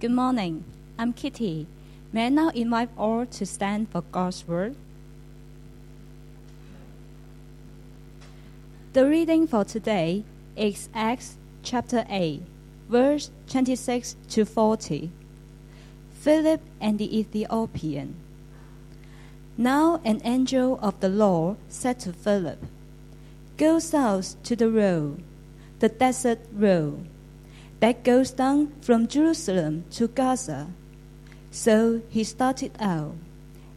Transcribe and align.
Good 0.00 0.12
morning. 0.12 0.64
I'm 0.98 1.12
Kitty. 1.12 1.66
May 2.10 2.24
I 2.24 2.28
now 2.30 2.48
invite 2.54 2.88
all 2.96 3.26
to 3.26 3.44
stand 3.44 3.90
for 3.90 4.00
God's 4.00 4.48
word? 4.48 4.74
The 8.94 9.06
reading 9.06 9.46
for 9.46 9.62
today 9.62 10.24
is 10.56 10.88
Acts 10.94 11.36
chapter 11.62 12.06
8, 12.08 12.40
verse 12.88 13.30
26 13.50 14.16
to 14.30 14.46
40. 14.46 15.10
Philip 16.14 16.62
and 16.80 16.98
the 16.98 17.18
Ethiopian. 17.18 18.16
Now 19.58 20.00
an 20.02 20.22
angel 20.24 20.80
of 20.80 20.98
the 21.00 21.10
Lord 21.10 21.58
said 21.68 22.00
to 22.00 22.14
Philip, 22.14 22.64
Go 23.58 23.78
south 23.78 24.42
to 24.44 24.56
the 24.56 24.70
road, 24.70 25.22
the 25.80 25.90
desert 25.90 26.38
road, 26.54 27.06
that 27.80 28.04
goes 28.04 28.30
down 28.30 28.72
from 28.80 29.08
Jerusalem 29.08 29.84
to 29.92 30.08
Gaza. 30.08 30.68
So 31.50 32.02
he 32.08 32.24
started 32.24 32.72
out, 32.78 33.16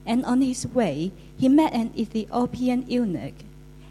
and 0.05 0.23
on 0.25 0.41
his 0.41 0.67
way 0.67 1.11
he 1.37 1.49
met 1.49 1.73
an 1.73 1.91
Ethiopian 1.97 2.85
eunuch 2.87 3.35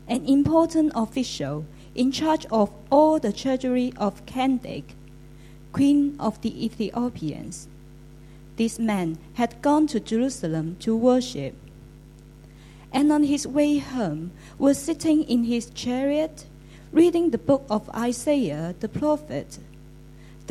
an 0.09 0.27
important 0.27 0.93
official 0.95 1.65
in 1.95 2.13
charge 2.13 2.47
of 2.51 2.71
all 2.91 3.19
the 3.19 3.33
treasury 3.33 3.93
of 3.97 4.25
Candace, 4.27 4.83
queen 5.73 6.17
of 6.19 6.41
the 6.43 6.65
Ethiopians. 6.65 7.69
This 8.57 8.79
man 8.79 9.19
had 9.35 9.63
gone 9.63 9.87
to 9.89 10.01
Jerusalem 10.01 10.77
to 10.81 10.97
worship, 10.97 11.55
and 12.93 13.11
on 13.11 13.25
his 13.25 13.47
way 13.47 13.79
home 13.79 14.33
was 14.59 14.79
sitting 14.79 15.23
in 15.23 15.45
his 15.45 15.71
chariot, 15.71 16.47
reading 16.93 17.31
the 17.31 17.39
book 17.39 17.65
of 17.71 17.89
Isaiah 17.91 18.75
the 18.81 18.89
prophet. 18.89 19.59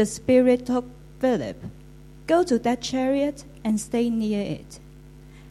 The 0.01 0.07
Spirit 0.07 0.65
told 0.65 0.89
Philip, 1.19 1.61
Go 2.25 2.43
to 2.45 2.57
that 2.57 2.81
chariot 2.81 3.45
and 3.63 3.79
stay 3.79 4.09
near 4.09 4.41
it. 4.41 4.79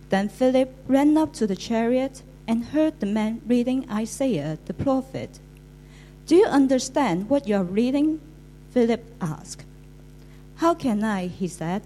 Then 0.09 0.29
Philip 0.29 0.75
ran 0.89 1.17
up 1.17 1.33
to 1.35 1.47
the 1.47 1.55
chariot 1.55 2.25
and 2.49 2.65
heard 2.65 2.99
the 2.99 3.07
man 3.07 3.43
reading 3.47 3.89
Isaiah 3.89 4.59
the 4.65 4.75
prophet. 4.75 5.39
Do 6.27 6.35
you 6.35 6.47
understand 6.47 7.31
what 7.31 7.47
you 7.47 7.55
are 7.55 7.63
reading? 7.63 8.21
Philip 8.73 9.05
asked. 9.21 9.65
How 10.57 10.75
can 10.75 11.05
I, 11.05 11.29
he 11.29 11.47
said, 11.47 11.83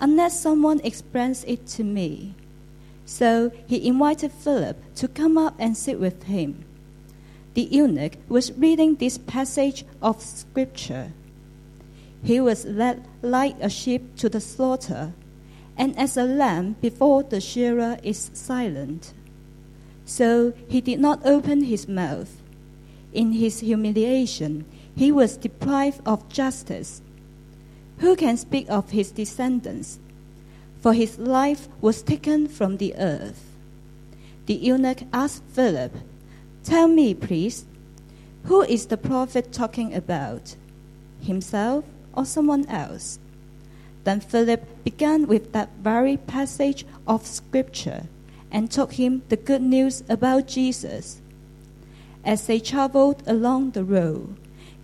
unless 0.00 0.40
someone 0.40 0.80
explains 0.84 1.44
it 1.44 1.66
to 1.76 1.84
me? 1.84 2.34
So 3.04 3.52
he 3.66 3.86
invited 3.86 4.32
Philip 4.32 4.78
to 4.94 5.06
come 5.06 5.36
up 5.36 5.54
and 5.58 5.76
sit 5.76 6.00
with 6.00 6.22
him. 6.22 6.64
The 7.52 7.68
eunuch 7.70 8.16
was 8.26 8.52
reading 8.52 8.94
this 8.94 9.18
passage 9.18 9.84
of 10.00 10.22
scripture. 10.22 11.12
He 12.24 12.40
was 12.40 12.64
led 12.64 13.06
like 13.22 13.56
a 13.60 13.70
sheep 13.70 14.16
to 14.16 14.28
the 14.28 14.40
slaughter, 14.40 15.12
and 15.76 15.96
as 15.96 16.16
a 16.16 16.24
lamb 16.24 16.74
before 16.80 17.22
the 17.22 17.40
shearer 17.40 17.98
is 18.02 18.30
silent 18.34 19.12
so 20.04 20.52
he 20.68 20.80
did 20.80 21.00
not 21.00 21.24
open 21.24 21.64
his 21.64 21.88
mouth. 21.88 22.42
In 23.12 23.32
his 23.32 23.60
humiliation, 23.60 24.64
he 24.94 25.10
was 25.10 25.36
deprived 25.36 26.00
of 26.06 26.28
justice. 26.28 27.00
Who 27.98 28.16
can 28.16 28.36
speak 28.36 28.68
of 28.68 28.90
his 28.90 29.10
descendants? 29.10 29.98
For 30.80 30.92
his 30.92 31.18
life 31.18 31.68
was 31.80 32.02
taken 32.02 32.48
from 32.48 32.76
the 32.76 32.94
earth. 32.96 33.52
The 34.46 34.54
eunuch 34.54 35.04
asked 35.12 35.44
Philip, 35.52 35.92
Tell 36.64 36.88
me, 36.88 37.14
please, 37.14 37.64
who 38.44 38.62
is 38.62 38.86
the 38.86 38.98
prophet 38.98 39.52
talking 39.52 39.94
about? 39.94 40.56
Himself 41.22 41.84
or 42.16 42.24
someone 42.24 42.66
else? 42.66 43.18
Then 44.04 44.20
Philip 44.20 44.84
began 44.84 45.26
with 45.26 45.52
that 45.52 45.70
very 45.80 46.16
passage 46.16 46.86
of 47.06 47.26
Scripture 47.26 48.04
and 48.50 48.70
told 48.70 48.92
him 48.92 49.22
the 49.28 49.36
good 49.36 49.62
news 49.62 50.04
about 50.08 50.46
Jesus. 50.46 51.20
As 52.24 52.46
they 52.46 52.60
traveled 52.60 53.22
along 53.26 53.70
the 53.70 53.84
road, 53.84 54.36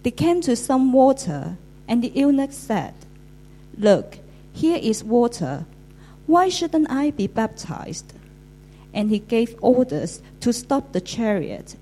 they 0.03 0.11
came 0.11 0.41
to 0.43 0.57
some 0.57 0.93
water, 0.93 1.57
and 1.87 2.03
the 2.03 2.09
eunuch 2.09 2.53
said, 2.53 2.95
Look, 3.77 4.19
here 4.53 4.79
is 4.81 5.05
water. 5.05 5.67
Why 6.27 6.49
shouldn't 6.49 6.91
I 6.91 7.11
be 7.11 7.27
baptized? 7.27 8.13
And 8.93 9.11
he 9.11 9.19
gave 9.19 9.55
orders 9.61 10.23
to 10.41 10.53
stop 10.53 10.93
the 10.93 11.01
chariot. 11.01 11.77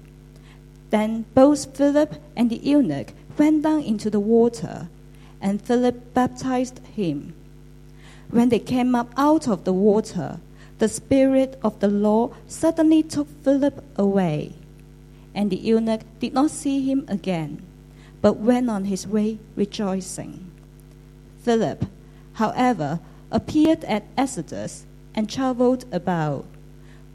Then 0.90 1.24
both 1.34 1.76
Philip 1.76 2.14
and 2.36 2.50
the 2.50 2.56
eunuch 2.56 3.12
went 3.38 3.62
down 3.62 3.82
into 3.82 4.10
the 4.10 4.20
water, 4.20 4.88
and 5.40 5.62
Philip 5.62 6.14
baptized 6.14 6.80
him. 6.94 7.34
When 8.30 8.48
they 8.48 8.58
came 8.58 8.94
up 8.94 9.12
out 9.16 9.48
of 9.48 9.64
the 9.64 9.72
water, 9.72 10.40
the 10.78 10.88
Spirit 10.88 11.58
of 11.62 11.80
the 11.80 11.88
Lord 11.88 12.32
suddenly 12.46 13.02
took 13.02 13.28
Philip 13.42 13.82
away, 13.96 14.52
and 15.34 15.50
the 15.50 15.56
eunuch 15.56 16.02
did 16.20 16.34
not 16.34 16.50
see 16.50 16.82
him 16.82 17.04
again, 17.08 17.62
but 18.20 18.38
went 18.38 18.68
on 18.68 18.84
his 18.84 19.06
way 19.06 19.38
rejoicing. 19.56 20.50
Philip, 21.42 21.86
however, 22.34 23.00
appeared 23.30 23.84
at 23.84 24.04
Azotus 24.16 24.84
and 25.14 25.28
traveled 25.28 25.84
about, 25.92 26.44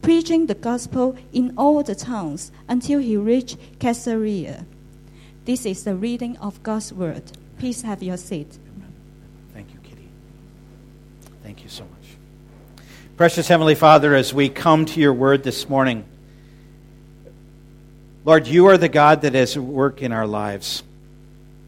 preaching 0.02 0.48
the 0.48 0.56
gospel 0.56 1.16
in 1.32 1.54
all 1.58 1.84
the 1.84 1.96
towns 1.96 2.52
until 2.68 3.00
he 3.00 3.16
reached 3.16 3.58
Caesarea. 3.80 4.66
This 5.46 5.66
is 5.66 5.84
the 5.84 5.96
reading 5.96 6.38
of 6.38 6.62
God's 6.64 6.92
word. 6.92 7.24
Please 7.59 7.81
have 7.81 8.03
your 8.03 8.18
seat. 8.18 8.58
Amen. 8.75 8.94
Thank 9.53 9.74
you, 9.74 9.80
Kitty. 9.84 10.08
Thank 11.44 11.64
you 11.64 11.69
so 11.69 11.84
much. 11.84 12.86
Precious 13.18 13.47
Heavenly 13.47 13.75
Father, 13.75 14.16
as 14.16 14.34
we 14.34 14.50
come 14.50 14.86
to 14.86 15.00
your 15.00 15.14
word 15.14 15.44
this 15.44 15.69
morning, 15.69 16.03
Lord, 18.25 18.47
you 18.47 18.68
are 18.68 18.78
the 18.78 18.90
God 18.90 19.22
that 19.22 19.36
is 19.36 19.58
at 19.58 19.63
work 19.63 20.02
in 20.02 20.12
our 20.12 20.25
lives. 20.25 20.84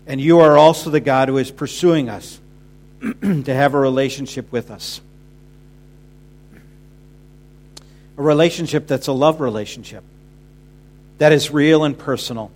And 0.07 0.21
you 0.21 0.39
are 0.39 0.57
also 0.57 0.89
the 0.89 0.99
God 0.99 1.29
who 1.29 1.37
is 1.37 1.51
pursuing 1.51 2.09
us 2.09 2.39
to 3.01 3.53
have 3.53 3.73
a 3.73 3.79
relationship 3.79 4.51
with 4.51 4.71
us. 4.71 5.01
A 8.17 8.21
relationship 8.21 8.87
that's 8.87 9.07
a 9.07 9.11
love 9.11 9.41
relationship, 9.41 10.03
that 11.17 11.33
is 11.33 11.51
real 11.51 11.83
and 11.83 11.97
personal. 11.97 12.51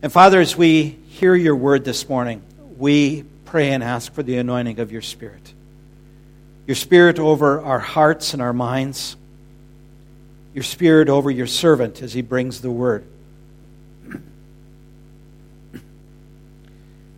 And 0.00 0.10
Father, 0.12 0.40
as 0.40 0.56
we 0.56 0.98
hear 1.18 1.34
your 1.34 1.56
word 1.56 1.84
this 1.84 2.08
morning, 2.08 2.40
we 2.76 3.24
pray 3.44 3.70
and 3.72 3.82
ask 3.82 4.12
for 4.12 4.22
the 4.22 4.38
anointing 4.38 4.78
of 4.78 4.92
your 4.92 5.02
Spirit 5.02 5.52
your 6.66 6.76
Spirit 6.76 7.18
over 7.18 7.62
our 7.62 7.78
hearts 7.78 8.34
and 8.34 8.42
our 8.42 8.52
minds, 8.52 9.16
your 10.52 10.62
Spirit 10.62 11.08
over 11.08 11.30
your 11.30 11.46
servant 11.46 12.02
as 12.02 12.12
he 12.12 12.20
brings 12.20 12.60
the 12.60 12.70
word. 12.70 13.04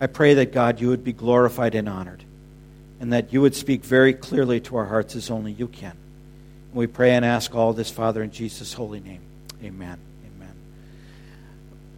I 0.00 0.06
pray 0.06 0.34
that, 0.34 0.52
God, 0.52 0.80
you 0.80 0.88
would 0.88 1.02
be 1.04 1.12
glorified 1.12 1.74
and 1.74 1.88
honored, 1.88 2.24
and 3.00 3.12
that 3.12 3.32
you 3.32 3.42
would 3.42 3.56
speak 3.56 3.84
very 3.84 4.14
clearly 4.14 4.60
to 4.60 4.76
our 4.76 4.86
hearts 4.86 5.16
as 5.16 5.30
only 5.30 5.52
you 5.52 5.66
can. 5.66 5.90
And 6.70 6.74
we 6.74 6.86
pray 6.86 7.10
and 7.10 7.24
ask 7.24 7.54
all 7.54 7.72
this, 7.72 7.90
Father, 7.90 8.22
in 8.22 8.30
Jesus' 8.30 8.72
holy 8.72 9.00
name. 9.00 9.20
Amen. 9.62 9.98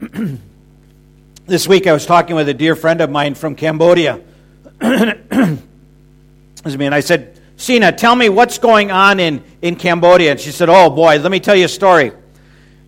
Amen. 0.03 0.43
this 1.47 1.67
week 1.67 1.87
I 1.87 1.93
was 1.93 2.07
talking 2.07 2.37
with 2.37 2.49
a 2.49 2.55
dear 2.55 2.77
friend 2.77 3.01
of 3.01 3.11
mine 3.11 3.35
from 3.35 3.57
Cambodia. 3.57 4.21
I 4.81 5.59
mean, 6.65 6.93
I 6.93 7.01
said, 7.01 7.41
Sina, 7.57 7.93
tell 7.93 8.15
me 8.15 8.29
what's 8.29 8.59
going 8.59 8.91
on 8.91 9.19
in, 9.21 9.43
in 9.61 9.77
Cambodia. 9.77 10.33
And 10.33 10.41
she 10.41 10.53
said, 10.53 10.69
Oh 10.69 10.91
boy, 10.91 11.19
let 11.19 11.31
me 11.31 11.41
tell 11.41 11.57
you 11.57 11.65
a 11.65 11.69
story. 11.69 12.13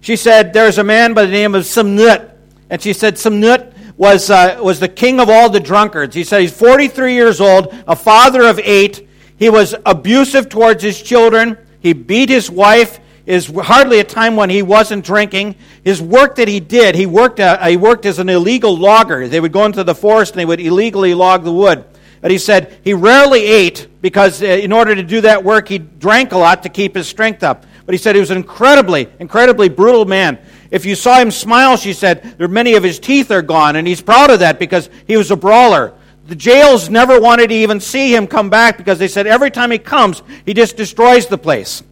She 0.00 0.16
said, 0.16 0.52
There's 0.52 0.78
a 0.78 0.84
man 0.84 1.14
by 1.14 1.26
the 1.26 1.32
name 1.32 1.54
of 1.54 1.64
Samnut. 1.64 2.32
And 2.70 2.80
she 2.80 2.92
said, 2.92 3.14
Samnut 3.14 3.74
was, 3.96 4.30
uh, 4.30 4.58
was 4.62 4.80
the 4.80 4.88
king 4.88 5.20
of 5.20 5.28
all 5.28 5.50
the 5.50 5.60
drunkards. 5.60 6.14
He 6.14 6.24
said 6.24 6.40
he's 6.40 6.56
43 6.56 7.14
years 7.14 7.40
old, 7.40 7.74
a 7.86 7.96
father 7.96 8.42
of 8.42 8.58
eight. 8.60 9.08
He 9.36 9.50
was 9.50 9.74
abusive 9.84 10.48
towards 10.48 10.82
his 10.82 11.00
children. 11.00 11.58
He 11.80 11.92
beat 11.92 12.28
his 12.28 12.50
wife. 12.50 13.00
Is 13.26 13.46
hardly 13.46 14.00
a 14.00 14.04
time 14.04 14.36
when 14.36 14.50
he 14.50 14.60
wasn't 14.60 15.04
drinking. 15.04 15.56
His 15.82 16.02
work 16.02 16.34
that 16.36 16.46
he 16.46 16.60
did, 16.60 16.94
he 16.94 17.06
worked, 17.06 17.40
uh, 17.40 17.64
he 17.66 17.78
worked 17.78 18.04
as 18.04 18.18
an 18.18 18.28
illegal 18.28 18.76
logger. 18.76 19.28
They 19.28 19.40
would 19.40 19.52
go 19.52 19.64
into 19.64 19.82
the 19.82 19.94
forest 19.94 20.32
and 20.32 20.40
they 20.40 20.44
would 20.44 20.60
illegally 20.60 21.14
log 21.14 21.42
the 21.42 21.52
wood. 21.52 21.84
But 22.20 22.30
he 22.30 22.38
said 22.38 22.78
he 22.84 22.92
rarely 22.94 23.44
ate 23.44 23.88
because 24.02 24.42
uh, 24.42 24.46
in 24.46 24.72
order 24.72 24.94
to 24.94 25.02
do 25.02 25.22
that 25.22 25.42
work, 25.42 25.68
he 25.68 25.78
drank 25.78 26.32
a 26.32 26.38
lot 26.38 26.62
to 26.64 26.68
keep 26.68 26.94
his 26.94 27.08
strength 27.08 27.42
up. 27.42 27.64
But 27.86 27.94
he 27.94 27.98
said 27.98 28.14
he 28.14 28.20
was 28.20 28.30
an 28.30 28.38
incredibly, 28.38 29.08
incredibly 29.18 29.68
brutal 29.68 30.04
man. 30.04 30.38
If 30.70 30.86
you 30.86 30.94
saw 30.94 31.18
him 31.18 31.30
smile, 31.30 31.76
she 31.76 31.92
said, 31.92 32.36
there 32.38 32.48
many 32.48 32.74
of 32.74 32.82
his 32.82 32.98
teeth 32.98 33.30
are 33.30 33.42
gone, 33.42 33.76
and 33.76 33.86
he's 33.86 34.00
proud 34.00 34.30
of 34.30 34.40
that 34.40 34.58
because 34.58 34.88
he 35.06 35.16
was 35.16 35.30
a 35.30 35.36
brawler. 35.36 35.94
The 36.26 36.34
jails 36.34 36.88
never 36.88 37.20
wanted 37.20 37.48
to 37.48 37.54
even 37.54 37.80
see 37.80 38.14
him 38.14 38.26
come 38.26 38.48
back 38.48 38.78
because 38.78 38.98
they 38.98 39.08
said 39.08 39.26
every 39.26 39.50
time 39.50 39.70
he 39.70 39.78
comes, 39.78 40.22
he 40.46 40.54
just 40.54 40.76
destroys 40.76 41.26
the 41.26 41.36
place. 41.36 41.82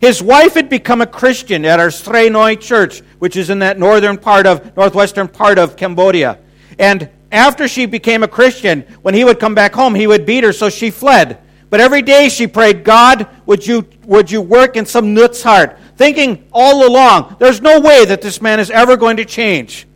His 0.00 0.22
wife 0.22 0.54
had 0.54 0.68
become 0.68 1.00
a 1.00 1.06
Christian 1.06 1.64
at 1.64 1.80
our 1.80 1.88
Srei 1.88 2.30
Noi 2.30 2.56
church, 2.56 3.00
which 3.18 3.36
is 3.36 3.50
in 3.50 3.60
that 3.60 3.78
northern 3.78 4.18
part 4.18 4.46
of, 4.46 4.76
northwestern 4.76 5.28
part 5.28 5.58
of 5.58 5.76
Cambodia. 5.76 6.38
And 6.78 7.08
after 7.32 7.66
she 7.66 7.86
became 7.86 8.22
a 8.22 8.28
Christian, 8.28 8.82
when 9.02 9.14
he 9.14 9.24
would 9.24 9.40
come 9.40 9.54
back 9.54 9.74
home, 9.74 9.94
he 9.94 10.06
would 10.06 10.26
beat 10.26 10.44
her, 10.44 10.52
so 10.52 10.68
she 10.68 10.90
fled. 10.90 11.40
But 11.70 11.80
every 11.80 12.02
day 12.02 12.28
she 12.28 12.46
prayed, 12.46 12.84
God, 12.84 13.26
would 13.46 13.66
you, 13.66 13.88
would 14.04 14.30
you 14.30 14.40
work 14.40 14.76
in 14.76 14.84
Samnut's 14.84 15.42
heart? 15.42 15.78
Thinking 15.96 16.46
all 16.52 16.86
along, 16.86 17.36
there's 17.38 17.60
no 17.60 17.80
way 17.80 18.04
that 18.04 18.22
this 18.22 18.40
man 18.40 18.60
is 18.60 18.70
ever 18.70 18.96
going 18.96 19.16
to 19.16 19.24
change. 19.24 19.86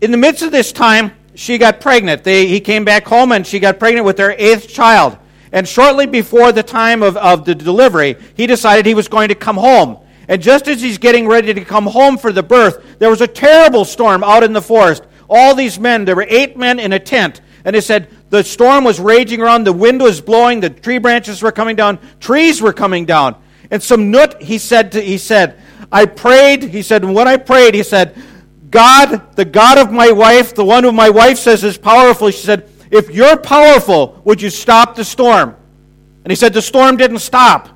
In 0.00 0.10
the 0.10 0.16
midst 0.16 0.42
of 0.42 0.52
this 0.52 0.72
time, 0.72 1.12
she 1.34 1.58
got 1.58 1.80
pregnant. 1.80 2.22
They, 2.22 2.46
he 2.46 2.60
came 2.60 2.84
back 2.84 3.06
home 3.06 3.32
and 3.32 3.46
she 3.46 3.58
got 3.60 3.78
pregnant 3.78 4.06
with 4.06 4.16
their 4.16 4.32
eighth 4.32 4.68
child. 4.68 5.18
And 5.52 5.66
shortly 5.66 6.06
before 6.06 6.52
the 6.52 6.62
time 6.62 7.02
of, 7.02 7.16
of 7.16 7.44
the 7.44 7.54
delivery, 7.54 8.16
he 8.34 8.46
decided 8.46 8.86
he 8.86 8.94
was 8.94 9.08
going 9.08 9.28
to 9.28 9.34
come 9.34 9.56
home. 9.56 9.98
And 10.28 10.40
just 10.40 10.68
as 10.68 10.80
he's 10.80 10.98
getting 10.98 11.26
ready 11.26 11.52
to 11.52 11.64
come 11.64 11.86
home 11.86 12.16
for 12.16 12.32
the 12.32 12.42
birth, 12.42 12.98
there 13.00 13.10
was 13.10 13.20
a 13.20 13.26
terrible 13.26 13.84
storm 13.84 14.22
out 14.22 14.44
in 14.44 14.52
the 14.52 14.62
forest. 14.62 15.02
All 15.28 15.54
these 15.54 15.78
men, 15.78 16.04
there 16.04 16.14
were 16.14 16.26
eight 16.28 16.56
men 16.56 16.78
in 16.78 16.92
a 16.92 17.00
tent. 17.00 17.40
And 17.64 17.74
they 17.74 17.80
said 17.80 18.08
the 18.30 18.44
storm 18.44 18.84
was 18.84 19.00
raging 19.00 19.42
around, 19.42 19.64
the 19.64 19.72
wind 19.72 20.00
was 20.00 20.20
blowing, 20.20 20.60
the 20.60 20.70
tree 20.70 20.98
branches 20.98 21.42
were 21.42 21.52
coming 21.52 21.76
down, 21.76 21.98
trees 22.20 22.62
were 22.62 22.72
coming 22.72 23.04
down. 23.04 23.36
And 23.70 23.82
Samnut, 23.82 24.40
he 24.40 24.58
said, 24.58 24.92
to, 24.92 25.00
he 25.00 25.18
said, 25.18 25.60
I 25.92 26.06
prayed, 26.06 26.62
he 26.62 26.82
said, 26.82 27.04
when 27.04 27.28
I 27.28 27.36
prayed, 27.36 27.74
he 27.74 27.82
said, 27.82 28.16
God, 28.70 29.36
the 29.36 29.44
God 29.44 29.78
of 29.78 29.92
my 29.92 30.12
wife, 30.12 30.54
the 30.54 30.64
one 30.64 30.84
who 30.84 30.92
my 30.92 31.10
wife 31.10 31.38
says 31.38 31.64
is 31.64 31.76
powerful, 31.76 32.30
she 32.30 32.38
said, 32.44 32.68
if 32.90 33.10
you're 33.10 33.36
powerful, 33.36 34.20
would 34.24 34.42
you 34.42 34.50
stop 34.50 34.94
the 34.94 35.04
storm? 35.04 35.56
And 36.24 36.30
he 36.30 36.36
said, 36.36 36.52
The 36.52 36.62
storm 36.62 36.96
didn't 36.96 37.20
stop. 37.20 37.68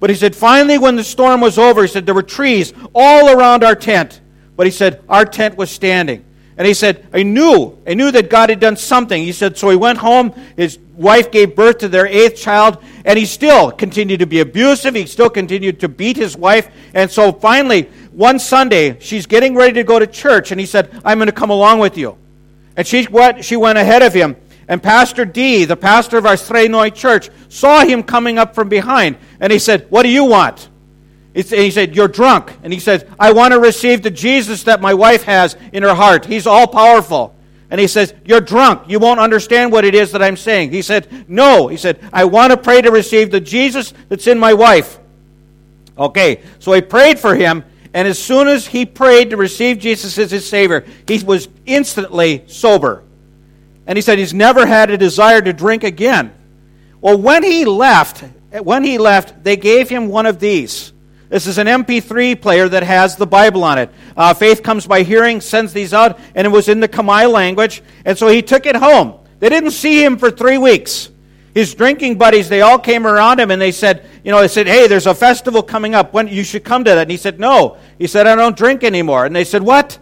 But 0.00 0.08
he 0.08 0.16
said, 0.16 0.34
finally, 0.34 0.78
when 0.78 0.96
the 0.96 1.04
storm 1.04 1.42
was 1.42 1.58
over, 1.58 1.82
he 1.82 1.88
said, 1.88 2.06
there 2.06 2.14
were 2.14 2.22
trees 2.22 2.72
all 2.94 3.28
around 3.28 3.62
our 3.62 3.76
tent. 3.76 4.20
But 4.56 4.66
he 4.66 4.70
said, 4.70 5.02
our 5.08 5.26
tent 5.26 5.56
was 5.56 5.70
standing. 5.70 6.24
And 6.56 6.66
he 6.66 6.74
said, 6.74 7.06
I 7.12 7.22
knew, 7.22 7.78
I 7.86 7.94
knew 7.94 8.10
that 8.10 8.28
God 8.28 8.48
had 8.50 8.60
done 8.60 8.76
something. 8.76 9.22
He 9.22 9.32
said, 9.32 9.56
so 9.56 9.68
he 9.70 9.76
went 9.76 9.98
home. 9.98 10.32
His 10.56 10.78
wife 10.94 11.30
gave 11.30 11.54
birth 11.54 11.78
to 11.78 11.88
their 11.88 12.06
eighth 12.06 12.36
child, 12.36 12.82
and 13.04 13.18
he 13.18 13.24
still 13.24 13.70
continued 13.70 14.20
to 14.20 14.26
be 14.26 14.40
abusive. 14.40 14.94
He 14.94 15.06
still 15.06 15.30
continued 15.30 15.80
to 15.80 15.88
beat 15.88 16.16
his 16.16 16.36
wife. 16.36 16.68
And 16.92 17.10
so 17.10 17.32
finally, 17.32 17.84
one 18.12 18.38
Sunday, 18.38 18.98
she's 19.00 19.26
getting 19.26 19.54
ready 19.54 19.74
to 19.74 19.84
go 19.84 19.98
to 19.98 20.06
church, 20.06 20.50
and 20.50 20.60
he 20.60 20.66
said, 20.66 20.90
I'm 21.04 21.18
going 21.18 21.28
to 21.28 21.32
come 21.32 21.50
along 21.50 21.78
with 21.78 21.96
you. 21.96 22.18
And 22.76 22.86
she 22.86 23.06
went, 23.06 23.44
she 23.44 23.56
went 23.56 23.78
ahead 23.78 24.02
of 24.02 24.12
him. 24.12 24.36
And 24.70 24.80
Pastor 24.80 25.24
D, 25.24 25.64
the 25.64 25.76
pastor 25.76 26.16
of 26.16 26.26
our 26.26 26.36
Srei 26.36 26.70
Noi 26.70 26.90
church, 26.90 27.28
saw 27.48 27.84
him 27.84 28.04
coming 28.04 28.38
up 28.38 28.54
from 28.54 28.68
behind. 28.68 29.16
And 29.40 29.52
he 29.52 29.58
said, 29.58 29.90
What 29.90 30.04
do 30.04 30.08
you 30.08 30.24
want? 30.24 30.68
He 31.34 31.72
said, 31.72 31.96
You're 31.96 32.06
drunk. 32.06 32.56
And 32.62 32.72
he 32.72 32.78
says, 32.78 33.04
I 33.18 33.32
want 33.32 33.52
to 33.52 33.58
receive 33.58 34.02
the 34.02 34.12
Jesus 34.12 34.62
that 34.62 34.80
my 34.80 34.94
wife 34.94 35.24
has 35.24 35.56
in 35.72 35.82
her 35.82 35.94
heart. 35.94 36.24
He's 36.24 36.46
all 36.46 36.68
powerful. 36.68 37.34
And 37.68 37.80
he 37.80 37.88
says, 37.88 38.14
You're 38.24 38.40
drunk. 38.40 38.88
You 38.88 39.00
won't 39.00 39.18
understand 39.18 39.72
what 39.72 39.84
it 39.84 39.96
is 39.96 40.12
that 40.12 40.22
I'm 40.22 40.36
saying. 40.36 40.70
He 40.70 40.82
said, 40.82 41.28
No. 41.28 41.66
He 41.66 41.76
said, 41.76 41.98
I 42.12 42.26
want 42.26 42.52
to 42.52 42.56
pray 42.56 42.80
to 42.80 42.92
receive 42.92 43.32
the 43.32 43.40
Jesus 43.40 43.92
that's 44.08 44.28
in 44.28 44.38
my 44.38 44.54
wife. 44.54 45.00
Okay, 45.98 46.42
so 46.60 46.72
he 46.72 46.80
prayed 46.80 47.18
for 47.18 47.34
him. 47.34 47.64
And 47.92 48.06
as 48.06 48.20
soon 48.20 48.46
as 48.46 48.68
he 48.68 48.86
prayed 48.86 49.30
to 49.30 49.36
receive 49.36 49.80
Jesus 49.80 50.16
as 50.16 50.30
his 50.30 50.48
Savior, 50.48 50.86
he 51.08 51.24
was 51.24 51.48
instantly 51.66 52.44
sober. 52.46 53.02
And 53.86 53.96
he 53.96 54.02
said 54.02 54.18
he's 54.18 54.34
never 54.34 54.66
had 54.66 54.90
a 54.90 54.98
desire 54.98 55.40
to 55.40 55.52
drink 55.52 55.84
again. 55.84 56.32
Well, 57.00 57.18
when 57.18 57.42
he 57.42 57.64
left, 57.64 58.24
when 58.52 58.84
he 58.84 58.98
left, 58.98 59.42
they 59.42 59.56
gave 59.56 59.88
him 59.88 60.08
one 60.08 60.26
of 60.26 60.38
these. 60.38 60.92
This 61.28 61.46
is 61.46 61.58
an 61.58 61.68
MP3 61.68 62.40
player 62.40 62.68
that 62.68 62.82
has 62.82 63.16
the 63.16 63.26
Bible 63.26 63.62
on 63.62 63.78
it. 63.78 63.90
Uh, 64.16 64.34
Faith 64.34 64.62
comes 64.62 64.86
by 64.86 65.04
hearing, 65.04 65.40
sends 65.40 65.72
these 65.72 65.94
out, 65.94 66.18
and 66.34 66.44
it 66.46 66.50
was 66.50 66.68
in 66.68 66.80
the 66.80 66.88
Khmer 66.88 67.30
language. 67.30 67.82
And 68.04 68.18
so 68.18 68.26
he 68.26 68.42
took 68.42 68.66
it 68.66 68.74
home. 68.74 69.14
They 69.38 69.48
didn't 69.48 69.70
see 69.70 70.04
him 70.04 70.18
for 70.18 70.30
three 70.30 70.58
weeks. 70.58 71.08
His 71.54 71.74
drinking 71.74 72.18
buddies, 72.18 72.48
they 72.48 72.60
all 72.60 72.78
came 72.78 73.06
around 73.06 73.40
him 73.40 73.50
and 73.50 73.60
they 73.60 73.72
said, 73.72 74.08
you 74.22 74.30
know, 74.30 74.40
they 74.40 74.48
said, 74.48 74.66
hey, 74.66 74.86
there's 74.86 75.06
a 75.06 75.14
festival 75.14 75.62
coming 75.62 75.94
up. 75.94 76.12
When 76.12 76.28
you 76.28 76.44
should 76.44 76.64
come 76.64 76.84
to 76.84 76.90
that. 76.90 77.02
And 77.02 77.10
he 77.10 77.16
said, 77.16 77.40
no. 77.40 77.78
He 77.98 78.06
said, 78.06 78.26
I 78.26 78.36
don't 78.36 78.56
drink 78.56 78.84
anymore. 78.84 79.24
And 79.24 79.34
they 79.34 79.44
said, 79.44 79.62
what? 79.62 79.98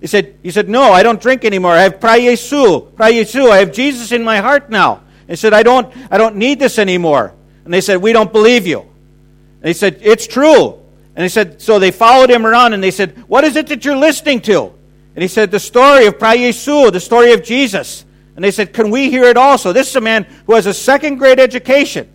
He 0.00 0.06
said, 0.06 0.38
he 0.42 0.50
said, 0.50 0.68
No, 0.68 0.92
I 0.92 1.02
don't 1.02 1.20
drink 1.20 1.44
anymore. 1.44 1.72
I 1.72 1.82
have 1.82 2.00
Prayesu. 2.00 2.92
Prayesu. 2.92 3.50
I 3.50 3.58
have 3.58 3.72
Jesus 3.72 4.12
in 4.12 4.24
my 4.24 4.38
heart 4.38 4.70
now. 4.70 5.02
He 5.28 5.36
said, 5.36 5.52
I 5.52 5.62
don't, 5.62 5.94
I 6.10 6.18
don't 6.18 6.36
need 6.36 6.58
this 6.58 6.78
anymore. 6.78 7.34
And 7.64 7.72
they 7.72 7.80
said, 7.80 7.98
We 7.98 8.12
don't 8.12 8.32
believe 8.32 8.66
you. 8.66 8.80
And 8.80 9.68
he 9.68 9.74
said, 9.74 9.98
It's 10.00 10.26
true. 10.26 10.80
And 11.14 11.22
he 11.22 11.28
said, 11.28 11.60
So 11.60 11.78
they 11.78 11.90
followed 11.90 12.30
him 12.30 12.46
around 12.46 12.72
and 12.72 12.82
they 12.82 12.90
said, 12.90 13.16
What 13.28 13.44
is 13.44 13.56
it 13.56 13.66
that 13.68 13.84
you're 13.84 13.96
listening 13.96 14.40
to? 14.42 14.72
And 15.14 15.22
he 15.22 15.28
said, 15.28 15.50
The 15.50 15.60
story 15.60 16.06
of 16.06 16.18
Prayesu, 16.18 16.90
the 16.92 17.00
story 17.00 17.32
of 17.32 17.42
Jesus. 17.42 18.04
And 18.36 18.44
they 18.44 18.50
said, 18.50 18.72
Can 18.72 18.90
we 18.90 19.10
hear 19.10 19.24
it 19.24 19.36
also? 19.36 19.72
This 19.72 19.90
is 19.90 19.96
a 19.96 20.00
man 20.00 20.24
who 20.46 20.54
has 20.54 20.66
a 20.66 20.74
second 20.74 21.16
grade 21.16 21.38
education. 21.38 22.10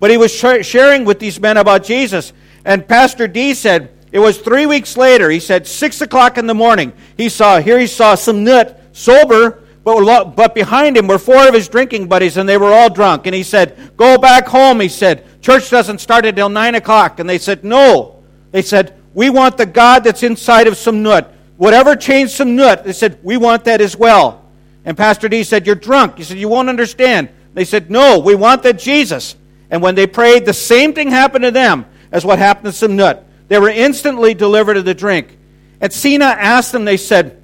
But 0.00 0.10
he 0.10 0.16
was 0.16 0.32
sharing 0.32 1.04
with 1.04 1.18
these 1.18 1.38
men 1.38 1.56
about 1.56 1.84
Jesus. 1.84 2.32
And 2.64 2.86
Pastor 2.86 3.28
D 3.28 3.54
said, 3.54 3.95
it 4.16 4.20
was 4.20 4.38
three 4.38 4.64
weeks 4.64 4.96
later. 4.96 5.28
He 5.28 5.40
said, 5.40 5.66
six 5.66 6.00
o'clock 6.00 6.38
in 6.38 6.46
the 6.46 6.54
morning. 6.54 6.94
He 7.18 7.28
saw, 7.28 7.60
here 7.60 7.78
he 7.78 7.86
saw 7.86 8.14
Samnut, 8.14 8.74
sober, 8.96 9.62
but, 9.84 10.34
but 10.34 10.54
behind 10.54 10.96
him 10.96 11.06
were 11.06 11.18
four 11.18 11.46
of 11.46 11.52
his 11.52 11.68
drinking 11.68 12.08
buddies, 12.08 12.38
and 12.38 12.48
they 12.48 12.56
were 12.56 12.72
all 12.72 12.88
drunk. 12.88 13.26
And 13.26 13.34
he 13.34 13.42
said, 13.42 13.76
Go 13.98 14.16
back 14.16 14.46
home. 14.46 14.80
He 14.80 14.88
said, 14.88 15.42
Church 15.42 15.68
doesn't 15.68 15.98
start 15.98 16.24
until 16.24 16.48
nine 16.48 16.76
o'clock. 16.76 17.20
And 17.20 17.28
they 17.28 17.36
said, 17.36 17.62
No. 17.62 18.24
They 18.52 18.62
said, 18.62 18.98
We 19.12 19.28
want 19.28 19.58
the 19.58 19.66
God 19.66 20.02
that's 20.02 20.22
inside 20.22 20.66
of 20.66 20.76
Samnut. 20.76 21.30
Whatever 21.58 21.94
changed 21.94 22.40
Samnut, 22.40 22.84
they 22.84 22.94
said, 22.94 23.18
We 23.22 23.36
want 23.36 23.64
that 23.64 23.82
as 23.82 23.98
well. 23.98 24.46
And 24.86 24.96
Pastor 24.96 25.28
D 25.28 25.44
said, 25.44 25.66
You're 25.66 25.74
drunk. 25.74 26.16
He 26.16 26.24
said, 26.24 26.38
You 26.38 26.48
won't 26.48 26.70
understand. 26.70 27.28
They 27.52 27.66
said, 27.66 27.90
No, 27.90 28.18
we 28.18 28.34
want 28.34 28.62
that 28.62 28.78
Jesus. 28.78 29.36
And 29.68 29.82
when 29.82 29.94
they 29.94 30.06
prayed, 30.06 30.46
the 30.46 30.54
same 30.54 30.94
thing 30.94 31.10
happened 31.10 31.44
to 31.44 31.50
them 31.50 31.84
as 32.10 32.24
what 32.24 32.38
happened 32.38 32.72
to 32.72 32.88
Samnut. 32.88 33.24
They 33.48 33.58
were 33.58 33.68
instantly 33.68 34.34
delivered 34.34 34.76
of 34.76 34.84
the 34.84 34.94
drink. 34.94 35.38
And 35.80 35.92
Sina 35.92 36.24
asked 36.24 36.72
them, 36.72 36.84
they 36.84 36.96
said, 36.96 37.42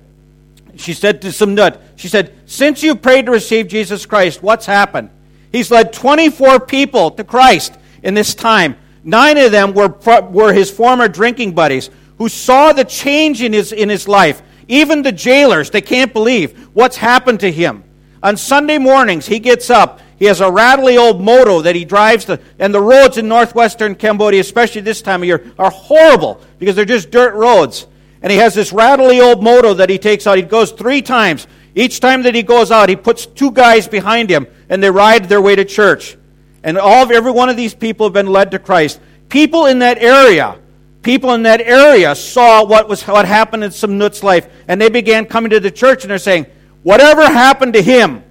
she 0.77 0.95
said 0.95 1.23
to 1.23 1.29
Samnut, 1.29 1.81
she 1.97 2.09
said, 2.09 2.35
Since 2.47 2.83
you 2.83 2.97
prayed 2.97 3.27
to 3.27 3.33
receive 3.33 3.69
Jesus 3.69 4.07
Christ, 4.07 4.43
what's 4.43 4.67
happened? 4.67 5.11
He's 5.51 5.71
led 5.71 5.93
24 5.93 6.61
people 6.61 7.11
to 7.13 7.25
Christ 7.25 7.77
in 8.03 8.15
this 8.15 8.35
time. 8.35 8.77
Nine 9.05 9.37
of 9.37 9.53
them 9.53 9.75
were, 9.75 9.89
were 9.89 10.53
his 10.53 10.71
former 10.71 11.09
drinking 11.09 11.55
buddies 11.55 11.91
who 12.19 12.29
saw 12.29 12.73
the 12.73 12.85
change 12.85 13.43
in 13.43 13.53
his, 13.53 13.73
in 13.73 13.89
his 13.89 14.09
life. 14.09 14.43
Even 14.69 15.03
the 15.03 15.13
jailers, 15.13 15.71
they 15.71 15.81
can't 15.81 16.13
believe 16.13 16.69
what's 16.73 16.97
happened 16.97 17.41
to 17.41 17.53
him. 17.53 17.85
On 18.23 18.37
Sunday 18.37 18.79
mornings, 18.79 19.27
he 19.27 19.41
gets 19.41 19.69
up 19.69 20.01
he 20.23 20.27
has 20.27 20.41
a 20.41 20.49
rattly 20.49 20.97
old 20.97 21.21
moto 21.21 21.63
that 21.63 21.75
he 21.75 21.85
drives 21.85 22.27
to, 22.27 22.39
and 22.61 22.73
the 22.73 22.81
roads 22.81 23.19
in 23.19 23.27
northwestern 23.27 23.97
Cambodia, 23.97 24.39
especially 24.39 24.81
this 24.81 25.03
time 25.03 25.23
of 25.23 25.27
year, 25.27 25.53
are 25.59 25.73
horrible 25.73 26.41
because 26.61 26.77
they're 26.77 26.85
just 26.85 27.11
dirt 27.11 27.35
roads. 27.35 27.89
And 28.23 28.31
he 28.31 28.39
has 28.39 28.55
this 28.55 28.73
rattly 28.73 29.21
old 29.21 29.43
moto 29.43 29.75
that 29.75 29.91
he 29.91 29.99
takes 29.99 30.25
out. 30.29 30.37
He 30.37 30.45
goes 30.45 30.71
three 30.71 31.03
times. 31.03 31.49
Each 31.75 31.99
time 31.99 32.23
that 32.23 32.37
he 32.37 32.45
goes 32.45 32.71
out, 32.71 32.89
he 32.89 32.95
puts 32.95 33.27
two 33.27 33.51
guys 33.51 33.89
behind 33.89 34.31
him, 34.31 34.47
and 34.69 34.81
they 34.81 34.93
ride 34.93 35.29
their 35.29 35.41
way 35.41 35.57
to 35.57 35.65
church. 35.65 36.17
And 36.63 36.79
all 36.79 37.03
of, 37.03 37.11
every 37.11 37.33
one 37.33 37.49
of 37.49 37.57
these 37.57 37.75
people 37.75 38.07
have 38.07 38.13
been 38.13 38.29
led 38.29 38.53
to 38.53 38.61
Christ. 38.61 39.01
People 39.29 39.67
in 39.67 39.81
that 39.81 39.99
area, 39.99 40.57
people 41.03 41.33
in 41.33 41.43
that 41.43 41.61
area 41.61 42.15
saw 42.15 42.65
what 42.65 42.89
was 42.89 43.03
what 43.03 43.27
happened 43.27 43.65
in 43.65 43.73
Samnut's 43.73 44.23
life, 44.23 44.47
and 44.69 44.81
they 44.81 44.89
began 44.89 45.27
coming 45.27 45.51
to 45.51 45.59
the 45.59 45.73
church, 45.73 46.05
and 46.05 46.13
they're 46.13 46.19
saying, 46.19 46.47
"Whatever 46.85 47.27
happened 47.27 47.73
to 47.73 47.83
him, 47.83 48.23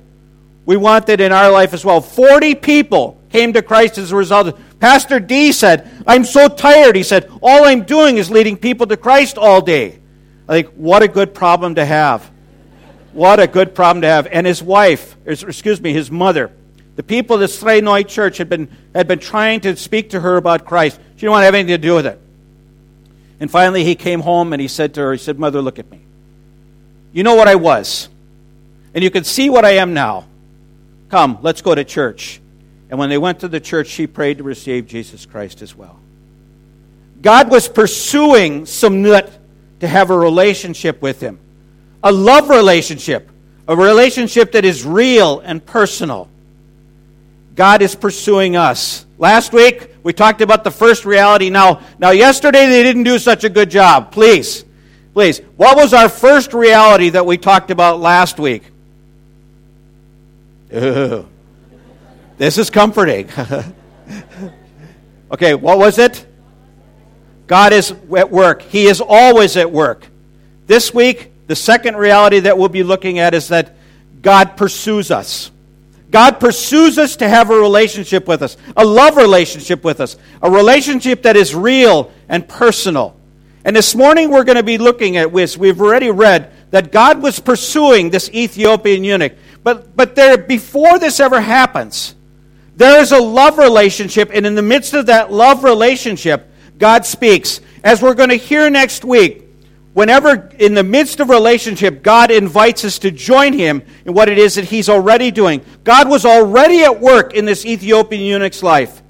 we 0.65 0.77
want 0.77 1.07
that 1.07 1.19
in 1.19 1.31
our 1.31 1.51
life 1.51 1.73
as 1.73 1.83
well. 1.83 2.01
40 2.01 2.55
people 2.55 3.19
came 3.29 3.53
to 3.53 3.61
Christ 3.61 3.97
as 3.97 4.11
a 4.11 4.15
result. 4.15 4.59
Pastor 4.79 5.19
D 5.19 5.51
said, 5.51 5.89
I'm 6.05 6.23
so 6.23 6.47
tired. 6.47 6.95
He 6.95 7.03
said, 7.03 7.31
All 7.41 7.65
I'm 7.65 7.83
doing 7.83 8.17
is 8.17 8.29
leading 8.29 8.57
people 8.57 8.87
to 8.87 8.97
Christ 8.97 9.37
all 9.37 9.61
day. 9.61 9.99
Think, 10.47 10.69
what 10.69 11.01
a 11.01 11.07
good 11.07 11.33
problem 11.33 11.75
to 11.75 11.85
have. 11.85 12.29
What 13.13 13.39
a 13.39 13.47
good 13.47 13.73
problem 13.73 14.01
to 14.01 14.07
have. 14.07 14.27
And 14.27 14.45
his 14.45 14.61
wife, 14.61 15.15
excuse 15.25 15.81
me, 15.81 15.93
his 15.93 16.11
mother, 16.11 16.51
the 16.95 17.03
people 17.03 17.35
of 17.35 17.39
the 17.39 17.47
Srei 17.47 17.81
Noi 17.81 18.03
church 18.03 18.37
had 18.37 18.49
been, 18.49 18.69
had 18.93 19.07
been 19.07 19.19
trying 19.19 19.61
to 19.61 19.75
speak 19.75 20.11
to 20.11 20.19
her 20.19 20.37
about 20.37 20.65
Christ. 20.65 20.99
She 21.15 21.21
didn't 21.21 21.31
want 21.31 21.41
to 21.41 21.45
have 21.45 21.55
anything 21.55 21.75
to 21.75 21.87
do 21.87 21.95
with 21.95 22.05
it. 22.05 22.19
And 23.39 23.49
finally, 23.49 23.83
he 23.83 23.95
came 23.95 24.19
home 24.19 24.53
and 24.53 24.61
he 24.61 24.67
said 24.67 24.93
to 24.95 25.01
her, 25.01 25.13
He 25.13 25.17
said, 25.17 25.39
Mother, 25.39 25.61
look 25.61 25.79
at 25.79 25.89
me. 25.89 26.01
You 27.11 27.23
know 27.23 27.35
what 27.35 27.47
I 27.47 27.55
was. 27.55 28.07
And 28.93 29.03
you 29.03 29.09
can 29.09 29.23
see 29.23 29.49
what 29.49 29.65
I 29.65 29.71
am 29.71 29.93
now. 29.93 30.25
Come, 31.11 31.39
let's 31.41 31.61
go 31.61 31.75
to 31.75 31.83
church. 31.83 32.39
And 32.89 32.97
when 32.97 33.09
they 33.09 33.17
went 33.17 33.41
to 33.41 33.49
the 33.49 33.59
church, 33.59 33.87
she 33.87 34.07
prayed 34.07 34.37
to 34.37 34.45
receive 34.45 34.87
Jesus 34.87 35.25
Christ 35.25 35.61
as 35.61 35.75
well. 35.75 35.99
God 37.21 37.51
was 37.51 37.67
pursuing 37.67 38.63
Samnut 38.63 39.29
to 39.81 39.87
have 39.89 40.09
a 40.09 40.17
relationship 40.17 41.01
with 41.01 41.19
him, 41.19 41.37
a 42.01 42.13
love 42.13 42.47
relationship, 42.47 43.29
a 43.67 43.75
relationship 43.75 44.53
that 44.53 44.63
is 44.63 44.85
real 44.85 45.41
and 45.41 45.63
personal. 45.63 46.29
God 47.55 47.81
is 47.81 47.93
pursuing 47.93 48.55
us. 48.55 49.05
Last 49.17 49.51
week, 49.51 49.93
we 50.03 50.13
talked 50.13 50.39
about 50.39 50.63
the 50.63 50.71
first 50.71 51.03
reality. 51.03 51.49
Now, 51.49 51.81
now 51.99 52.11
yesterday 52.11 52.67
they 52.67 52.83
didn't 52.83 53.03
do 53.03 53.19
such 53.19 53.43
a 53.43 53.49
good 53.49 53.69
job. 53.69 54.13
Please, 54.13 54.63
please. 55.13 55.39
What 55.57 55.75
was 55.75 55.93
our 55.93 56.07
first 56.07 56.53
reality 56.53 57.09
that 57.09 57.25
we 57.25 57.37
talked 57.37 57.69
about 57.69 57.99
last 57.99 58.39
week? 58.39 58.70
Ew. 60.71 61.27
This 62.37 62.57
is 62.57 62.69
comforting. 62.69 63.29
okay, 65.31 65.53
what 65.53 65.77
was 65.77 65.99
it? 65.99 66.25
God 67.47 67.73
is 67.73 67.93
at 68.15 68.31
work. 68.31 68.61
He 68.61 68.87
is 68.87 69.01
always 69.01 69.57
at 69.57 69.71
work. 69.71 70.07
This 70.67 70.93
week, 70.93 71.31
the 71.47 71.55
second 71.55 71.97
reality 71.97 72.39
that 72.39 72.57
we'll 72.57 72.69
be 72.69 72.83
looking 72.83 73.19
at 73.19 73.33
is 73.33 73.49
that 73.49 73.75
God 74.21 74.55
pursues 74.55 75.11
us. 75.11 75.51
God 76.09 76.39
pursues 76.39 76.97
us 76.97 77.15
to 77.17 77.27
have 77.27 77.49
a 77.49 77.55
relationship 77.55 78.27
with 78.27 78.41
us, 78.41 78.57
a 78.75 78.85
love 78.85 79.17
relationship 79.17 79.83
with 79.83 80.01
us, 80.01 80.17
a 80.41 80.49
relationship 80.49 81.23
that 81.23 81.37
is 81.37 81.55
real 81.55 82.11
and 82.27 82.47
personal. 82.47 83.15
And 83.63 83.75
this 83.75 83.95
morning 83.95 84.29
we're 84.29 84.43
going 84.43 84.57
to 84.57 84.63
be 84.63 84.77
looking 84.77 85.17
at 85.17 85.33
this. 85.33 85.57
We've 85.57 85.79
already 85.79 86.09
read 86.09 86.51
that 86.71 86.91
God 86.91 87.21
was 87.21 87.39
pursuing 87.39 88.09
this 88.09 88.29
Ethiopian 88.29 89.03
eunuch. 89.03 89.33
But, 89.63 89.95
but 89.95 90.15
there, 90.15 90.37
before 90.37 90.97
this 90.99 91.19
ever 91.19 91.39
happens, 91.39 92.15
there 92.75 92.99
is 92.99 93.11
a 93.11 93.19
love 93.19 93.57
relationship, 93.57 94.31
and 94.33 94.45
in 94.45 94.55
the 94.55 94.61
midst 94.61 94.93
of 94.93 95.05
that 95.07 95.31
love 95.31 95.63
relationship, 95.63 96.49
God 96.77 97.05
speaks. 97.05 97.61
As 97.83 98.01
we're 98.01 98.15
going 98.15 98.29
to 98.29 98.35
hear 98.35 98.69
next 98.69 99.05
week, 99.05 99.43
whenever 99.93 100.49
in 100.57 100.73
the 100.73 100.83
midst 100.83 101.19
of 101.19 101.29
relationship, 101.29 102.01
God 102.01 102.31
invites 102.31 102.83
us 102.85 102.97
to 102.99 103.11
join 103.11 103.53
Him 103.53 103.83
in 104.05 104.13
what 104.13 104.29
it 104.29 104.37
is 104.37 104.55
that 104.55 104.65
He's 104.65 104.89
already 104.89 105.29
doing. 105.29 105.63
God 105.83 106.09
was 106.09 106.25
already 106.25 106.83
at 106.83 106.99
work 106.99 107.33
in 107.33 107.45
this 107.45 107.65
Ethiopian 107.65 108.21
eunuch's 108.21 108.63
life, 108.63 109.01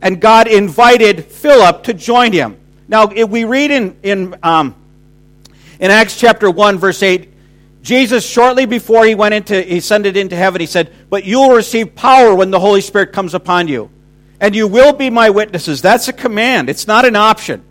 and 0.00 0.20
God 0.20 0.48
invited 0.48 1.26
Philip 1.26 1.82
to 1.84 1.92
join 1.94 2.32
Him. 2.32 2.56
Now, 2.88 3.06
we 3.06 3.44
read 3.44 3.70
in, 3.70 3.96
in, 4.02 4.36
um, 4.42 4.74
in 5.80 5.90
Acts 5.90 6.18
chapter 6.18 6.50
1, 6.50 6.78
verse 6.78 7.02
8, 7.02 7.30
Jesus, 7.86 8.28
shortly 8.28 8.66
before 8.66 9.04
he 9.04 9.14
went 9.14 9.32
into, 9.32 9.62
he 9.62 9.76
ascended 9.76 10.16
into 10.16 10.34
heaven, 10.34 10.60
he 10.60 10.66
said, 10.66 10.92
But 11.08 11.24
you 11.24 11.38
will 11.38 11.54
receive 11.54 11.94
power 11.94 12.34
when 12.34 12.50
the 12.50 12.58
Holy 12.58 12.80
Spirit 12.80 13.12
comes 13.12 13.32
upon 13.32 13.68
you. 13.68 13.90
And 14.40 14.56
you 14.56 14.66
will 14.66 14.92
be 14.92 15.08
my 15.08 15.30
witnesses. 15.30 15.82
That's 15.82 16.08
a 16.08 16.12
command. 16.12 16.68
It's 16.68 16.88
not 16.88 17.04
an 17.04 17.14
option. 17.14 17.62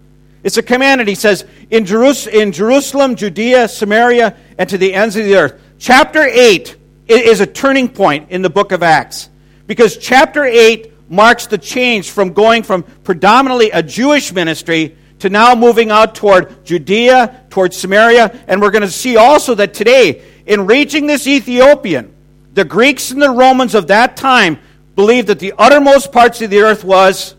It's 0.41 0.55
a 0.55 0.63
command. 0.63 1.01
And 1.01 1.09
he 1.09 1.15
says, 1.15 1.43
in, 1.69 1.83
Jerus- 1.83 2.29
in 2.29 2.53
Jerusalem, 2.53 3.17
Judea, 3.17 3.67
Samaria, 3.67 4.37
and 4.57 4.69
to 4.69 4.77
the 4.77 4.93
ends 4.93 5.17
of 5.17 5.25
the 5.25 5.35
earth. 5.35 5.61
Chapter 5.79 6.23
8 6.23 6.77
is 7.07 7.41
a 7.41 7.45
turning 7.45 7.89
point 7.89 8.31
in 8.31 8.41
the 8.41 8.49
book 8.49 8.71
of 8.71 8.83
Acts. 8.83 9.29
Because 9.67 9.97
chapter 9.97 10.45
8 10.45 11.11
marks 11.11 11.47
the 11.47 11.57
change 11.57 12.09
from 12.09 12.31
going 12.31 12.63
from 12.63 12.83
predominantly 13.03 13.69
a 13.71 13.83
Jewish 13.83 14.31
ministry 14.31 14.95
to 15.19 15.29
now 15.29 15.55
moving 15.55 15.91
out 15.91 16.15
toward 16.15 16.65
Judea, 16.65 17.45
toward 17.49 17.73
Samaria. 17.73 18.43
And 18.47 18.61
we're 18.61 18.71
going 18.71 18.81
to 18.81 18.91
see 18.91 19.17
also 19.17 19.55
that 19.55 19.73
today, 19.73 20.23
in 20.45 20.65
reaching 20.65 21.07
this 21.07 21.27
Ethiopian, 21.27 22.13
the 22.53 22.65
Greeks 22.65 23.11
and 23.11 23.21
the 23.21 23.29
Romans 23.29 23.75
of 23.75 23.87
that 23.87 24.17
time 24.17 24.59
believed 24.95 25.27
that 25.27 25.39
the 25.39 25.53
uttermost 25.57 26.11
parts 26.11 26.41
of 26.41 26.49
the 26.49 26.61
earth 26.61 26.83
was 26.83 27.35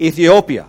Ethiopia. 0.00 0.66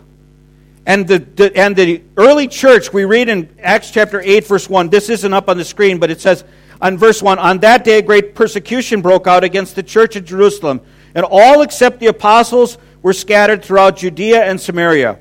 And 0.86 1.08
the, 1.08 1.20
the, 1.20 1.56
and 1.58 1.76
the 1.76 2.02
early 2.18 2.48
church, 2.48 2.92
we 2.92 3.06
read 3.06 3.30
in 3.30 3.56
Acts 3.62 3.92
chapter 3.92 4.22
8, 4.22 4.46
verse 4.46 4.70
1, 4.70 4.90
this 4.90 5.10
isn't 5.10 5.34
up 5.34 5.48
on 5.48 5.58
the 5.58 5.64
screen, 5.64 5.98
but 5.98 6.12
it 6.12 6.20
says 6.20 6.44
on 6.82 6.98
verse 6.98 7.22
1 7.22 7.40
On 7.40 7.60
that 7.60 7.86
day, 7.86 8.00
a 8.00 8.02
great 8.02 8.36
persecution 8.36 9.02
broke 9.02 9.26
out 9.26 9.46
against 9.46 9.76
the 9.76 9.84
church 9.84 10.18
of 10.18 10.26
Jerusalem, 10.26 10.82
and 11.16 11.26
all 11.30 11.62
except 11.62 12.00
the 12.00 12.08
apostles 12.08 12.78
were 13.02 13.14
scattered 13.14 13.64
throughout 13.64 13.98
Judea 13.98 14.44
and 14.44 14.60
Samaria 14.60 15.20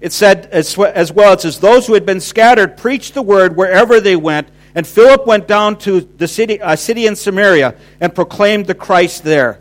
it 0.00 0.12
said 0.12 0.46
as, 0.46 0.76
well, 0.76 1.32
it 1.32 1.40
says, 1.40 1.58
Those 1.58 1.86
who 1.86 1.94
had 1.94 2.06
been 2.06 2.20
scattered 2.20 2.76
preached 2.76 3.14
the 3.14 3.22
word 3.22 3.56
wherever 3.56 4.00
they 4.00 4.16
went, 4.16 4.48
and 4.74 4.86
Philip 4.86 5.26
went 5.26 5.48
down 5.48 5.78
to 5.80 6.00
the 6.00 6.28
city, 6.28 6.58
a 6.62 6.76
city 6.76 7.06
in 7.06 7.16
Samaria 7.16 7.74
and 8.00 8.14
proclaimed 8.14 8.66
the 8.66 8.74
Christ 8.74 9.24
there. 9.24 9.60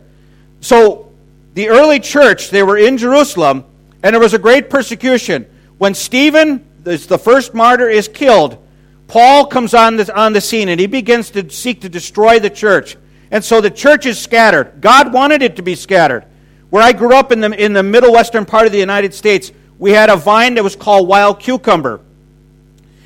So 0.62 1.12
the 1.54 1.70
early 1.70 2.00
church, 2.00 2.50
they 2.50 2.62
were 2.62 2.78
in 2.78 2.98
Jerusalem, 2.98 3.66
and 4.04 4.14
there 4.14 4.20
was 4.22 4.36
a 4.36 4.40
great 4.40 4.70
persecution. 4.70 5.48
When 5.80 5.96
Stephen, 5.96 6.66
the 6.84 7.18
first 7.18 7.54
martyr, 7.54 7.90
is 7.90 8.08
killed, 8.08 8.64
Paul 9.08 9.48
comes 9.48 9.74
on 9.74 9.98
the, 9.98 10.16
on 10.16 10.34
the 10.34 10.42
scene 10.42 10.70
and 10.70 10.80
he 10.80 10.88
begins 10.88 11.32
to 11.32 11.50
seek 11.50 11.82
to 11.82 11.90
destroy 11.90 12.40
the 12.40 12.50
church. 12.50 12.98
And 13.32 13.44
so 13.44 13.62
the 13.62 13.72
church 13.72 14.06
is 14.06 14.20
scattered. 14.20 14.82
God 14.82 15.14
wanted 15.14 15.42
it 15.42 15.56
to 15.56 15.62
be 15.62 15.76
scattered. 15.76 16.26
Where 16.70 16.84
I 16.84 16.92
grew 16.92 17.16
up 17.16 17.32
in 17.32 17.40
the, 17.40 17.52
in 17.52 17.74
the 17.74 17.84
middle 17.84 18.12
western 18.12 18.46
part 18.46 18.66
of 18.66 18.72
the 18.72 18.78
United 18.78 19.14
States, 19.14 19.52
we 19.80 19.92
had 19.92 20.10
a 20.10 20.16
vine 20.16 20.56
that 20.56 20.64
was 20.64 20.76
called 20.76 21.08
wild 21.08 21.40
cucumber. 21.40 22.02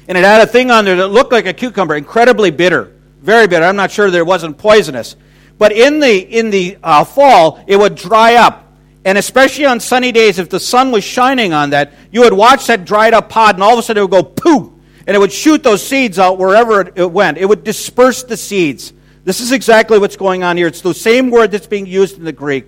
And 0.07 0.17
it 0.17 0.23
had 0.23 0.41
a 0.41 0.47
thing 0.47 0.71
on 0.71 0.85
there 0.85 0.97
that 0.97 1.07
looked 1.07 1.31
like 1.31 1.45
a 1.45 1.53
cucumber, 1.53 1.95
incredibly 1.95 2.51
bitter. 2.51 2.93
Very 3.21 3.47
bitter. 3.47 3.65
I'm 3.65 3.75
not 3.75 3.91
sure 3.91 4.09
that 4.09 4.17
it 4.17 4.25
wasn't 4.25 4.57
poisonous. 4.57 5.15
But 5.57 5.71
in 5.71 5.99
the, 5.99 6.17
in 6.17 6.49
the 6.49 6.77
uh, 6.81 7.03
fall, 7.03 7.63
it 7.67 7.77
would 7.77 7.95
dry 7.95 8.35
up. 8.35 8.73
And 9.05 9.17
especially 9.17 9.65
on 9.65 9.79
sunny 9.79 10.11
days, 10.11 10.39
if 10.39 10.49
the 10.49 10.59
sun 10.59 10.91
was 10.91 11.03
shining 11.03 11.53
on 11.53 11.69
that, 11.69 11.93
you 12.11 12.21
would 12.21 12.33
watch 12.33 12.67
that 12.67 12.83
dried 12.83 13.13
up 13.13 13.29
pod, 13.29 13.55
and 13.55 13.63
all 13.63 13.73
of 13.73 13.79
a 13.79 13.83
sudden 13.83 14.01
it 14.01 14.03
would 14.03 14.11
go 14.11 14.23
poof, 14.23 14.71
and 15.05 15.15
it 15.15 15.19
would 15.19 15.31
shoot 15.31 15.61
those 15.63 15.85
seeds 15.85 16.19
out 16.19 16.37
wherever 16.39 16.81
it, 16.81 16.93
it 16.95 17.11
went. 17.11 17.37
It 17.37 17.45
would 17.45 17.63
disperse 17.63 18.23
the 18.23 18.37
seeds. 18.37 18.91
This 19.23 19.39
is 19.39 19.51
exactly 19.51 19.99
what's 19.99 20.15
going 20.15 20.43
on 20.43 20.57
here. 20.57 20.67
It's 20.67 20.81
the 20.81 20.93
same 20.93 21.29
word 21.29 21.51
that's 21.51 21.67
being 21.67 21.85
used 21.85 22.17
in 22.17 22.23
the 22.23 22.31
Greek. 22.31 22.65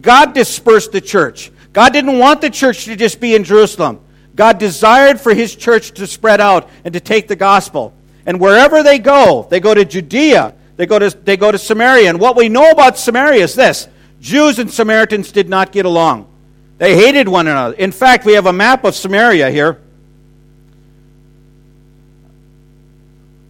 God 0.00 0.34
dispersed 0.34 0.90
the 0.90 1.00
church. 1.00 1.51
God 1.72 1.92
didn't 1.92 2.18
want 2.18 2.40
the 2.40 2.50
church 2.50 2.84
to 2.84 2.96
just 2.96 3.20
be 3.20 3.34
in 3.34 3.44
Jerusalem. 3.44 4.00
God 4.34 4.58
desired 4.58 5.20
for 5.20 5.34
his 5.34 5.54
church 5.54 5.92
to 5.92 6.06
spread 6.06 6.40
out 6.40 6.68
and 6.84 6.94
to 6.94 7.00
take 7.00 7.28
the 7.28 7.36
gospel. 7.36 7.94
And 8.24 8.40
wherever 8.40 8.82
they 8.82 8.98
go, 8.98 9.46
they 9.50 9.60
go 9.60 9.74
to 9.74 9.84
Judea, 9.84 10.54
they 10.76 10.86
go 10.86 10.98
to, 10.98 11.10
they 11.10 11.36
go 11.36 11.50
to 11.50 11.58
Samaria. 11.58 12.08
And 12.08 12.20
what 12.20 12.36
we 12.36 12.48
know 12.48 12.70
about 12.70 12.98
Samaria 12.98 13.42
is 13.42 13.54
this 13.54 13.88
Jews 14.20 14.58
and 14.58 14.70
Samaritans 14.70 15.32
did 15.32 15.48
not 15.48 15.72
get 15.72 15.84
along. 15.84 16.28
They 16.78 16.96
hated 16.96 17.28
one 17.28 17.46
another. 17.46 17.74
In 17.74 17.92
fact, 17.92 18.24
we 18.24 18.34
have 18.34 18.46
a 18.46 18.52
map 18.52 18.84
of 18.84 18.94
Samaria 18.94 19.50
here. 19.50 19.80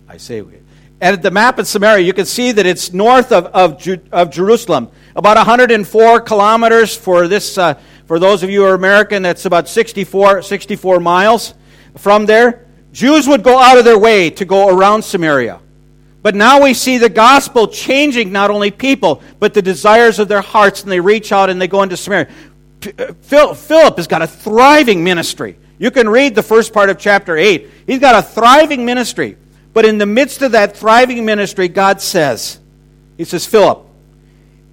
I 0.08 0.16
say, 0.18 0.42
and 1.00 1.20
the 1.20 1.30
map 1.32 1.58
of 1.58 1.66
Samaria, 1.66 2.04
you 2.04 2.12
can 2.12 2.26
see 2.26 2.52
that 2.52 2.64
it's 2.64 2.92
north 2.92 3.32
of, 3.32 3.46
of, 3.46 3.88
of 4.12 4.30
Jerusalem, 4.30 4.88
about 5.16 5.36
104 5.36 6.20
kilometers 6.20 6.94
for 6.96 7.26
this. 7.26 7.58
Uh, 7.58 7.80
for 8.12 8.18
those 8.18 8.42
of 8.42 8.50
you 8.50 8.60
who 8.60 8.66
are 8.66 8.74
American, 8.74 9.22
that's 9.22 9.46
about 9.46 9.70
64, 9.70 10.42
64 10.42 11.00
miles 11.00 11.54
from 11.96 12.26
there. 12.26 12.66
Jews 12.92 13.26
would 13.26 13.42
go 13.42 13.58
out 13.58 13.78
of 13.78 13.86
their 13.86 13.98
way 13.98 14.28
to 14.28 14.44
go 14.44 14.68
around 14.68 15.00
Samaria. 15.00 15.60
But 16.20 16.34
now 16.34 16.62
we 16.62 16.74
see 16.74 16.98
the 16.98 17.08
gospel 17.08 17.68
changing 17.68 18.30
not 18.30 18.50
only 18.50 18.70
people, 18.70 19.22
but 19.40 19.54
the 19.54 19.62
desires 19.62 20.18
of 20.18 20.28
their 20.28 20.42
hearts, 20.42 20.82
and 20.82 20.92
they 20.92 21.00
reach 21.00 21.32
out 21.32 21.48
and 21.48 21.58
they 21.58 21.68
go 21.68 21.82
into 21.82 21.96
Samaria. 21.96 22.28
Uh, 22.98 23.14
Philip 23.54 23.96
has 23.96 24.06
got 24.06 24.20
a 24.20 24.26
thriving 24.26 25.02
ministry. 25.02 25.56
You 25.78 25.90
can 25.90 26.06
read 26.06 26.34
the 26.34 26.42
first 26.42 26.74
part 26.74 26.90
of 26.90 26.98
chapter 26.98 27.34
8. 27.34 27.66
He's 27.86 28.00
got 28.00 28.14
a 28.14 28.20
thriving 28.22 28.84
ministry. 28.84 29.38
But 29.72 29.86
in 29.86 29.96
the 29.96 30.04
midst 30.04 30.42
of 30.42 30.52
that 30.52 30.76
thriving 30.76 31.24
ministry, 31.24 31.68
God 31.68 32.02
says, 32.02 32.60
He 33.16 33.24
says, 33.24 33.46
Philip, 33.46 33.86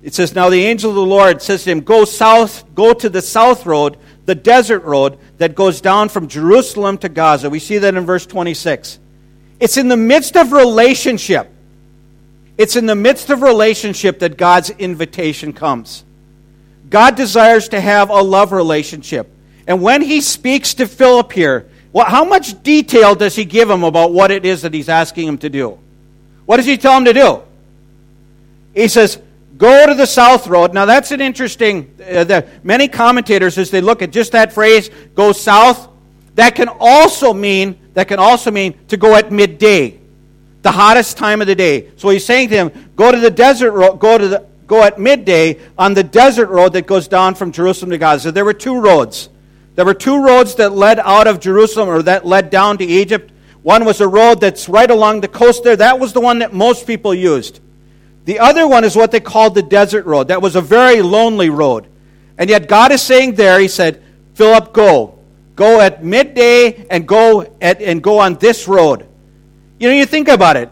it 0.02 0.14
says, 0.14 0.34
Now 0.34 0.50
the 0.50 0.64
angel 0.64 0.92
of 0.92 0.96
the 0.96 1.02
Lord 1.02 1.42
says 1.42 1.64
to 1.64 1.72
him, 1.72 1.82
Go 1.82 2.06
south, 2.06 2.64
go 2.74 2.94
to 2.94 3.10
the 3.10 3.22
south 3.22 3.66
road, 3.66 3.98
the 4.26 4.36
desert 4.36 4.84
road 4.84 5.18
that 5.38 5.56
goes 5.56 5.82
down 5.82 6.10
from 6.10 6.28
Jerusalem 6.28 6.98
to 7.00 7.10
Gaza. 7.10 7.50
We 7.50 7.60
see 7.60 7.80
that 7.80 7.96
in 7.96 8.06
verse 8.06 8.26
26. 8.26 9.00
It's 9.60 9.78
in 9.78 9.90
the 9.90 9.98
midst 9.98 10.38
of 10.38 10.52
relationship. 10.52 11.52
It's 12.58 12.76
in 12.76 12.86
the 12.86 12.96
midst 12.96 13.30
of 13.30 13.42
relationship 13.42 14.20
that 14.20 14.38
God's 14.38 14.70
invitation 14.70 15.54
comes. 15.54 16.04
God 16.90 17.16
desires 17.16 17.70
to 17.70 17.80
have 17.80 18.10
a 18.10 18.22
love 18.22 18.52
relationship. 18.52 19.32
And 19.68 19.82
when 19.82 20.02
he 20.02 20.22
speaks 20.22 20.74
to 20.76 20.88
Philip 20.88 21.32
here, 21.32 21.70
well, 21.92 22.06
how 22.06 22.24
much 22.24 22.62
detail 22.64 23.16
does 23.16 23.36
he 23.36 23.46
give 23.46 23.70
him 23.70 23.84
about 23.84 24.12
what 24.12 24.32
it 24.32 24.46
is 24.46 24.64
that 24.64 24.74
he's 24.74 24.90
asking 24.90 25.28
him 25.28 25.38
to 25.40 25.50
do? 25.50 25.80
What 26.46 26.58
does 26.58 26.66
he 26.66 26.78
tell 26.78 26.98
him 26.98 27.06
to 27.06 27.14
do? 27.14 27.44
He 28.74 28.88
says, 28.88 29.20
Go 29.60 29.86
to 29.86 29.94
the 29.94 30.06
south 30.06 30.48
road. 30.48 30.74
Now, 30.74 30.86
that's 30.86 31.12
an 31.12 31.20
interesting, 31.20 31.94
uh, 32.02 32.24
the, 32.24 32.48
many 32.64 32.88
commentators, 32.88 33.58
as 33.58 33.70
they 33.70 33.82
look 33.82 34.02
at 34.02 34.10
just 34.10 34.32
that 34.32 34.54
phrase, 34.54 34.90
go 35.16 35.34
south, 35.34 35.90
that 36.36 36.56
can 36.56 36.70
also 36.80 37.34
mean, 37.34 37.78
that 37.94 38.08
can 38.08 38.20
also 38.20 38.52
mean 38.52 38.80
to 38.88 38.96
go 38.96 39.16
at 39.16 39.34
midday, 39.34 40.00
the 40.62 40.72
hottest 40.72 41.18
time 41.18 41.42
of 41.42 41.48
the 41.48 41.56
day. 41.56 41.92
So 41.98 42.08
he's 42.08 42.26
saying 42.26 42.50
to 42.50 42.56
him, 42.56 42.92
go 42.96 43.12
to 43.12 43.20
the 43.20 43.30
desert 43.30 43.74
road, 43.74 44.00
go 44.00 44.18
to 44.18 44.28
the, 44.30 44.46
go 44.66 44.82
at 44.82 44.98
midday 44.98 45.60
on 45.78 45.94
the 45.94 46.04
desert 46.04 46.48
road 46.48 46.72
that 46.72 46.88
goes 46.88 47.10
down 47.10 47.36
from 47.36 47.52
Jerusalem 47.52 47.90
to 47.90 47.98
Gaza. 47.98 48.32
There 48.32 48.46
were 48.46 48.54
two 48.54 48.80
roads. 48.80 49.28
There 49.76 49.84
were 49.84 49.94
two 49.94 50.24
roads 50.24 50.56
that 50.56 50.72
led 50.72 51.00
out 51.00 51.28
of 51.28 51.42
Jerusalem 51.42 51.90
or 51.90 52.02
that 52.04 52.26
led 52.26 52.50
down 52.50 52.78
to 52.78 52.86
Egypt. 52.86 53.34
One 53.64 53.84
was 53.84 54.00
a 54.00 54.08
road 54.08 54.40
that's 54.40 54.70
right 54.70 54.90
along 54.90 55.20
the 55.20 55.28
coast 55.28 55.66
there. 55.66 55.76
That 55.76 56.00
was 56.00 56.14
the 56.14 56.22
one 56.22 56.40
that 56.40 56.54
most 56.54 56.88
people 56.88 57.14
used. 57.14 57.60
The 58.30 58.38
other 58.38 58.68
one 58.68 58.84
is 58.84 58.96
what 58.96 59.10
they 59.10 59.20
called 59.20 59.56
the 59.56 59.64
desert 59.64 60.06
road. 60.06 60.28
That 60.28 60.40
was 60.40 60.56
a 60.56 60.62
very 60.62 61.02
lonely 61.02 61.50
road. 61.50 61.88
And 62.38 62.48
yet 62.48 62.68
God 62.68 62.92
is 62.92 63.02
saying 63.02 63.34
there, 63.34 63.60
He 63.60 63.68
said, 63.68 64.04
Philip, 64.36 64.72
go. 64.72 65.18
Go 65.56 65.82
at 65.82 66.04
midday 66.04 66.86
and 66.92 67.08
go 67.08 67.56
at, 67.60 67.82
and 67.82 68.04
go 68.04 68.20
on 68.20 68.36
this 68.36 68.68
road. 68.68 69.08
You 69.80 69.90
know, 69.90 69.96
you 69.96 70.06
think 70.06 70.28
about 70.28 70.58
it. 70.58 70.72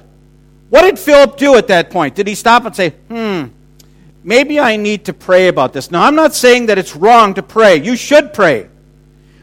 What 0.70 0.84
did 0.84 1.00
Philip 1.00 1.38
do 1.38 1.56
at 1.56 1.66
that 1.70 1.90
point? 1.90 2.14
Did 2.14 2.28
he 2.28 2.36
stop 2.36 2.64
and 2.66 2.76
say, 2.76 2.92
hmm, 2.92 3.46
maybe 4.24 4.60
I 4.60 4.78
need 4.78 5.06
to 5.06 5.14
pray 5.14 5.48
about 5.48 5.74
this. 5.74 5.90
Now, 5.90 6.04
I'm 6.04 6.14
not 6.14 6.36
saying 6.36 6.68
that 6.68 6.78
it's 6.78 6.96
wrong 6.96 7.34
to 7.34 7.42
pray. 7.42 7.78
You 7.78 7.96
should 7.96 8.36
pray. 8.36 8.70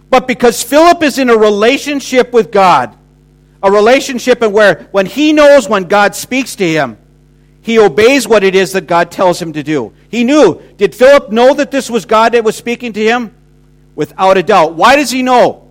But 0.09 0.29
because 0.29 0.63
Philip 0.63 1.03
is 1.03 1.19
in 1.19 1.31
a 1.31 1.37
relationship 1.37 2.33
with 2.33 2.53
God, 2.53 2.97
a 3.61 3.73
relationship 3.73 4.41
in 4.41 4.53
where 4.53 4.87
when 4.93 5.07
he 5.07 5.33
knows 5.33 5.69
when 5.69 5.89
God 5.89 6.15
speaks 6.15 6.55
to 6.55 6.65
him, 6.65 6.97
he 7.65 7.79
obeys 7.79 8.29
what 8.29 8.45
it 8.45 8.55
is 8.55 8.73
that 8.73 8.87
God 8.87 9.11
tells 9.11 9.41
him 9.41 9.55
to 9.55 9.63
do. 9.63 9.95
He 10.11 10.23
knew. 10.23 10.61
Did 10.77 10.95
Philip 10.95 11.33
know 11.33 11.55
that 11.55 11.71
this 11.71 11.89
was 11.89 12.05
God 12.05 12.33
that 12.33 12.45
was 12.45 12.55
speaking 12.57 12.93
to 12.93 13.03
him? 13.03 13.35
Without 13.97 14.37
a 14.37 14.43
doubt. 14.43 14.75
Why 14.75 14.97
does 14.97 15.11
he 15.11 15.23
know? 15.23 15.67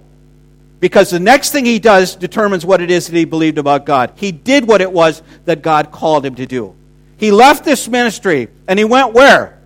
Because 0.80 1.12
the 1.12 1.20
next 1.20 1.52
thing 1.52 1.66
he 1.66 1.78
does 1.78 2.16
determines 2.16 2.66
what 2.66 2.82
it 2.82 2.90
is 2.90 3.06
that 3.06 3.16
he 3.16 3.26
believed 3.26 3.60
about 3.60 3.86
God. 3.86 4.14
He 4.16 4.32
did 4.32 4.68
what 4.68 4.82
it 4.82 4.92
was 4.92 5.22
that 5.46 5.62
God 5.62 5.92
called 5.92 6.26
him 6.26 6.34
to 6.34 6.48
do. 6.48 6.76
He 7.18 7.30
left 7.30 7.64
this 7.64 7.88
ministry 7.88 8.48
and 8.68 8.80
he 8.80 8.86
went 8.86 9.14
where? 9.14 9.62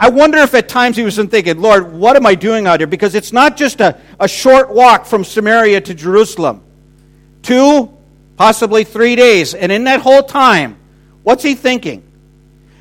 I 0.00 0.08
wonder 0.08 0.38
if 0.38 0.54
at 0.54 0.68
times 0.68 0.96
he 0.96 1.04
was 1.04 1.16
thinking, 1.16 1.60
Lord, 1.60 1.92
what 1.92 2.16
am 2.16 2.26
I 2.26 2.34
doing 2.34 2.66
out 2.66 2.80
here? 2.80 2.88
Because 2.88 3.14
it's 3.14 3.32
not 3.32 3.56
just 3.56 3.80
a, 3.80 4.00
a 4.18 4.26
short 4.26 4.70
walk 4.70 5.06
from 5.06 5.22
Samaria 5.22 5.80
to 5.82 5.94
Jerusalem. 5.94 6.60
Two, 7.42 7.96
possibly 8.36 8.82
three 8.82 9.14
days. 9.14 9.54
And 9.54 9.70
in 9.70 9.84
that 9.84 10.00
whole 10.00 10.24
time, 10.24 10.76
what's 11.28 11.42
he 11.42 11.54
thinking? 11.54 12.02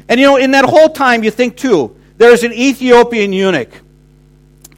And 0.07 0.21
you 0.21 0.25
know, 0.25 0.37
in 0.37 0.51
that 0.51 0.63
whole 0.63 0.87
time, 0.87 1.21
you 1.21 1.31
think 1.31 1.57
too, 1.57 1.99
there's 2.17 2.43
an 2.43 2.53
Ethiopian 2.53 3.33
eunuch 3.33 3.81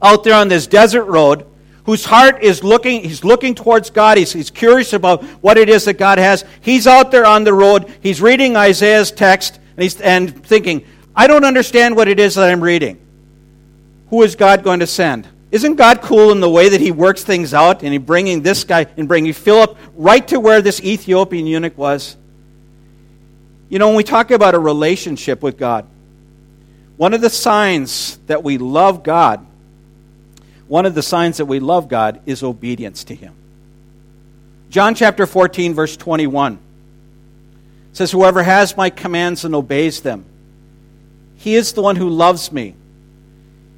out 0.01 0.23
there 0.23 0.33
on 0.33 0.47
this 0.47 0.65
desert 0.65 1.03
road 1.03 1.45
whose 1.83 2.03
heart 2.03 2.41
is 2.41 2.63
looking, 2.63 3.03
he's 3.03 3.23
looking 3.23 3.53
towards 3.53 3.91
God. 3.91 4.17
He's, 4.17 4.33
he's 4.33 4.49
curious 4.49 4.93
about 4.93 5.23
what 5.43 5.59
it 5.59 5.69
is 5.69 5.85
that 5.85 5.99
God 5.99 6.17
has. 6.17 6.45
He's 6.61 6.87
out 6.87 7.11
there 7.11 7.27
on 7.27 7.43
the 7.43 7.53
road. 7.53 7.93
He's 8.01 8.23
reading 8.23 8.57
Isaiah's 8.57 9.11
text 9.11 9.59
and, 9.77 9.83
he's, 9.83 10.01
and 10.01 10.43
thinking, 10.47 10.83
I 11.15 11.27
don't 11.27 11.45
understand 11.45 11.95
what 11.95 12.07
it 12.07 12.19
is 12.19 12.33
that 12.35 12.49
I'm 12.49 12.63
reading. 12.63 12.99
Who 14.09 14.23
is 14.23 14.35
God 14.35 14.63
going 14.63 14.79
to 14.79 14.87
send? 14.87 15.27
Isn't 15.51 15.75
God 15.75 16.01
cool 16.01 16.31
in 16.31 16.39
the 16.39 16.49
way 16.49 16.69
that 16.69 16.81
he 16.81 16.89
works 16.89 17.23
things 17.23 17.53
out 17.53 17.83
and 17.83 17.93
he 17.93 17.99
bringing 17.99 18.41
this 18.41 18.63
guy 18.63 18.87
and 18.97 19.07
bringing 19.07 19.33
Philip 19.33 19.77
right 19.95 20.27
to 20.29 20.39
where 20.39 20.63
this 20.63 20.81
Ethiopian 20.81 21.45
eunuch 21.45 21.77
was? 21.77 22.15
You 23.69 23.79
know, 23.79 23.87
when 23.87 23.97
we 23.97 24.03
talk 24.03 24.31
about 24.31 24.55
a 24.55 24.59
relationship 24.59 25.41
with 25.41 25.57
God, 25.57 25.85
one 26.97 27.13
of 27.13 27.21
the 27.21 27.29
signs 27.29 28.17
that 28.27 28.43
we 28.43 28.57
love 28.57 29.03
God, 29.03 29.45
one 30.67 30.85
of 30.85 30.95
the 30.95 31.03
signs 31.03 31.37
that 31.37 31.45
we 31.45 31.59
love 31.59 31.87
God 31.87 32.21
is 32.25 32.43
obedience 32.43 33.05
to 33.05 33.15
him. 33.15 33.33
John 34.69 34.95
chapter 34.95 35.25
14 35.25 35.73
verse 35.73 35.97
21 35.97 36.59
says 37.93 38.11
whoever 38.11 38.43
has 38.43 38.77
my 38.77 38.89
commands 38.89 39.45
and 39.45 39.55
obeys 39.55 40.01
them 40.01 40.25
he 41.39 41.55
is 41.55 41.71
the 41.71 41.81
one 41.81 41.95
who 41.95 42.09
loves 42.09 42.51
me. 42.51 42.75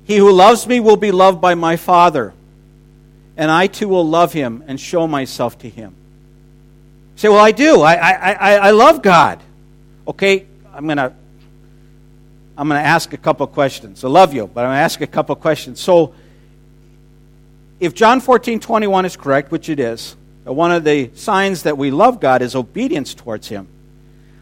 He 0.05 0.17
who 0.17 0.31
loves 0.31 0.65
me 0.65 0.79
will 0.79 0.97
be 0.97 1.11
loved 1.11 1.39
by 1.39 1.53
my 1.53 1.77
Father, 1.77 2.33
and 3.37 3.51
I 3.51 3.67
too 3.67 3.87
will 3.87 4.07
love 4.07 4.33
him 4.33 4.63
and 4.65 4.79
show 4.79 5.07
myself 5.07 5.59
to 5.59 5.69
him. 5.69 5.93
You 7.13 7.19
say, 7.19 7.29
well, 7.29 7.45
I 7.45 7.51
do. 7.51 7.81
I, 7.81 7.93
I, 7.93 8.31
I, 8.31 8.55
I 8.55 8.71
love 8.71 9.03
God. 9.03 9.39
Okay, 10.07 10.45
I'm 10.73 10.85
going 10.85 10.97
to 10.97 11.13
I'm 12.57 12.67
going 12.67 12.81
to 12.81 12.87
ask 12.87 13.13
a 13.13 13.17
couple 13.17 13.47
questions. 13.47 14.03
I 14.03 14.07
love 14.07 14.33
you, 14.33 14.45
but 14.45 14.61
I'm 14.61 14.67
going 14.67 14.77
to 14.77 14.81
ask 14.81 15.01
a 15.01 15.07
couple 15.07 15.35
questions. 15.35 15.79
So, 15.79 16.13
if 17.79 17.95
John 17.95 18.21
14, 18.21 18.59
21 18.59 19.05
is 19.05 19.15
correct, 19.15 19.51
which 19.51 19.69
it 19.69 19.79
is, 19.79 20.15
one 20.43 20.71
of 20.71 20.83
the 20.83 21.09
signs 21.15 21.63
that 21.63 21.77
we 21.77 21.91
love 21.91 22.19
God 22.19 22.41
is 22.41 22.55
obedience 22.55 23.13
towards 23.15 23.47
Him. 23.47 23.67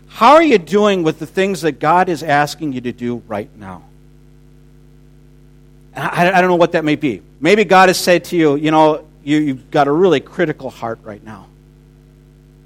How 0.07 0.33
are 0.33 0.43
you 0.43 0.57
doing 0.57 1.03
with 1.03 1.19
the 1.19 1.25
things 1.25 1.61
that 1.61 1.79
God 1.79 2.09
is 2.09 2.23
asking 2.23 2.73
you 2.73 2.81
to 2.81 2.91
do 2.91 3.17
right 3.27 3.49
now? 3.55 3.83
I, 5.95 6.31
I 6.31 6.41
don't 6.41 6.49
know 6.49 6.55
what 6.55 6.73
that 6.73 6.83
may 6.83 6.95
be. 6.95 7.21
Maybe 7.39 7.63
God 7.63 7.89
has 7.89 7.97
said 7.97 8.25
to 8.25 8.35
you, 8.35 8.55
you 8.55 8.71
know, 8.71 9.05
you, 9.23 9.47
have 9.47 9.71
got 9.71 9.87
a 9.87 9.91
really 9.91 10.19
critical 10.19 10.69
heart 10.69 10.99
right 11.03 11.23
now. 11.23 11.47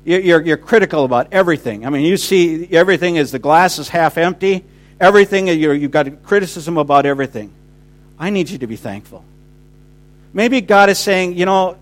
You're, 0.05 0.41
you're 0.41 0.57
critical 0.57 1.05
about 1.05 1.31
everything. 1.31 1.85
I 1.85 1.89
mean, 1.89 2.03
you 2.03 2.17
see 2.17 2.67
everything 2.71 3.17
as 3.17 3.31
the 3.31 3.39
glass 3.39 3.79
is 3.79 3.87
half 3.87 4.17
empty. 4.17 4.65
Everything, 4.99 5.47
you've 5.47 5.91
got 5.91 6.23
criticism 6.23 6.77
about 6.77 7.05
everything. 7.05 7.53
I 8.19 8.29
need 8.29 8.49
you 8.49 8.57
to 8.59 8.67
be 8.67 8.75
thankful. 8.75 9.23
Maybe 10.33 10.61
God 10.61 10.89
is 10.89 10.99
saying, 10.99 11.37
you 11.37 11.45
know, 11.45 11.77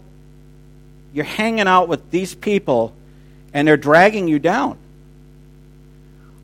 you're 1.14 1.26
hanging 1.26 1.68
out 1.68 1.88
with 1.88 2.12
these 2.12 2.36
people 2.36 2.94
and 3.54 3.68
they're 3.68 3.78
dragging 3.78 4.28
you 4.28 4.40
down. 4.40 4.78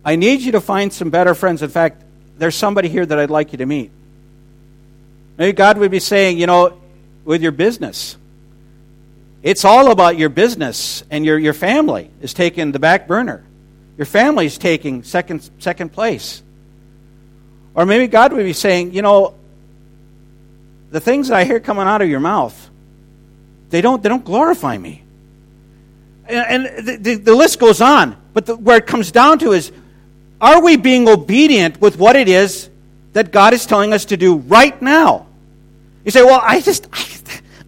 I 0.04 0.16
need 0.16 0.42
you 0.42 0.54
to 0.54 0.62
find 0.62 0.92
some 0.92 1.10
better 1.10 1.36
friends. 1.36 1.62
In 1.62 1.70
fact, 1.70 2.02
there's 2.38 2.56
somebody 2.56 2.90
here 2.90 3.06
that 3.06 3.20
I'd 3.20 3.30
like 3.30 3.52
you 3.52 3.58
to 3.60 3.66
meet. 3.66 3.92
Maybe 5.38 5.54
God 5.54 5.78
would 5.78 5.92
be 5.92 6.00
saying, 6.00 6.38
you 6.38 6.48
know, 6.48 6.80
with 7.26 7.42
your 7.42 7.52
business, 7.52 8.18
it's 9.48 9.64
all 9.64 9.92
about 9.92 10.18
your 10.18 10.28
business, 10.28 11.06
and 11.10 11.24
your, 11.24 11.40
your 11.40 11.54
family 11.54 12.12
is 12.20 12.34
taking 12.34 12.74
the 12.74 12.80
back 12.80 13.08
burner. 13.08 13.46
Your 13.98 14.06
family 14.06 14.46
is 14.46 14.58
taking 14.58 15.04
second, 15.04 15.50
second 15.60 15.94
place. 15.94 16.44
Or 17.74 17.86
maybe 17.86 18.08
God 18.08 18.34
would 18.34 18.44
be 18.44 18.52
saying, 18.52 18.92
you 18.92 19.02
know, 19.02 19.36
the 20.92 21.00
things 21.00 21.30
that 21.30 21.38
I 21.38 21.46
hear 21.46 21.62
coming 21.62 21.88
out 21.88 22.02
of 22.02 22.10
your 22.10 22.20
mouth, 22.20 22.70
they 23.70 23.80
don't, 23.80 24.04
they 24.04 24.10
don't 24.10 24.26
glorify 24.26 24.78
me. 24.78 25.02
And, 26.28 26.66
and 26.66 26.86
the, 26.86 26.98
the, 26.98 27.16
the, 27.16 27.34
list 27.34 27.58
goes 27.58 27.80
on. 27.80 28.18
But 28.34 28.48
the, 28.48 28.58
where 28.58 28.76
it 28.76 28.86
comes 28.86 29.14
down 29.14 29.40
to 29.40 29.54
is 29.54 29.72
are 30.42 30.62
we 30.62 30.76
being 30.76 31.08
obedient 31.08 31.80
with 31.80 31.98
what 31.98 32.18
it 32.18 32.28
is 32.28 32.70
that 33.14 33.32
God 33.32 33.54
is 33.54 33.66
telling 33.66 33.94
us 33.94 34.04
to 34.06 34.18
do 34.18 34.36
right 34.36 34.80
now? 34.82 35.26
You 36.04 36.12
say, 36.12 36.24
well, 36.24 36.42
I 36.44 36.60
just, 36.60 36.88
I, 36.92 37.17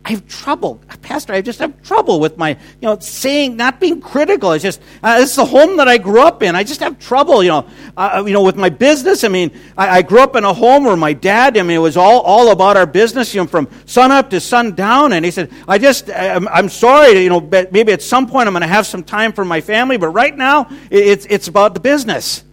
I 0.09 0.13
have 0.13 0.27
trouble. 0.27 0.81
Pastor, 1.03 1.33
I 1.33 1.41
just 1.41 1.59
have 1.59 1.83
trouble 1.83 2.19
with 2.19 2.35
my, 2.35 2.49
you 2.49 2.57
know, 2.81 2.97
saying, 2.97 3.55
not 3.55 3.79
being 3.79 4.01
critical. 4.01 4.53
It's 4.53 4.63
just, 4.63 4.81
uh, 5.03 5.19
this 5.19 5.29
is 5.29 5.35
the 5.35 5.45
home 5.45 5.77
that 5.77 5.87
I 5.87 5.99
grew 5.99 6.21
up 6.23 6.41
in. 6.41 6.55
I 6.55 6.63
just 6.63 6.79
have 6.79 6.97
trouble, 6.97 7.43
you 7.43 7.49
know, 7.49 7.67
uh, 7.95 8.09
uh, 8.15 8.25
you 8.25 8.33
know, 8.33 8.41
with 8.41 8.55
my 8.55 8.69
business. 8.69 9.23
I 9.23 9.27
mean, 9.27 9.51
I, 9.77 9.97
I, 9.97 10.01
grew 10.01 10.21
up 10.21 10.35
in 10.35 10.45
a 10.45 10.51
home 10.51 10.85
where 10.85 10.97
my 10.97 11.13
dad, 11.13 11.55
I 11.59 11.61
mean, 11.61 11.77
it 11.77 11.79
was 11.79 11.95
all, 11.95 12.21
all 12.21 12.51
about 12.51 12.75
our 12.75 12.87
business, 12.87 13.35
you 13.35 13.41
know, 13.41 13.45
from 13.45 13.69
sun 13.85 14.09
up 14.09 14.31
to 14.31 14.39
sun 14.39 14.73
down. 14.73 15.13
And 15.13 15.23
he 15.23 15.29
said, 15.29 15.51
I 15.67 15.77
just, 15.77 16.09
I'm, 16.09 16.47
I'm 16.47 16.69
sorry, 16.69 17.21
you 17.21 17.29
know, 17.29 17.41
maybe 17.71 17.91
at 17.91 18.01
some 18.01 18.25
point 18.25 18.47
I'm 18.47 18.53
going 18.53 18.61
to 18.61 18.67
have 18.67 18.87
some 18.87 19.03
time 19.03 19.31
for 19.31 19.45
my 19.45 19.61
family, 19.61 19.97
but 19.97 20.07
right 20.07 20.35
now 20.35 20.71
it's, 20.89 21.27
it's 21.29 21.47
about 21.49 21.75
the 21.75 21.81
business. 21.81 22.43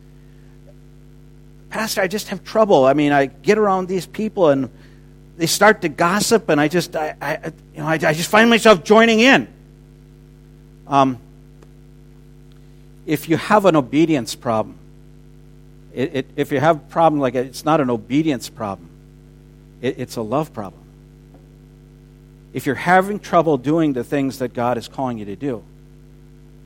Pastor, 1.71 2.03
I 2.03 2.07
just 2.07 2.29
have 2.29 2.45
trouble. 2.45 2.85
I 2.85 2.92
mean, 2.92 3.12
I 3.12 3.27
get 3.27 3.57
around 3.57 3.88
these 3.88 4.05
people 4.05 4.51
and 4.51 4.69
they 5.37 5.46
start 5.46 5.83
to 5.83 5.88
gossip, 5.88 6.49
and 6.49 6.61
I 6.61 6.68
just, 6.68 6.96
I, 6.96 7.14
I 7.20 7.53
you 7.75 7.81
know, 7.81 7.87
I, 7.87 7.92
I, 7.94 8.14
just 8.14 8.31
find 8.31 8.49
myself 8.49 8.85
joining 8.85 9.20
in. 9.20 9.49
Um, 10.87 11.18
if 13.05 13.29
you 13.29 13.37
have 13.37 13.66
an 13.66 13.77
obedience 13.77 14.35
problem, 14.35 14.79
it, 15.92 16.16
it, 16.16 16.27
if 16.37 16.53
you 16.53 16.61
have 16.61 16.77
a 16.77 16.81
problem 16.81 17.20
like 17.20 17.35
it, 17.35 17.46
it's 17.46 17.64
not 17.64 17.81
an 17.81 17.90
obedience 17.90 18.49
problem, 18.49 18.88
it, 19.83 19.99
it's 19.99 20.16
a 20.16 20.22
love 20.22 20.53
problem. 20.53 20.83
If 22.55 22.64
you're 22.64 22.75
having 22.75 23.20
trouble 23.20 23.59
doing 23.59 23.92
the 23.92 24.05
things 24.05 24.38
that 24.38 24.55
God 24.55 24.79
is 24.79 24.88
calling 24.88 25.18
you 25.18 25.27
to 25.27 25.37
do, 25.37 25.62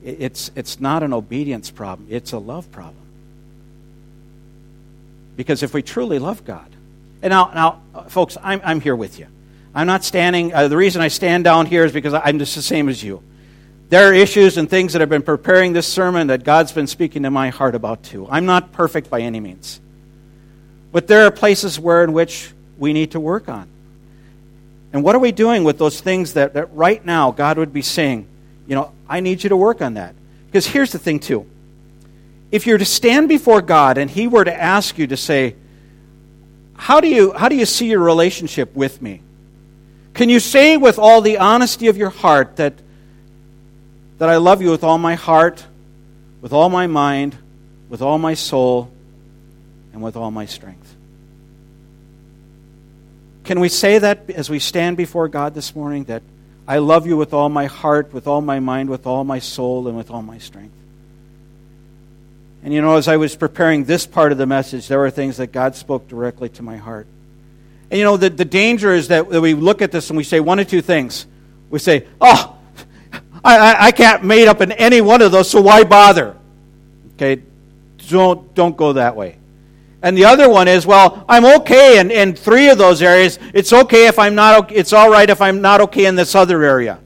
it's, 0.05 0.51
it's 0.55 0.81
not 0.81 1.03
an 1.03 1.13
obedience 1.13 1.71
problem, 1.71 2.07
it's 2.09 2.33
a 2.33 2.39
love 2.39 2.71
problem. 2.71 2.95
Because 5.37 5.63
if 5.63 5.75
we 5.75 5.83
truly 5.83 6.19
love 6.19 6.45
God, 6.45 6.71
and 7.23 7.31
now, 7.31 7.51
now 7.55 8.05
folks, 8.09 8.37
I'm, 8.43 8.61
I'm 8.65 8.81
here 8.81 8.97
with 8.97 9.19
you. 9.19 9.27
I'm 9.75 9.87
not 9.87 10.05
standing, 10.05 10.53
uh, 10.53 10.69
the 10.69 10.77
reason 10.77 11.01
I 11.01 11.09
stand 11.09 11.45
down 11.45 11.67
here 11.67 11.85
is 11.85 11.93
because 11.93 12.15
I'm 12.15 12.39
just 12.39 12.55
the 12.55 12.63
same 12.63 12.89
as 12.89 13.03
you. 13.03 13.23
There 13.89 14.09
are 14.09 14.13
issues 14.13 14.57
and 14.57 14.69
things 14.69 14.93
that 14.93 15.01
have 15.01 15.09
been 15.09 15.23
preparing 15.23 15.73
this 15.73 15.87
sermon 15.87 16.29
that 16.29 16.45
God's 16.45 16.73
been 16.73 16.87
speaking 16.87 17.25
to 17.25 17.31
my 17.31 17.51
heart 17.51 17.75
about 17.75 18.03
too. 18.03 18.27
I'm 18.29 18.47
not 18.47 18.73
perfect 18.73 19.11
by 19.11 19.21
any 19.21 19.41
means. 19.41 19.81
But 20.93 21.07
there 21.07 21.27
are 21.27 21.31
places 21.31 21.79
where 21.79 22.03
in 22.05 22.13
which 22.13 22.53
we 22.79 22.93
need 22.93 23.13
to 23.13 23.21
work 23.21 23.49
on. 23.49 23.69
And 24.93 25.05
what 25.05 25.15
are 25.15 25.21
we 25.21 25.33
doing 25.33 25.63
with 25.63 25.79
those 25.79 26.01
things 26.01 26.35
that, 26.35 26.55
that 26.55 26.75
right 26.75 27.05
now 27.05 27.31
God 27.31 27.59
would 27.59 27.73
be 27.73 27.83
saying, 27.83 28.27
you 28.67 28.75
know, 28.75 28.93
I 29.09 29.21
need 29.21 29.43
you 29.43 29.51
to 29.51 29.57
work 29.57 29.83
on 29.83 29.95
that? 29.95 30.15
Because 30.47 30.67
here's 30.67 30.93
the 30.93 30.99
thing, 30.99 31.21
too 31.21 31.47
if 32.51 32.67
you're 32.67 32.79
to 32.79 32.85
stand 32.85 33.29
before 33.29 33.63
God 33.63 33.99
and 33.99 34.11
He 34.11 34.27
were 34.27 34.45
to 34.45 34.55
ask 34.55 34.99
you 34.99 35.07
to 35.07 35.17
say, 35.17 35.55
how 36.81 36.99
do 37.03 37.09
you, 37.09 37.35
how 37.35 37.51
do 37.51 37.57
you 37.57 37.67
see 37.67 37.91
your 37.91 38.01
relationship 38.01 38.75
with 38.75 39.03
me? 39.03 39.21
Can 40.15 40.31
you 40.31 40.41
say 40.41 40.79
with 40.79 40.99
all 40.99 41.21
the 41.21 41.37
honesty 41.37 41.89
of 41.89 41.99
your 41.99 42.09
heart 42.09 42.57
that, 42.57 42.73
that 44.17 44.31
I 44.31 44.39
love 44.39 44.63
you 44.63 44.71
with 44.71 44.83
all 44.83 44.97
my 44.97 45.15
heart, 45.15 45.63
with 46.41 46.55
all 46.55 46.71
my 46.71 46.87
mind, 46.87 47.37
with 47.91 48.01
all 48.01 48.17
my 48.17 48.33
soul, 48.33 48.91
and 49.93 50.01
with 50.01 50.17
all 50.17 50.31
my 50.31 50.47
strength? 50.47 50.97
Can 53.45 53.61
we 53.61 53.69
say 53.69 53.99
that 53.99 54.31
as 54.31 54.49
we 54.49 54.59
stand 54.59 54.97
before 54.97 55.29
God 55.29 55.53
this 55.53 55.77
morning 55.77 56.05
that 56.05 56.23
I 56.67 56.79
love 56.79 57.07
you 57.07 57.19
with 57.19 57.35
all 57.35 57.51
my 57.51 57.67
heart, 57.67 58.15
with 58.15 58.27
all 58.27 58.41
my 58.41 58.59
mind, 58.59 58.89
with 58.89 59.07
all 59.07 59.23
my 59.25 59.39
soul, 59.39 59.87
and 59.87 59.99
with 59.99 60.11
all 60.11 60.23
my 60.23 60.39
strength? 60.39 60.80
And 62.63 62.75
you 62.75 62.83
know, 62.83 62.97
as 62.97 63.09
I 63.09 63.17
was 63.17 63.37
preparing 63.37 63.85
this 63.85 64.07
part 64.07 64.33
of 64.33 64.39
the 64.39 64.47
message, 64.47 64.89
there 64.89 64.99
were 64.99 65.11
things 65.11 65.39
that 65.39 65.49
God 65.49 65.75
spoke 65.75 66.09
directly 66.09 66.49
to 66.51 66.63
my 66.63 66.77
heart. 66.77 67.07
And 67.91 67.99
you 67.99 68.05
know, 68.05 68.17
the, 68.17 68.31
the 68.31 68.45
danger 68.45 68.93
is 68.93 69.09
that 69.09 69.27
we 69.27 69.55
look 69.55 69.83
at 69.83 69.91
this 69.93 70.11
and 70.11 70.17
we 70.17 70.25
say 70.25 70.41
one 70.41 70.59
of 70.59 70.69
two 70.69 70.83
things. 70.83 71.27
We 71.71 71.79
say, 71.79 72.07
oh, 72.21 72.57
I, 73.43 73.87
I, 73.87 73.93
can't 73.93 74.23
made 74.23 74.49
up 74.49 74.61
in 74.61 74.73
any 74.73 75.01
one 75.01 75.23
of 75.23 75.33
those, 75.33 75.49
so 75.51 75.61
why 75.63 75.85
bother? 75.85 76.37
Okay, 77.15 77.43
don't, 78.09 78.55
don't 78.55 78.77
go 78.77 78.93
that 78.93 79.17
way. 79.17 79.39
And 80.03 80.17
the 80.17 80.27
other 80.27 80.49
one 80.49 80.69
is, 80.69 80.87
well, 80.87 81.25
I'm 81.29 81.45
okay 81.61 81.99
in, 81.99 82.11
in 82.11 82.35
three 82.35 82.69
of 82.69 82.79
those 82.79 83.03
areas. 83.03 83.39
It's 83.55 83.73
okay 83.73 84.07
if 84.07 84.19
I'm 84.19 84.35
not, 84.35 84.73
it's 84.73 84.93
all 84.93 85.11
right 85.11 85.29
if 85.29 85.41
I'm 85.41 85.61
not 85.61 85.81
okay 85.83 86.07
in 86.07 86.17
this 86.17 86.35
other 86.35 86.63
area. 86.63 86.99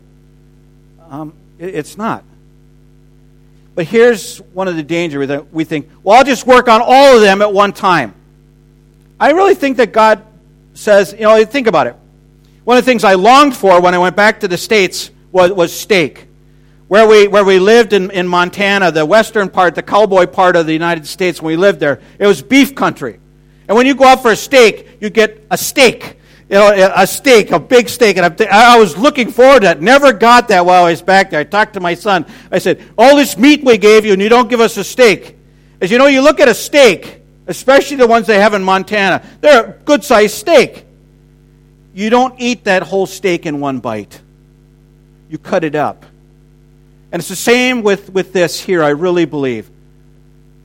Um, 1.09 1.35
it, 1.59 1.75
it's 1.75 1.97
not. 1.97 2.25
But 3.75 3.87
here's 3.87 4.39
one 4.39 4.69
of 4.69 4.77
the 4.77 4.83
dangers 4.83 5.29
that 5.29 5.53
we 5.53 5.65
think, 5.65 5.91
well, 6.03 6.19
I'll 6.19 6.25
just 6.25 6.47
work 6.47 6.69
on 6.69 6.81
all 6.83 7.17
of 7.17 7.21
them 7.21 7.43
at 7.43 7.53
one 7.53 7.73
time. 7.73 8.15
I 9.19 9.31
really 9.31 9.55
think 9.55 9.79
that 9.79 9.93
God 9.93 10.23
says, 10.75 11.13
you 11.13 11.23
know, 11.23 11.45
think 11.45 11.67
about 11.67 11.87
it. 11.87 11.97
One 12.65 12.79
of 12.79 12.85
the 12.85 12.91
things 12.91 13.05
I 13.05 13.15
longed 13.15 13.57
for 13.57 13.81
when 13.81 13.95
I 13.95 13.99
went 13.99 14.17
back 14.17 14.41
to 14.41 14.49
the 14.49 14.57
States 14.57 15.11
was, 15.33 15.53
was 15.53 15.73
steak. 15.73 16.29
Where 16.89 17.09
we, 17.09 17.27
where 17.29 17.45
we 17.45 17.59
lived 17.59 17.93
in, 17.93 18.11
in 18.11 18.29
Montana, 18.29 18.93
the 18.93 19.05
western 19.05 19.49
part, 19.49 19.75
the 19.75 19.83
cowboy 19.83 20.27
part 20.27 20.55
of 20.55 20.67
the 20.67 20.73
United 20.73 21.07
States, 21.07 21.43
when 21.43 21.53
we 21.53 21.57
lived 21.57 21.81
there, 21.81 22.01
it 22.19 22.27
was 22.27 22.43
beef 22.43 22.75
country. 22.75 23.19
And 23.67 23.77
when 23.77 23.87
you 23.87 23.95
go 23.95 24.05
out 24.05 24.23
for 24.23 24.33
a 24.33 24.37
steak, 24.37 24.99
you 25.01 25.11
get 25.11 25.45
a 25.51 25.59
steak. 25.59 26.19
You 26.49 26.57
know, 26.57 26.93
a 26.95 27.07
steak, 27.07 27.53
a 27.53 27.59
big 27.59 27.89
steak. 27.89 28.19
And 28.19 28.41
I 28.51 28.79
was 28.79 28.97
looking 28.97 29.31
forward 29.31 29.63
to 29.63 29.71
it. 29.71 29.81
Never 29.81 30.13
got 30.13 30.49
that 30.49 30.67
while 30.67 30.85
I 30.85 30.91
was 30.91 31.01
back 31.01 31.31
there. 31.31 31.41
I 31.41 31.45
talked 31.45 31.75
to 31.75 31.81
my 31.81 31.95
son. 31.95 32.27
I 32.53 32.59
said, 32.59 32.83
All 32.99 33.17
this 33.17 33.39
meat 33.39 33.65
we 33.65 33.79
gave 33.79 34.05
you, 34.05 34.13
and 34.13 34.21
you 34.21 34.29
don't 34.29 34.49
give 34.49 34.61
us 34.61 34.77
a 34.77 34.85
steak. 34.85 35.37
As 35.81 35.91
you 35.91 35.99
know, 35.99 36.07
you 36.07 36.21
look 36.21 36.41
at 36.41 36.49
a 36.49 36.55
steak, 36.55 37.23
especially 37.47 37.97
the 37.97 38.07
ones 38.07 38.27
they 38.27 38.39
have 38.39 38.55
in 38.55 38.63
Montana, 38.63 39.25
they're 39.41 39.65
a 39.65 39.73
good 39.85 40.05
sized 40.05 40.35
steak. 40.35 40.85
You 41.95 42.11
don't 42.11 42.35
eat 42.39 42.65
that 42.65 42.83
whole 42.83 43.07
steak 43.07 43.47
in 43.47 43.61
one 43.61 43.81
bite, 43.81 44.21
you 45.29 45.39
cut 45.39 45.65
it 45.65 45.75
up. 45.75 46.05
And 47.13 47.21
it's 47.21 47.29
the 47.29 47.37
same 47.37 47.83
with, 47.83 48.11
with 48.11 48.33
this 48.33 48.61
here, 48.61 48.83
I 48.83 48.89
really 48.89 49.25
believe. 49.25 49.71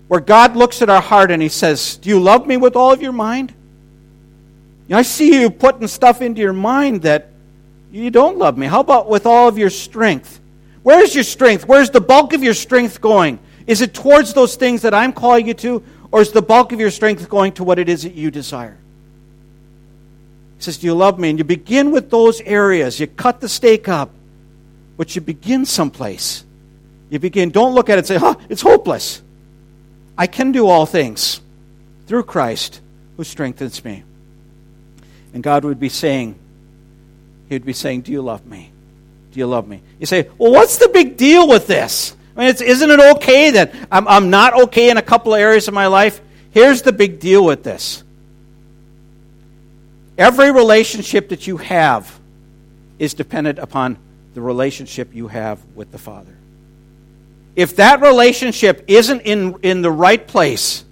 Where 0.07 0.19
God 0.19 0.55
looks 0.55 0.81
at 0.81 0.89
our 0.89 1.01
heart 1.01 1.29
and 1.29 1.41
He 1.41 1.49
says, 1.49 1.97
Do 1.97 2.09
you 2.09 2.19
love 2.19 2.47
me 2.47 2.57
with 2.57 2.75
all 2.75 2.91
of 2.91 3.01
your 3.01 3.11
mind? 3.11 3.53
You 4.89 4.95
know, 4.95 4.97
I 4.97 5.03
see 5.03 5.39
you 5.39 5.49
putting 5.49 5.87
stuff 5.87 6.21
into 6.21 6.41
your 6.41 6.51
mind 6.51 7.03
that 7.03 7.29
you 7.89 8.11
don't 8.11 8.37
love 8.37 8.57
me. 8.57 8.67
How 8.67 8.81
about 8.81 9.07
with 9.07 9.25
all 9.25 9.47
of 9.47 9.57
your 9.57 9.69
strength? 9.69 10.41
Where's 10.83 11.15
your 11.15 11.23
strength? 11.23 11.65
Where's 11.65 11.89
the 11.89 12.01
bulk 12.01 12.33
of 12.33 12.43
your 12.43 12.53
strength 12.53 12.99
going? 12.99 13.39
Is 13.65 13.79
it 13.79 13.93
towards 13.93 14.33
those 14.33 14.57
things 14.57 14.81
that 14.81 14.93
I'm 14.93 15.13
calling 15.13 15.47
you 15.47 15.53
to, 15.53 15.81
or 16.11 16.19
is 16.19 16.33
the 16.33 16.41
bulk 16.41 16.73
of 16.73 16.81
your 16.81 16.91
strength 16.91 17.29
going 17.29 17.53
to 17.53 17.63
what 17.63 17.79
it 17.79 17.87
is 17.87 18.03
that 18.03 18.15
you 18.15 18.31
desire? 18.31 18.77
He 20.57 20.63
says, 20.63 20.77
Do 20.79 20.87
you 20.87 20.93
love 20.93 21.17
me? 21.17 21.29
And 21.29 21.39
you 21.39 21.45
begin 21.45 21.91
with 21.91 22.09
those 22.09 22.41
areas. 22.41 22.99
You 22.99 23.07
cut 23.07 23.39
the 23.39 23.47
steak 23.47 23.87
up 23.87 24.09
but 24.99 25.15
you 25.15 25.21
begin 25.21 25.65
someplace. 25.65 26.43
You 27.09 27.19
begin, 27.19 27.51
don't 27.51 27.73
look 27.73 27.87
at 27.87 27.93
it 27.93 27.99
and 27.99 28.07
say, 28.07 28.17
huh, 28.17 28.35
it's 28.49 28.61
hopeless. 28.61 29.21
I 30.17 30.27
can 30.27 30.51
do 30.51 30.67
all 30.67 30.85
things 30.85 31.39
through 32.05 32.23
Christ 32.23 32.81
who 33.15 33.23
strengthens 33.23 33.85
me. 33.85 34.03
And 35.39 35.43
God 35.45 35.63
would 35.63 35.79
be 35.79 35.87
saying, 35.87 36.37
He 37.47 37.55
would 37.55 37.65
be 37.65 37.71
saying, 37.71 38.01
Do 38.01 38.11
you 38.11 38.21
love 38.21 38.45
me? 38.45 38.73
Do 39.31 39.39
you 39.39 39.47
love 39.47 39.69
me? 39.69 39.81
You 39.97 40.05
say, 40.05 40.27
Well, 40.37 40.51
what's 40.51 40.79
the 40.79 40.89
big 40.89 41.15
deal 41.15 41.47
with 41.47 41.65
this? 41.65 42.13
I 42.35 42.41
mean, 42.41 42.55
isn't 42.61 42.89
it 42.91 42.99
okay 43.15 43.51
that 43.51 43.73
I'm, 43.89 44.05
I'm 44.05 44.29
not 44.29 44.63
okay 44.63 44.89
in 44.89 44.97
a 44.97 45.01
couple 45.01 45.33
of 45.33 45.39
areas 45.39 45.69
of 45.69 45.73
my 45.73 45.87
life? 45.87 46.19
Here's 46.51 46.81
the 46.81 46.91
big 46.91 47.21
deal 47.21 47.45
with 47.45 47.63
this 47.63 48.03
every 50.17 50.51
relationship 50.51 51.29
that 51.29 51.47
you 51.47 51.55
have 51.55 52.19
is 52.97 53.13
dependent 53.13 53.59
upon 53.59 53.97
the 54.33 54.41
relationship 54.41 55.15
you 55.15 55.29
have 55.29 55.57
with 55.73 55.89
the 55.93 55.97
Father. 55.97 56.35
If 57.55 57.77
that 57.77 58.01
relationship 58.01 58.83
isn't 58.89 59.21
in, 59.21 59.55
in 59.61 59.83
the 59.83 59.91
right 59.91 60.27
place, 60.27 60.83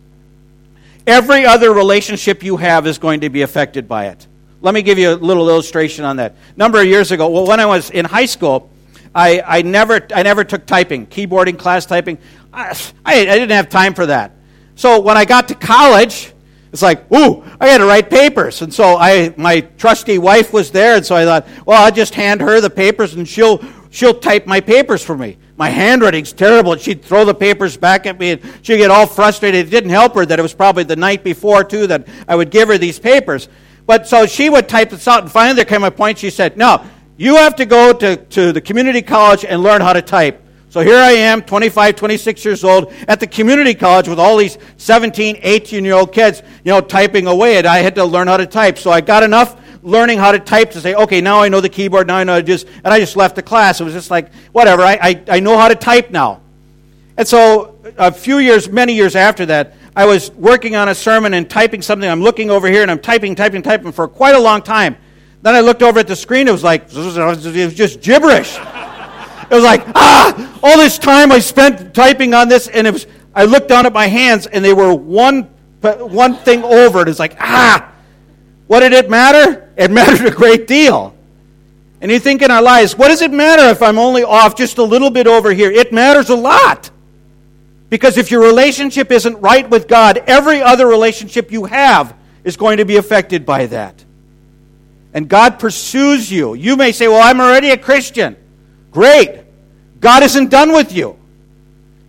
every 1.08 1.46
other 1.46 1.74
relationship 1.74 2.44
you 2.44 2.58
have 2.58 2.86
is 2.86 2.98
going 2.98 3.22
to 3.22 3.30
be 3.30 3.42
affected 3.42 3.88
by 3.88 4.08
it. 4.08 4.28
Let 4.68 4.74
me 4.74 4.82
give 4.82 5.00
you 5.00 5.14
a 5.14 5.16
little 5.16 5.48
illustration 5.48 6.04
on 6.04 6.18
that. 6.18 6.34
A 6.34 6.60
number 6.60 6.82
of 6.82 6.88
years 6.88 7.14
ago, 7.14 7.30
well, 7.30 7.48
when 7.48 7.62
I 7.62 7.66
was 7.66 7.90
in 7.90 8.04
high 8.04 8.26
school, 8.26 8.70
I, 9.16 9.42
I, 9.48 9.62
never, 9.62 10.06
I 10.14 10.24
never 10.24 10.44
took 10.44 10.66
typing, 10.66 11.08
keyboarding 11.08 11.58
class 11.58 11.86
typing. 11.86 12.18
I, 12.52 12.78
I, 13.06 13.22
I 13.22 13.24
didn't 13.24 13.52
have 13.52 13.70
time 13.70 13.94
for 13.94 14.08
that. 14.08 14.34
So 14.76 15.00
when 15.00 15.16
I 15.16 15.24
got 15.24 15.48
to 15.48 15.56
college, 15.56 16.34
it's 16.74 16.82
like, 16.82 17.10
ooh, 17.14 17.46
I 17.62 17.68
got 17.68 17.78
to 17.78 17.86
write 17.86 18.10
papers. 18.10 18.62
And 18.62 18.74
so 18.74 18.98
I, 18.98 19.34
my 19.38 19.62
trusty 19.62 20.18
wife 20.18 20.52
was 20.52 20.70
there, 20.70 20.98
and 20.98 21.06
so 21.06 21.16
I 21.16 21.24
thought, 21.24 21.48
well, 21.66 21.86
I'll 21.86 21.92
just 21.94 22.14
hand 22.14 22.42
her 22.42 22.60
the 22.60 22.70
papers 22.70 23.14
and 23.14 23.26
she'll, 23.26 23.64
she'll 23.90 24.20
type 24.20 24.48
my 24.48 24.60
papers 24.60 25.02
for 25.02 25.18
me. 25.18 25.38
My 25.56 25.70
handwriting's 25.70 26.34
terrible. 26.34 26.74
And 26.74 26.82
she'd 26.82 27.06
throw 27.06 27.24
the 27.24 27.34
papers 27.34 27.78
back 27.78 28.06
at 28.06 28.20
me 28.20 28.32
and 28.32 28.42
she'd 28.64 28.80
get 28.80 28.92
all 28.92 29.08
frustrated. 29.08 29.66
It 29.66 29.70
didn't 29.70 29.92
help 29.92 30.14
her 30.16 30.26
that 30.26 30.38
it 30.38 30.42
was 30.42 30.54
probably 30.54 30.84
the 30.84 30.98
night 30.98 31.24
before, 31.24 31.64
too, 31.64 31.88
that 31.88 32.06
I 32.28 32.36
would 32.36 32.52
give 32.52 32.68
her 32.68 32.78
these 32.78 33.00
papers. 33.00 33.48
But 33.88 34.08
so 34.08 34.28
she 34.28 34.50
would 34.50 34.70
type 34.70 34.92
this 34.92 35.08
out, 35.08 35.24
and 35.24 35.32
finally 35.32 35.56
there 35.56 35.66
came 35.66 35.84
a 35.84 35.90
point 35.90 36.20
she 36.20 36.30
said, 36.30 36.58
no, 36.58 36.86
you 37.16 37.38
have 37.38 37.56
to 37.56 37.66
go 37.66 37.94
to, 37.94 38.18
to 38.18 38.52
the 38.52 38.62
community 38.62 39.02
college 39.02 39.44
and 39.44 39.64
learn 39.64 39.82
how 39.82 39.94
to 39.94 40.02
type. 40.02 40.44
So 40.70 40.82
here 40.82 40.98
I 40.98 41.12
am, 41.12 41.42
25, 41.42 41.96
26 41.96 42.46
years 42.46 42.64
old, 42.66 42.94
at 43.08 43.22
the 43.22 43.26
community 43.26 43.74
college 43.74 44.10
with 44.10 44.20
all 44.20 44.36
these 44.36 44.58
17, 44.76 45.40
18 45.42 45.86
year 45.86 45.96
old 45.96 46.12
kids, 46.12 46.44
you 46.66 46.72
know, 46.72 46.82
typing 46.82 47.26
away. 47.26 47.58
And 47.58 47.66
I 47.66 47.78
had 47.80 47.96
to 47.96 48.04
learn 48.04 48.28
how 48.28 48.38
to 48.38 48.46
type. 48.46 48.78
So 48.78 48.92
I 48.92 49.00
got 49.00 49.24
enough 49.24 49.60
learning 49.82 50.20
how 50.20 50.34
to 50.34 50.40
type 50.40 50.72
to 50.72 50.82
say, 50.82 50.94
okay, 50.94 51.22
now 51.22 51.42
I 51.42 51.48
know 51.48 51.62
the 51.62 51.70
keyboard, 51.70 52.08
now 52.08 52.18
I 52.18 52.26
know 52.26 52.34
how 52.34 52.40
to 52.40 52.44
just, 52.44 52.68
and 52.68 52.88
I 52.88 53.00
just 53.00 53.16
left 53.16 53.38
the 53.38 53.42
class. 53.42 53.80
It 53.80 53.86
was 53.86 53.94
just 53.94 54.12
like, 54.12 54.32
whatever, 54.52 54.82
I, 54.82 55.00
I, 55.02 55.24
I 55.30 55.40
know 55.40 55.58
how 55.58 55.70
to 55.70 55.76
type 55.76 56.12
now. 56.12 56.42
And 57.16 57.28
so 57.28 57.80
a 57.98 58.12
few 58.12 58.40
years, 58.40 58.70
many 58.70 58.94
years 58.94 59.16
after 59.16 59.46
that, 59.48 59.74
I 59.98 60.06
was 60.06 60.30
working 60.34 60.76
on 60.76 60.90
a 60.90 60.94
sermon 60.94 61.34
and 61.34 61.50
typing 61.50 61.82
something. 61.82 62.08
I'm 62.08 62.22
looking 62.22 62.52
over 62.52 62.68
here 62.68 62.84
and 62.84 62.92
I'm 62.92 63.00
typing, 63.00 63.34
typing, 63.34 63.64
typing 63.64 63.92
for 63.92 64.08
quite 64.08 64.36
a 64.36 64.40
long 64.40 64.62
time. 64.62 64.96
Then 65.42 65.56
I 65.56 65.62
looked 65.62 65.82
over 65.82 66.00
at 66.00 66.06
the 66.06 66.16
screen. 66.16 66.48
It 66.48 66.52
was 66.52 66.64
like, 66.64 66.84
it 66.94 66.96
was 66.96 67.74
just 67.74 68.02
gibberish. 68.02 68.58
It 68.58 69.56
was 69.56 69.64
like, 69.64 69.82
ah, 69.96 70.60
all 70.62 70.78
this 70.78 71.00
time 71.00 71.32
I 71.32 71.40
spent 71.40 71.96
typing 71.96 72.36
on 72.36 72.48
this, 72.48 72.68
and 72.68 72.86
it 72.86 72.94
was, 72.94 73.08
I 73.34 73.46
looked 73.46 73.70
down 73.70 73.88
at 73.88 73.94
my 73.94 74.06
hands, 74.06 74.46
and 74.46 74.64
they 74.64 74.74
were 74.74 74.94
one, 74.94 75.44
one 75.82 76.36
thing 76.36 76.64
over. 76.64 77.00
And 77.00 77.10
it's 77.10 77.18
like, 77.18 77.36
ah, 77.40 77.92
what 78.68 78.82
did 78.82 78.94
it 78.94 79.10
matter? 79.10 79.68
It 79.78 79.90
mattered 80.00 80.28
a 80.28 80.32
great 80.32 80.68
deal. 80.68 81.16
And 82.02 82.12
you 82.12 82.20
think 82.20 82.44
in 82.44 82.52
our 82.52 82.62
lives, 82.62 82.96
what 82.96 83.08
does 83.08 83.24
it 83.24 83.32
matter 83.32 83.64
if 83.72 83.82
I'm 83.82 83.98
only 83.98 84.22
off 84.22 84.56
just 84.56 84.78
a 84.78 84.84
little 84.84 85.10
bit 85.10 85.26
over 85.26 85.54
here? 85.54 85.72
It 85.72 85.92
matters 85.92 86.30
a 86.30 86.36
lot. 86.36 86.92
Because 87.90 88.18
if 88.18 88.32
your 88.32 88.42
relationship 88.42 89.12
isn't 89.12 89.38
right 89.42 89.70
with 89.70 89.88
God, 89.88 90.18
every 90.28 90.62
other 90.62 90.88
relationship 90.88 91.52
you 91.52 91.66
have 91.66 92.16
is 92.44 92.58
going 92.58 92.78
to 92.78 92.86
be 92.86 92.98
affected 92.98 93.46
by 93.46 93.68
that. 93.68 94.04
And 95.14 95.30
God 95.30 95.60
pursues 95.60 96.32
you. 96.32 96.54
You 96.54 96.76
may 96.76 96.92
say, 96.92 97.08
Well, 97.08 97.22
I'm 97.22 97.40
already 97.40 97.72
a 97.72 97.78
Christian. 97.78 98.36
Great. 98.92 99.44
God 100.00 100.24
isn't 100.24 100.50
done 100.50 100.74
with 100.74 100.94
you. 100.94 101.18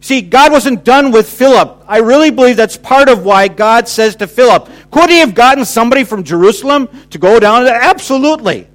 See, 0.01 0.21
God 0.21 0.53
wasn't 0.53 0.85
done 0.85 1.11
with 1.11 1.29
Philip. 1.29 1.85
I 1.87 1.99
really 1.99 2.31
believe 2.31 2.57
that's 2.57 2.77
part 2.77 3.09
of 3.09 3.25
why 3.25 3.49
God 3.49 3.88
says 3.88 4.17
to 4.17 4.27
Philip, 4.27 4.69
could 4.91 5.11
he 5.11 5.19
have 5.19 5.35
gotten 5.35 5.64
somebody 5.64 6.05
from 6.05 6.23
Jerusalem 6.23 6.88
to 7.11 7.19
go 7.19 7.41
down? 7.41 7.67
Absolutely. 7.67 8.69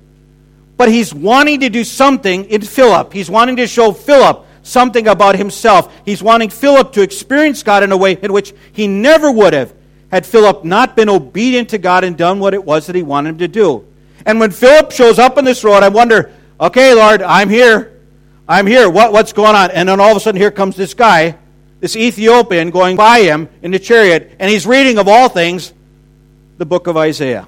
But 0.76 0.90
he's 0.90 1.14
wanting 1.14 1.62
to 1.62 1.70
do 1.70 1.84
something 1.84 2.46
in 2.46 2.62
Philip. 2.62 3.14
He's 3.14 3.30
wanting 3.30 3.56
to 3.58 3.68
show 3.68 3.94
Philip 3.94 4.46
something 4.64 5.08
about 5.08 5.36
himself. 5.36 5.94
He's 6.06 6.24
wanting 6.24 6.50
Philip 6.50 6.94
to 6.94 7.02
experience 7.02 7.62
God 7.62 7.84
in 7.84 7.92
a 7.92 7.98
way 7.98 8.18
in 8.22 8.34
which 8.34 8.54
he 8.72 8.88
never 8.88 9.32
would 9.32 9.54
have 9.54 9.74
had 10.10 10.26
Philip 10.26 10.64
not 10.64 10.96
been 10.96 11.10
obedient 11.10 11.70
to 11.70 11.78
God 11.78 12.04
and 12.04 12.18
done 12.18 12.40
what 12.40 12.54
it 12.54 12.64
was 12.64 12.88
that 12.88 12.96
he 12.96 13.04
wanted 13.04 13.30
him 13.30 13.38
to 13.40 13.48
do. 13.48 13.86
And 14.26 14.40
when 14.40 14.52
Philip 14.52 14.92
shows 14.92 15.20
up 15.20 15.38
on 15.38 15.46
this 15.46 15.64
road, 15.64 15.84
I 15.84 15.90
wonder, 15.90 16.32
okay, 16.60 16.94
Lord, 16.94 17.22
I'm 17.22 17.50
here. 17.50 18.00
I'm 18.48 18.68
here. 18.68 18.90
What, 18.90 19.12
what's 19.12 19.34
going 19.34 19.56
on? 19.56 19.72
And 19.72 19.90
then 19.90 20.00
all 20.00 20.12
of 20.12 20.18
a 20.18 20.20
sudden, 20.20 20.40
here 20.40 20.52
comes 20.52 20.76
this 20.76 20.94
guy, 20.94 21.38
this 21.80 21.96
Ethiopian, 21.96 22.70
going 22.70 22.96
by 22.96 23.22
him 23.22 23.50
in 23.62 23.72
the 23.72 23.80
chariot, 23.80 24.36
and 24.40 24.50
he's 24.50 24.66
reading, 24.66 24.98
of 24.98 25.08
all 25.08 25.30
things, 25.30 25.74
the 26.58 26.66
book 26.66 26.88
of 26.88 26.96
Isaiah. 26.96 27.48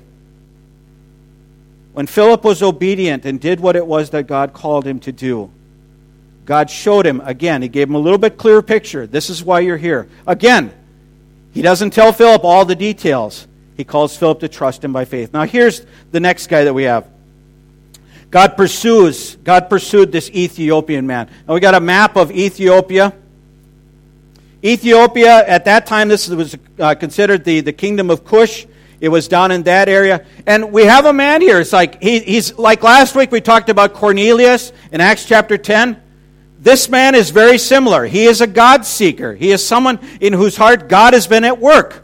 When 1.93 2.07
Philip 2.07 2.43
was 2.43 2.61
obedient 2.61 3.25
and 3.25 3.39
did 3.39 3.59
what 3.59 3.75
it 3.75 3.85
was 3.85 4.09
that 4.09 4.27
God 4.27 4.53
called 4.53 4.85
him 4.85 4.99
to 5.01 5.11
do, 5.11 5.51
God 6.45 6.69
showed 6.69 7.05
him 7.05 7.21
again. 7.21 7.61
He 7.61 7.67
gave 7.67 7.89
him 7.89 7.95
a 7.95 7.99
little 7.99 8.19
bit 8.19 8.37
clearer 8.37 8.61
picture. 8.61 9.07
This 9.07 9.29
is 9.29 9.43
why 9.43 9.61
you're 9.61 9.77
here. 9.77 10.07
Again, 10.27 10.71
he 11.53 11.61
doesn't 11.61 11.91
tell 11.91 12.13
Philip 12.13 12.43
all 12.43 12.65
the 12.65 12.75
details. 12.75 13.47
He 13.77 13.83
calls 13.83 14.15
Philip 14.15 14.39
to 14.41 14.47
trust 14.47 14.83
him 14.83 14.93
by 14.93 15.05
faith. 15.05 15.33
Now, 15.33 15.43
here's 15.43 15.85
the 16.11 16.19
next 16.19 16.47
guy 16.47 16.63
that 16.63 16.73
we 16.73 16.83
have 16.83 17.07
God 18.29 18.57
pursues, 18.57 19.35
God 19.37 19.69
pursued 19.69 20.11
this 20.11 20.29
Ethiopian 20.29 21.07
man. 21.07 21.29
Now 21.47 21.53
we 21.53 21.59
got 21.59 21.73
a 21.73 21.79
map 21.79 22.15
of 22.17 22.31
Ethiopia. 22.31 23.13
Ethiopia, 24.63 25.47
at 25.47 25.65
that 25.65 25.85
time, 25.85 26.09
this 26.09 26.27
was 26.27 26.57
uh, 26.79 26.95
considered 26.95 27.43
the, 27.43 27.61
the 27.61 27.73
kingdom 27.73 28.09
of 28.09 28.25
Cush. 28.25 28.65
It 28.99 29.09
was 29.09 29.27
down 29.27 29.51
in 29.51 29.63
that 29.63 29.87
area. 29.87 30.25
And 30.45 30.71
we 30.71 30.85
have 30.85 31.05
a 31.05 31.13
man 31.13 31.41
here. 31.41 31.59
It's 31.59 31.73
like, 31.73 32.01
he, 32.01 32.19
he's 32.19 32.57
like 32.57 32.81
last 32.83 33.15
week 33.15 33.31
we 33.31 33.41
talked 33.41 33.69
about 33.69 33.93
Cornelius 33.93 34.73
in 34.91 35.01
Acts 35.01 35.25
chapter 35.25 35.57
10. 35.57 36.01
This 36.65 36.89
man 36.89 37.13
is 37.13 37.29
very 37.29 37.59
similar. 37.59 38.07
He 38.07 38.25
is 38.25 38.41
a 38.41 38.47
God 38.47 38.87
seeker. 38.87 39.35
He 39.35 39.51
is 39.51 39.63
someone 39.63 39.99
in 40.19 40.33
whose 40.33 40.57
heart 40.57 40.89
God 40.89 41.13
has 41.13 41.27
been 41.27 41.43
at 41.43 41.59
work. 41.59 42.03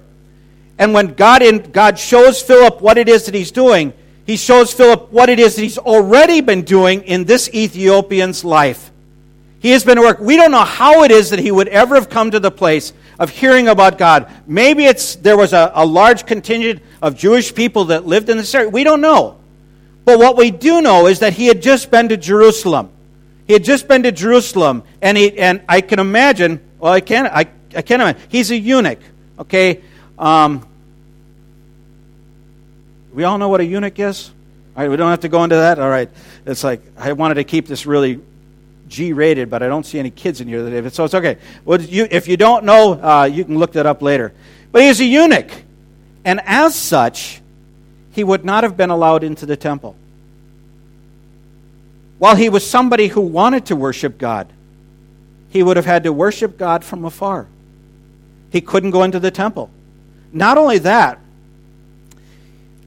And 0.77 0.93
when 0.93 1.15
God, 1.15 1.41
in, 1.41 1.71
God 1.71 1.97
shows 1.97 2.43
Philip 2.43 2.79
what 2.79 2.99
it 2.99 3.09
is 3.09 3.25
that 3.25 3.33
he's 3.33 3.49
doing, 3.49 3.91
he 4.27 4.37
shows 4.37 4.71
Philip 4.71 5.11
what 5.11 5.29
it 5.29 5.39
is 5.39 5.55
that 5.55 5.63
he's 5.63 5.79
already 5.79 6.41
been 6.41 6.61
doing 6.61 7.01
in 7.01 7.23
this 7.23 7.49
Ethiopian's 7.51 8.45
life. 8.45 8.91
He 9.61 9.71
has 9.71 9.83
been 9.83 9.97
at 9.97 10.03
work. 10.03 10.19
We 10.19 10.37
don't 10.37 10.51
know 10.51 10.63
how 10.63 11.05
it 11.05 11.09
is 11.09 11.31
that 11.31 11.39
he 11.39 11.49
would 11.49 11.67
ever 11.67 11.95
have 11.95 12.11
come 12.11 12.29
to 12.29 12.39
the 12.39 12.51
place 12.51 12.93
of 13.17 13.31
hearing 13.31 13.67
about 13.67 13.97
God. 13.97 14.31
Maybe 14.45 14.85
it's 14.85 15.15
there 15.15 15.37
was 15.37 15.53
a, 15.53 15.71
a 15.73 15.87
large 15.87 16.27
contingent 16.27 16.83
of 17.01 17.17
Jewish 17.17 17.55
people 17.55 17.85
that 17.85 18.05
lived 18.05 18.29
in 18.29 18.37
this 18.37 18.53
area. 18.53 18.69
We 18.69 18.83
don't 18.83 19.01
know. 19.01 19.39
But 20.05 20.19
what 20.19 20.37
we 20.37 20.51
do 20.51 20.83
know 20.83 21.07
is 21.07 21.17
that 21.19 21.33
he 21.33 21.47
had 21.47 21.63
just 21.63 21.89
been 21.89 22.09
to 22.09 22.17
Jerusalem. 22.17 22.91
He 23.51 23.53
had 23.53 23.65
just 23.65 23.89
been 23.89 24.03
to 24.03 24.13
Jerusalem, 24.13 24.83
and, 25.01 25.17
he, 25.17 25.37
and 25.37 25.61
I 25.67 25.81
can 25.81 25.99
imagine, 25.99 26.61
well, 26.79 26.93
I 26.93 27.01
can't, 27.01 27.27
I, 27.27 27.47
I 27.75 27.81
can't 27.81 28.01
imagine. 28.01 28.21
He's 28.29 28.49
a 28.49 28.55
eunuch, 28.55 28.99
okay? 29.39 29.81
Um, 30.17 30.65
we 33.13 33.25
all 33.25 33.37
know 33.37 33.49
what 33.49 33.59
a 33.59 33.65
eunuch 33.65 33.99
is? 33.99 34.31
All 34.73 34.83
right, 34.83 34.89
we 34.89 34.95
don't 34.95 35.09
have 35.09 35.19
to 35.19 35.27
go 35.27 35.43
into 35.43 35.57
that? 35.57 35.79
All 35.79 35.89
right. 35.89 36.09
It's 36.45 36.63
like, 36.63 36.81
I 36.95 37.11
wanted 37.11 37.33
to 37.33 37.43
keep 37.43 37.67
this 37.67 37.85
really 37.85 38.21
G 38.87 39.11
rated, 39.11 39.49
but 39.49 39.61
I 39.61 39.67
don't 39.67 39.85
see 39.85 39.99
any 39.99 40.11
kids 40.11 40.39
in 40.39 40.47
here, 40.47 40.63
that 40.69 40.93
so 40.93 41.03
it's 41.03 41.13
okay. 41.13 41.37
Well, 41.65 41.81
you, 41.81 42.07
if 42.09 42.29
you 42.29 42.37
don't 42.37 42.63
know, 42.63 42.93
uh, 42.93 43.25
you 43.25 43.43
can 43.43 43.59
look 43.59 43.73
that 43.73 43.85
up 43.85 44.01
later. 44.01 44.31
But 44.71 44.83
he's 44.83 45.01
a 45.01 45.05
eunuch, 45.05 45.51
and 46.23 46.39
as 46.45 46.73
such, 46.73 47.41
he 48.13 48.23
would 48.23 48.45
not 48.45 48.63
have 48.63 48.77
been 48.77 48.91
allowed 48.91 49.25
into 49.25 49.45
the 49.45 49.57
temple. 49.57 49.97
While 52.21 52.35
he 52.35 52.49
was 52.49 52.69
somebody 52.69 53.07
who 53.07 53.21
wanted 53.21 53.65
to 53.65 53.75
worship 53.75 54.19
God, 54.19 54.47
he 55.49 55.63
would 55.63 55.75
have 55.75 55.87
had 55.87 56.03
to 56.03 56.13
worship 56.13 56.55
God 56.55 56.85
from 56.85 57.03
afar. 57.03 57.47
He 58.51 58.61
couldn't 58.61 58.91
go 58.91 59.01
into 59.01 59.19
the 59.19 59.31
temple. 59.31 59.71
Not 60.31 60.59
only 60.59 60.77
that, 60.77 61.17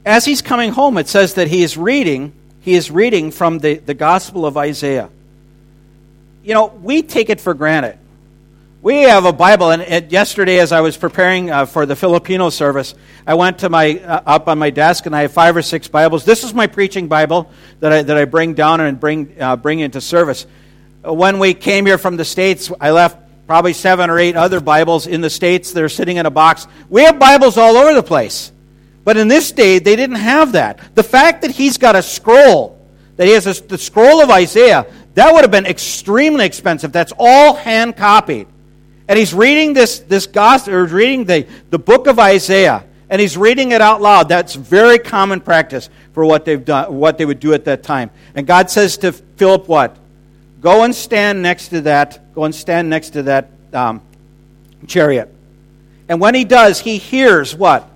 as 0.05 0.23
he's 0.23 0.41
coming 0.41 0.71
home, 0.71 0.97
it 0.97 1.09
says 1.09 1.33
that 1.33 1.49
he 1.49 1.63
is 1.63 1.75
reading, 1.75 2.31
he 2.61 2.75
is 2.75 2.89
reading 2.89 3.29
from 3.29 3.59
the, 3.59 3.73
the 3.75 3.93
Gospel 3.93 4.45
of 4.45 4.55
Isaiah. 4.55 5.09
You 6.41 6.53
know, 6.53 6.67
we 6.67 7.01
take 7.01 7.29
it 7.29 7.41
for 7.41 7.53
granted. 7.53 7.97
We 8.85 9.01
have 9.01 9.25
a 9.25 9.33
Bible, 9.33 9.71
and, 9.71 10.11
yesterday, 10.11 10.59
as 10.59 10.71
I 10.71 10.81
was 10.81 10.95
preparing 10.95 11.49
uh, 11.49 11.65
for 11.65 11.87
the 11.87 11.95
Filipino 11.95 12.51
service, 12.51 12.93
I 13.25 13.33
went 13.33 13.57
to 13.61 13.69
my 13.69 13.97
uh, 13.97 14.21
up 14.27 14.47
on 14.47 14.59
my 14.59 14.69
desk, 14.69 15.07
and 15.07 15.15
I 15.15 15.23
have 15.23 15.31
five 15.31 15.57
or 15.57 15.63
six 15.63 15.87
Bibles. 15.87 16.23
This 16.23 16.43
is 16.43 16.53
my 16.53 16.67
preaching 16.67 17.07
Bible 17.07 17.49
that 17.79 17.91
I 17.91 18.03
that 18.03 18.15
I 18.15 18.25
bring 18.25 18.53
down 18.53 18.81
and 18.81 18.99
bring 18.99 19.41
uh, 19.41 19.55
bring 19.55 19.79
into 19.79 19.99
service. 20.01 20.45
When 21.01 21.39
we 21.39 21.55
came 21.55 21.87
here 21.87 21.97
from 21.97 22.15
the 22.15 22.25
states, 22.25 22.71
I 22.79 22.91
left 22.91 23.17
probably 23.47 23.73
seven 23.73 24.11
or 24.11 24.19
eight 24.19 24.35
other 24.35 24.59
Bibles 24.59 25.07
in 25.07 25.19
the 25.19 25.31
states. 25.31 25.71
They're 25.71 25.89
sitting 25.89 26.17
in 26.17 26.27
a 26.27 26.29
box. 26.29 26.67
We 26.87 27.05
have 27.05 27.17
Bibles 27.17 27.57
all 27.57 27.77
over 27.77 27.95
the 27.95 28.03
place, 28.03 28.51
but 29.03 29.17
in 29.17 29.27
this 29.27 29.51
day, 29.51 29.79
they 29.79 29.95
didn't 29.95 30.17
have 30.17 30.51
that. 30.51 30.93
The 30.93 31.01
fact 31.01 31.41
that 31.41 31.49
he's 31.49 31.79
got 31.79 31.95
a 31.95 32.03
scroll, 32.03 32.79
that 33.15 33.25
he 33.25 33.33
has 33.33 33.47
a, 33.47 33.63
the 33.63 33.79
scroll 33.79 34.21
of 34.21 34.29
Isaiah, 34.29 34.85
that 35.15 35.33
would 35.33 35.41
have 35.41 35.49
been 35.49 35.65
extremely 35.65 36.45
expensive. 36.45 36.91
That's 36.91 37.13
all 37.17 37.55
hand 37.55 37.97
copied. 37.97 38.45
And 39.07 39.19
he's 39.19 39.33
reading 39.33 39.73
this, 39.73 39.99
this 39.99 40.25
gospel, 40.25 40.73
or 40.73 40.85
reading 40.85 41.25
the, 41.25 41.47
the 41.69 41.77
book 41.79 42.07
of 42.07 42.17
Isaiah, 42.17 42.83
and 43.09 43.21
he's 43.21 43.37
reading 43.37 43.71
it 43.71 43.81
out 43.81 44.01
loud. 44.01 44.29
That's 44.29 44.55
very 44.55 44.97
common 44.97 45.41
practice 45.41 45.89
for 46.13 46.25
what 46.25 46.45
they've 46.45 46.63
done, 46.63 46.95
what 46.95 47.17
they 47.17 47.25
would 47.25 47.39
do 47.39 47.53
at 47.53 47.65
that 47.65 47.83
time. 47.83 48.09
And 48.33 48.47
God 48.47 48.69
says 48.69 48.97
to 48.99 49.11
Philip, 49.11 49.67
what? 49.67 49.97
Go 50.61 50.83
and 50.83 50.95
stand 50.95 51.43
next 51.43 51.69
to 51.69 51.81
that, 51.81 52.33
go 52.33 52.45
and 52.45 52.55
stand 52.55 52.89
next 52.89 53.11
to 53.11 53.23
that 53.23 53.49
um, 53.73 54.01
chariot. 54.87 55.31
And 56.09 56.19
when 56.19 56.33
he 56.33 56.43
does, 56.43 56.79
he 56.79 56.97
hears 56.97 57.55
what? 57.55 57.87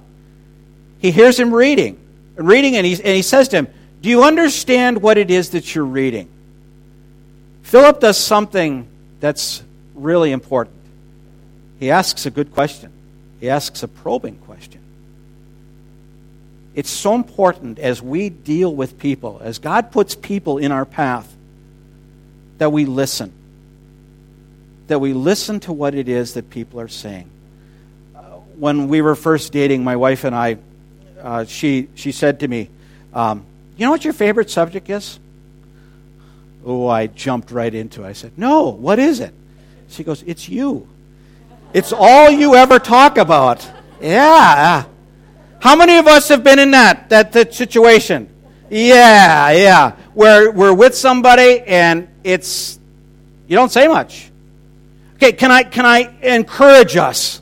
He 0.99 1.11
hears 1.11 1.39
him 1.39 1.53
reading. 1.53 1.99
Reading, 2.35 2.75
and, 2.75 2.85
he's, 2.85 2.99
and 2.99 3.15
he 3.15 3.21
says 3.21 3.47
to 3.49 3.57
him, 3.57 3.67
Do 4.01 4.09
you 4.09 4.23
understand 4.23 5.01
what 5.01 5.17
it 5.17 5.31
is 5.31 5.49
that 5.51 5.73
you're 5.73 5.85
reading? 5.85 6.29
Philip 7.63 7.99
does 7.99 8.17
something 8.17 8.87
that's 9.19 9.63
really 9.93 10.31
important. 10.31 10.75
He 11.79 11.91
asks 11.91 12.25
a 12.25 12.31
good 12.31 12.53
question, 12.53 12.91
he 13.39 13.49
asks 13.49 13.83
a 13.83 13.87
probing 13.87 14.37
question. 14.37 14.81
It's 16.75 16.89
so 16.89 17.15
important 17.15 17.79
as 17.79 18.01
we 18.01 18.29
deal 18.29 18.73
with 18.73 18.99
people, 18.99 19.41
as 19.43 19.59
God 19.59 19.91
puts 19.91 20.15
people 20.15 20.59
in 20.59 20.71
our 20.71 20.85
path, 20.85 21.35
that 22.57 22.71
we 22.71 22.85
listen. 22.85 23.33
That 24.87 24.99
we 24.99 25.13
listen 25.13 25.59
to 25.61 25.73
what 25.73 25.95
it 25.95 26.07
is 26.07 26.35
that 26.35 26.49
people 26.49 26.79
are 26.79 26.87
saying. 26.87 27.29
Uh, 28.15 28.19
when 28.57 28.87
we 28.87 29.01
were 29.01 29.15
first 29.15 29.51
dating, 29.51 29.83
my 29.83 29.95
wife 29.95 30.23
and 30.23 30.35
I, 30.35 30.57
uh, 31.21 31.45
she, 31.45 31.89
she 31.95 32.11
said 32.11 32.41
to 32.41 32.47
me, 32.47 32.69
um, 33.13 33.45
You 33.77 33.85
know 33.85 33.91
what 33.91 34.03
your 34.03 34.13
favorite 34.13 34.49
subject 34.49 34.89
is? 34.89 35.19
Oh, 36.65 36.87
I 36.87 37.07
jumped 37.07 37.51
right 37.51 37.73
into 37.73 38.03
it. 38.03 38.07
I 38.07 38.13
said, 38.13 38.37
No, 38.37 38.69
what 38.69 38.99
is 38.99 39.19
it? 39.21 39.33
She 39.89 40.03
goes, 40.03 40.23
It's 40.23 40.47
you. 40.47 40.87
It's 41.73 41.93
all 41.93 42.31
you 42.31 42.55
ever 42.55 42.79
talk 42.79 43.17
about. 43.17 43.67
Yeah. 44.01 44.85
How 45.59 45.75
many 45.75 45.97
of 45.97 46.07
us 46.07 46.29
have 46.29 46.43
been 46.43 46.57
in 46.57 46.71
that, 46.71 47.09
that, 47.09 47.31
that 47.33 47.53
situation? 47.53 48.29
Yeah, 48.69 49.51
yeah. 49.51 49.91
Where 50.13 50.51
we're 50.51 50.73
with 50.73 50.95
somebody 50.95 51.61
and 51.61 52.07
it's, 52.23 52.79
you 53.47 53.55
don't 53.55 53.71
say 53.71 53.87
much. 53.87 54.31
Okay, 55.15 55.33
can 55.33 55.51
I, 55.51 55.63
can 55.63 55.85
I 55.85 56.11
encourage 56.21 56.95
us? 56.95 57.41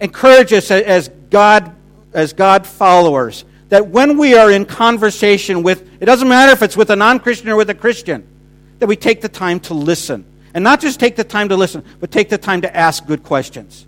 Encourage 0.00 0.52
us 0.52 0.70
as 0.70 1.08
God, 1.30 1.74
as 2.12 2.34
God 2.34 2.66
followers 2.66 3.44
that 3.68 3.88
when 3.88 4.16
we 4.16 4.36
are 4.36 4.50
in 4.50 4.64
conversation 4.64 5.62
with, 5.62 5.90
it 6.00 6.04
doesn't 6.04 6.28
matter 6.28 6.52
if 6.52 6.62
it's 6.62 6.76
with 6.76 6.90
a 6.90 6.96
non 6.96 7.18
Christian 7.18 7.48
or 7.48 7.56
with 7.56 7.70
a 7.70 7.74
Christian, 7.74 8.26
that 8.78 8.86
we 8.86 8.94
take 8.96 9.22
the 9.22 9.28
time 9.28 9.58
to 9.60 9.74
listen 9.74 10.24
and 10.56 10.62
not 10.62 10.80
just 10.80 10.98
take 10.98 11.16
the 11.16 11.22
time 11.22 11.50
to 11.50 11.56
listen, 11.56 11.84
but 12.00 12.10
take 12.10 12.30
the 12.30 12.38
time 12.38 12.62
to 12.62 12.74
ask 12.74 13.06
good 13.06 13.22
questions. 13.22 13.86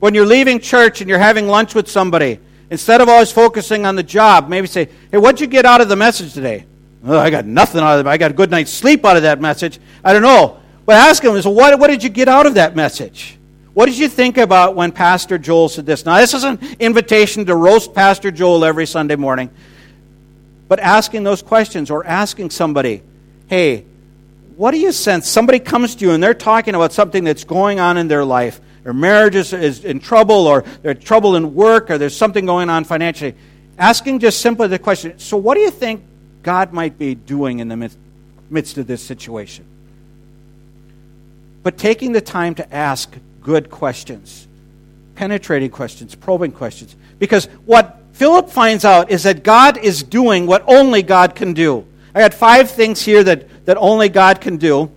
When 0.00 0.14
you're 0.14 0.24
leaving 0.24 0.58
church 0.58 1.02
and 1.02 1.10
you're 1.10 1.18
having 1.18 1.46
lunch 1.46 1.74
with 1.74 1.90
somebody, 1.90 2.40
instead 2.70 3.02
of 3.02 3.10
always 3.10 3.30
focusing 3.30 3.84
on 3.84 3.94
the 3.94 4.02
job, 4.02 4.48
maybe 4.48 4.66
say, 4.66 4.88
Hey, 5.10 5.18
what'd 5.18 5.42
you 5.42 5.46
get 5.46 5.66
out 5.66 5.82
of 5.82 5.90
the 5.90 5.94
message 5.94 6.32
today? 6.32 6.64
Oh, 7.06 7.18
I 7.18 7.28
got 7.28 7.44
nothing 7.44 7.82
out 7.82 8.00
of 8.00 8.06
it. 8.06 8.08
I 8.08 8.16
got 8.16 8.30
a 8.30 8.34
good 8.34 8.50
night's 8.50 8.70
sleep 8.70 9.04
out 9.04 9.18
of 9.18 9.24
that 9.24 9.42
message. 9.42 9.78
I 10.02 10.14
don't 10.14 10.22
know. 10.22 10.58
But 10.86 10.96
ask 10.96 11.22
them, 11.22 11.40
so 11.42 11.50
what, 11.50 11.78
what 11.78 11.88
did 11.88 12.02
you 12.02 12.08
get 12.08 12.28
out 12.28 12.46
of 12.46 12.54
that 12.54 12.74
message? 12.74 13.36
What 13.74 13.84
did 13.84 13.98
you 13.98 14.08
think 14.08 14.38
about 14.38 14.74
when 14.74 14.90
Pastor 14.90 15.36
Joel 15.36 15.68
said 15.68 15.84
this? 15.84 16.06
Now, 16.06 16.16
this 16.16 16.32
is 16.32 16.44
an 16.44 16.60
invitation 16.80 17.44
to 17.44 17.54
roast 17.54 17.92
Pastor 17.92 18.30
Joel 18.30 18.64
every 18.64 18.86
Sunday 18.86 19.16
morning. 19.16 19.50
But 20.66 20.80
asking 20.80 21.24
those 21.24 21.42
questions 21.42 21.90
or 21.90 22.06
asking 22.06 22.50
somebody, 22.50 23.02
hey, 23.48 23.84
what 24.56 24.70
do 24.70 24.78
you 24.78 24.92
sense? 24.92 25.28
Somebody 25.28 25.58
comes 25.58 25.94
to 25.96 26.04
you 26.04 26.12
and 26.12 26.22
they're 26.22 26.34
talking 26.34 26.74
about 26.74 26.92
something 26.92 27.24
that's 27.24 27.44
going 27.44 27.80
on 27.80 27.96
in 27.96 28.08
their 28.08 28.24
life. 28.24 28.60
Their 28.84 28.92
marriage 28.92 29.34
is, 29.34 29.52
is 29.52 29.84
in 29.84 29.98
trouble, 29.98 30.46
or 30.46 30.62
there's 30.82 31.02
trouble 31.02 31.36
in 31.36 31.54
work, 31.54 31.90
or 31.90 31.96
there's 31.96 32.16
something 32.16 32.44
going 32.44 32.68
on 32.68 32.84
financially. 32.84 33.34
Asking 33.78 34.18
just 34.18 34.40
simply 34.40 34.68
the 34.68 34.78
question 34.78 35.18
so, 35.18 35.38
what 35.38 35.54
do 35.54 35.60
you 35.60 35.70
think 35.70 36.04
God 36.42 36.72
might 36.72 36.98
be 36.98 37.14
doing 37.14 37.60
in 37.60 37.68
the 37.68 37.90
midst 38.50 38.78
of 38.78 38.86
this 38.86 39.02
situation? 39.02 39.64
But 41.62 41.78
taking 41.78 42.12
the 42.12 42.20
time 42.20 42.54
to 42.56 42.74
ask 42.74 43.16
good 43.40 43.70
questions, 43.70 44.46
penetrating 45.14 45.70
questions, 45.70 46.14
probing 46.14 46.52
questions. 46.52 46.94
Because 47.18 47.46
what 47.64 48.02
Philip 48.12 48.50
finds 48.50 48.84
out 48.84 49.10
is 49.10 49.22
that 49.22 49.42
God 49.42 49.78
is 49.78 50.02
doing 50.02 50.46
what 50.46 50.62
only 50.66 51.02
God 51.02 51.34
can 51.34 51.54
do. 51.54 51.86
I 52.14 52.20
got 52.20 52.34
five 52.34 52.70
things 52.70 53.02
here 53.02 53.24
that 53.24 53.48
that 53.64 53.76
only 53.76 54.08
God 54.08 54.40
can 54.40 54.56
do. 54.56 54.90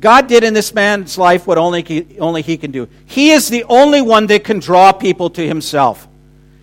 God 0.00 0.26
did 0.26 0.44
in 0.44 0.52
this 0.52 0.74
man's 0.74 1.16
life 1.16 1.46
what 1.46 1.56
only 1.56 1.82
he, 1.82 2.18
only 2.18 2.42
he 2.42 2.58
can 2.58 2.70
do. 2.70 2.88
He 3.06 3.30
is 3.30 3.48
the 3.48 3.64
only 3.64 4.02
one 4.02 4.26
that 4.26 4.44
can 4.44 4.58
draw 4.58 4.92
people 4.92 5.30
to 5.30 5.46
himself. 5.46 6.06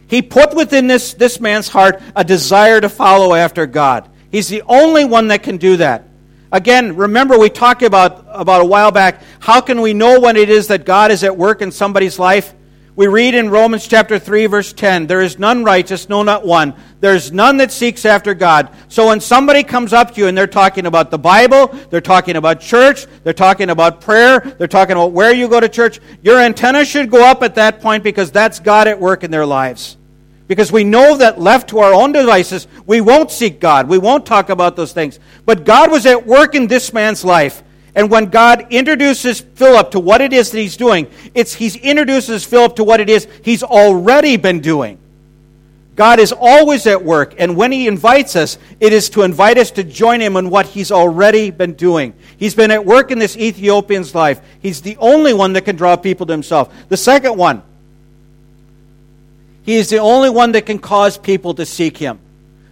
He 0.08 0.22
put 0.22 0.54
within 0.54 0.88
this, 0.88 1.14
this 1.14 1.40
man's 1.40 1.68
heart 1.68 2.02
a 2.16 2.24
desire 2.24 2.80
to 2.80 2.90
follow 2.90 3.34
after 3.34 3.66
God. 3.66 4.08
He's 4.32 4.48
the 4.48 4.62
only 4.68 5.06
one 5.06 5.30
that 5.30 5.42
can 5.42 5.58
do 5.58 5.78
that. 5.78 6.04
Again, 6.52 6.96
remember 6.96 7.40
we 7.40 7.50
talked 7.50 7.82
about, 7.82 8.26
about 8.30 8.62
a 8.62 8.66
while 8.66 8.92
back 8.92 9.24
how 9.40 9.62
can 9.62 9.82
we 9.82 9.94
know 9.94 10.20
when 10.20 10.36
it 10.36 10.50
is 10.50 10.68
that 10.68 10.86
God 10.86 11.10
is 11.10 11.24
at 11.24 11.36
work 11.36 11.62
in 11.62 11.72
somebody's 11.72 12.20
life? 12.20 12.54
We 12.94 13.08
read 13.08 13.36
in 13.36 13.50
Romans 13.50 13.88
chapter 13.88 14.20
3 14.20 14.48
verse 14.48 14.74
10, 14.74 15.08
there 15.08 15.22
is 15.22 15.40
none 15.40 15.64
righteous, 15.64 16.10
no 16.10 16.24
not 16.24 16.46
one. 16.46 16.74
There's 17.00 17.32
none 17.32 17.58
that 17.58 17.72
seeks 17.72 18.06
after 18.06 18.34
God. 18.34 18.70
So 18.90 19.08
when 19.08 19.22
somebody 19.22 19.64
comes 19.64 19.94
up 19.94 20.14
to 20.14 20.22
you 20.22 20.28
and 20.28 20.38
they're 20.38 20.46
talking 20.46 20.86
about 20.86 21.10
the 21.10 21.18
Bible, 21.18 21.68
they're 21.90 22.02
talking 22.02 22.36
about 22.36 22.60
church, 22.60 23.08
they're 23.24 23.32
talking 23.32 23.70
about 23.70 24.02
prayer, 24.02 24.42
they're 24.42 24.68
talking 24.68 24.98
about 24.98 25.14
where 25.14 25.34
you 25.34 25.48
go 25.48 25.62
to 25.62 25.70
church, 25.70 26.02
your 26.22 26.38
antenna 26.40 26.84
should 26.84 27.10
go 27.10 27.26
up 27.26 27.44
at 27.44 27.56
that 27.56 27.80
point 27.80 28.04
because 28.04 28.30
that's 28.30 28.60
God 28.60 28.90
at 28.90 29.00
work 29.00 29.24
in 29.24 29.32
their 29.32 29.46
lives. 29.46 29.96
Because 30.48 30.70
we 30.70 30.84
know 30.84 31.16
that 31.16 31.40
left 31.40 31.70
to 31.70 31.80
our 31.80 31.94
own 31.94 32.12
devices, 32.12 32.68
we 32.86 33.00
won't 33.00 33.32
seek 33.32 33.62
God. 33.62 33.88
We 33.88 34.00
won't 34.00 34.26
talk 34.26 34.50
about 34.50 34.76
those 34.76 34.92
things. 34.92 35.18
But 35.46 35.64
God 35.64 35.90
was 35.90 36.06
at 36.06 36.28
work 36.28 36.56
in 36.56 36.68
this 36.68 36.92
man's 36.92 37.24
life. 37.24 37.64
And 37.94 38.10
when 38.10 38.26
God 38.26 38.68
introduces 38.70 39.42
Philip 39.42 39.92
to 39.92 40.00
what 40.00 40.22
it 40.22 40.32
is 40.32 40.52
that 40.52 40.60
he's 40.60 40.78
doing, 40.78 41.08
it's 41.36 41.54
he 41.54 41.78
introduces 41.80 42.46
Philip 42.46 42.78
to 42.78 42.84
what 42.84 43.00
it 43.00 43.10
is 43.10 43.28
he's 43.44 43.64
already 43.64 44.38
been 44.38 44.62
doing. 44.62 44.98
God 45.96 46.20
is 46.20 46.32
always 46.32 46.88
at 46.88 47.04
work, 47.04 47.36
and 47.38 47.58
when 47.58 47.72
he 47.72 47.88
invites 47.88 48.38
us, 48.38 48.58
it 48.80 48.94
is 48.94 49.10
to 49.10 49.24
invite 49.24 49.58
us 49.58 49.72
to 49.72 49.84
join 49.84 50.22
him 50.22 50.38
in 50.38 50.50
what 50.50 50.66
he's 50.66 50.92
already 50.92 51.52
been 51.52 51.74
doing. 51.74 52.14
He's 52.38 52.56
been 52.56 52.72
at 52.72 52.86
work 52.86 53.12
in 53.12 53.20
this 53.20 53.36
Ethiopian's 53.36 54.16
life. 54.16 54.40
He's 54.62 54.82
the 54.82 54.96
only 54.98 55.34
one 55.34 55.54
that 55.54 55.66
can 55.66 55.76
draw 55.76 55.98
people 55.98 56.26
to 56.28 56.32
himself. 56.32 56.74
The 56.88 56.98
second 56.98 57.38
one, 57.38 57.62
he 59.64 59.76
is 59.76 59.90
the 59.90 60.00
only 60.00 60.30
one 60.30 60.54
that 60.54 60.66
can 60.66 60.80
cause 60.80 61.18
people 61.18 61.54
to 61.56 61.66
seek 61.66 61.98
him. 61.98 62.20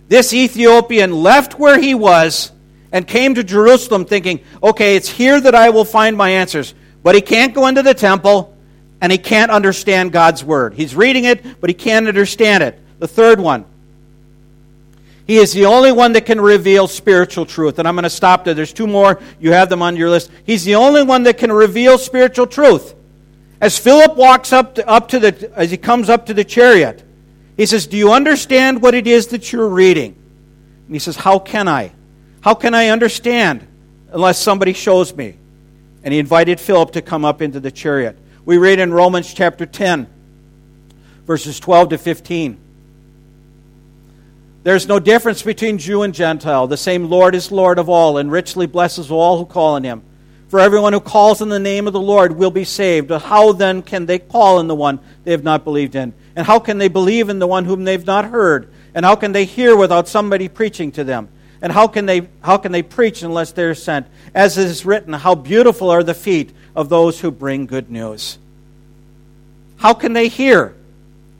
This 0.07 0.33
Ethiopian 0.33 1.11
left 1.11 1.59
where 1.59 1.79
he 1.79 1.93
was 1.93 2.51
and 2.91 3.07
came 3.07 3.35
to 3.35 3.43
Jerusalem 3.43 4.05
thinking, 4.05 4.41
okay, 4.61 4.95
it's 4.95 5.09
here 5.09 5.39
that 5.39 5.55
I 5.55 5.69
will 5.69 5.85
find 5.85 6.17
my 6.17 6.29
answers. 6.29 6.73
But 7.03 7.15
he 7.15 7.21
can't 7.21 7.53
go 7.53 7.67
into 7.67 7.83
the 7.83 7.93
temple 7.93 8.55
and 9.01 9.11
he 9.11 9.17
can't 9.17 9.51
understand 9.51 10.11
God's 10.11 10.43
word. 10.43 10.73
He's 10.73 10.95
reading 10.95 11.25
it, 11.25 11.61
but 11.61 11.69
he 11.69 11.73
can't 11.73 12.07
understand 12.07 12.63
it. 12.63 12.79
The 12.99 13.07
third 13.07 13.39
one, 13.39 13.65
he 15.25 15.37
is 15.37 15.53
the 15.53 15.65
only 15.65 15.91
one 15.91 16.13
that 16.13 16.25
can 16.25 16.41
reveal 16.41 16.87
spiritual 16.87 17.45
truth. 17.45 17.79
And 17.79 17.87
I'm 17.87 17.95
going 17.95 18.03
to 18.03 18.09
stop 18.09 18.43
there. 18.43 18.55
There's 18.55 18.73
two 18.73 18.87
more. 18.87 19.21
You 19.39 19.51
have 19.51 19.69
them 19.69 19.81
on 19.81 19.95
your 19.95 20.09
list. 20.09 20.31
He's 20.43 20.65
the 20.65 20.75
only 20.75 21.03
one 21.03 21.23
that 21.23 21.37
can 21.37 21.51
reveal 21.51 21.97
spiritual 21.99 22.47
truth. 22.47 22.95
As 23.61 23.77
Philip 23.77 24.15
walks 24.15 24.51
up 24.51 24.75
to, 24.75 24.87
up 24.87 25.09
to 25.09 25.19
the, 25.19 25.51
as 25.55 25.69
he 25.69 25.77
comes 25.77 26.09
up 26.09 26.25
to 26.27 26.33
the 26.33 26.43
chariot, 26.43 27.03
he 27.57 27.65
says, 27.65 27.87
Do 27.87 27.95
you 27.95 28.11
understand 28.11 28.81
what 28.81 28.95
it 28.95 29.05
is 29.05 29.27
that 29.27 29.53
you're 29.53 29.67
reading? 29.67 30.15
And 30.87 30.95
he 30.95 30.99
says, 30.99 31.15
How 31.15 31.39
can 31.39 31.67
I? 31.67 31.91
How 32.41 32.53
can 32.53 32.73
I 32.73 32.87
understand 32.87 33.67
unless 34.11 34.39
somebody 34.39 34.73
shows 34.73 35.15
me? 35.15 35.35
And 36.03 36.13
he 36.13 36.19
invited 36.19 36.59
Philip 36.59 36.91
to 36.91 37.01
come 37.01 37.25
up 37.25 37.41
into 37.41 37.59
the 37.59 37.71
chariot. 37.71 38.17
We 38.45 38.57
read 38.57 38.79
in 38.79 38.93
Romans 38.93 39.33
chapter 39.33 39.65
10, 39.65 40.07
verses 41.25 41.59
12 41.59 41.89
to 41.89 41.97
15. 41.97 42.57
There's 44.63 44.87
no 44.87 44.99
difference 44.99 45.41
between 45.41 45.77
Jew 45.77 46.03
and 46.03 46.13
Gentile. 46.13 46.67
The 46.67 46.77
same 46.77 47.09
Lord 47.09 47.35
is 47.35 47.51
Lord 47.51 47.79
of 47.79 47.89
all 47.89 48.17
and 48.17 48.31
richly 48.31 48.67
blesses 48.67 49.11
all 49.11 49.37
who 49.37 49.45
call 49.45 49.75
on 49.75 49.83
him. 49.83 50.03
For 50.49 50.59
everyone 50.59 50.93
who 50.93 50.99
calls 50.99 51.41
in 51.41 51.49
the 51.49 51.59
name 51.59 51.85
of 51.85 51.93
the 51.93 51.99
Lord 51.99 52.35
will 52.35 52.49
be 52.51 52.63
saved. 52.63 53.07
But 53.07 53.21
how 53.21 53.51
then 53.51 53.81
can 53.81 54.05
they 54.05 54.19
call 54.19 54.59
in 54.59 54.67
the 54.67 54.75
one 54.75 54.99
they 55.23 55.31
have 55.31 55.43
not 55.43 55.63
believed 55.63 55.95
in? 55.95 56.13
And 56.35 56.45
how 56.45 56.59
can 56.59 56.77
they 56.77 56.87
believe 56.87 57.29
in 57.29 57.39
the 57.39 57.47
one 57.47 57.65
whom 57.65 57.83
they've 57.83 58.05
not 58.05 58.25
heard? 58.25 58.73
And 58.95 59.05
how 59.05 59.15
can 59.15 59.31
they 59.31 59.45
hear 59.45 59.75
without 59.75 60.07
somebody 60.07 60.47
preaching 60.47 60.91
to 60.93 61.03
them? 61.03 61.29
And 61.61 61.71
how 61.71 61.87
can 61.87 62.05
they, 62.05 62.27
how 62.41 62.57
can 62.57 62.71
they 62.71 62.83
preach 62.83 63.21
unless 63.21 63.51
they're 63.51 63.75
sent? 63.75 64.07
As 64.33 64.57
it 64.57 64.65
is 64.65 64.85
written, 64.85 65.13
how 65.13 65.35
beautiful 65.35 65.89
are 65.89 66.03
the 66.03 66.13
feet 66.13 66.51
of 66.75 66.89
those 66.89 67.19
who 67.19 67.31
bring 67.31 67.65
good 67.65 67.91
news. 67.91 68.37
How 69.77 69.93
can 69.93 70.13
they 70.13 70.27
hear? 70.27 70.75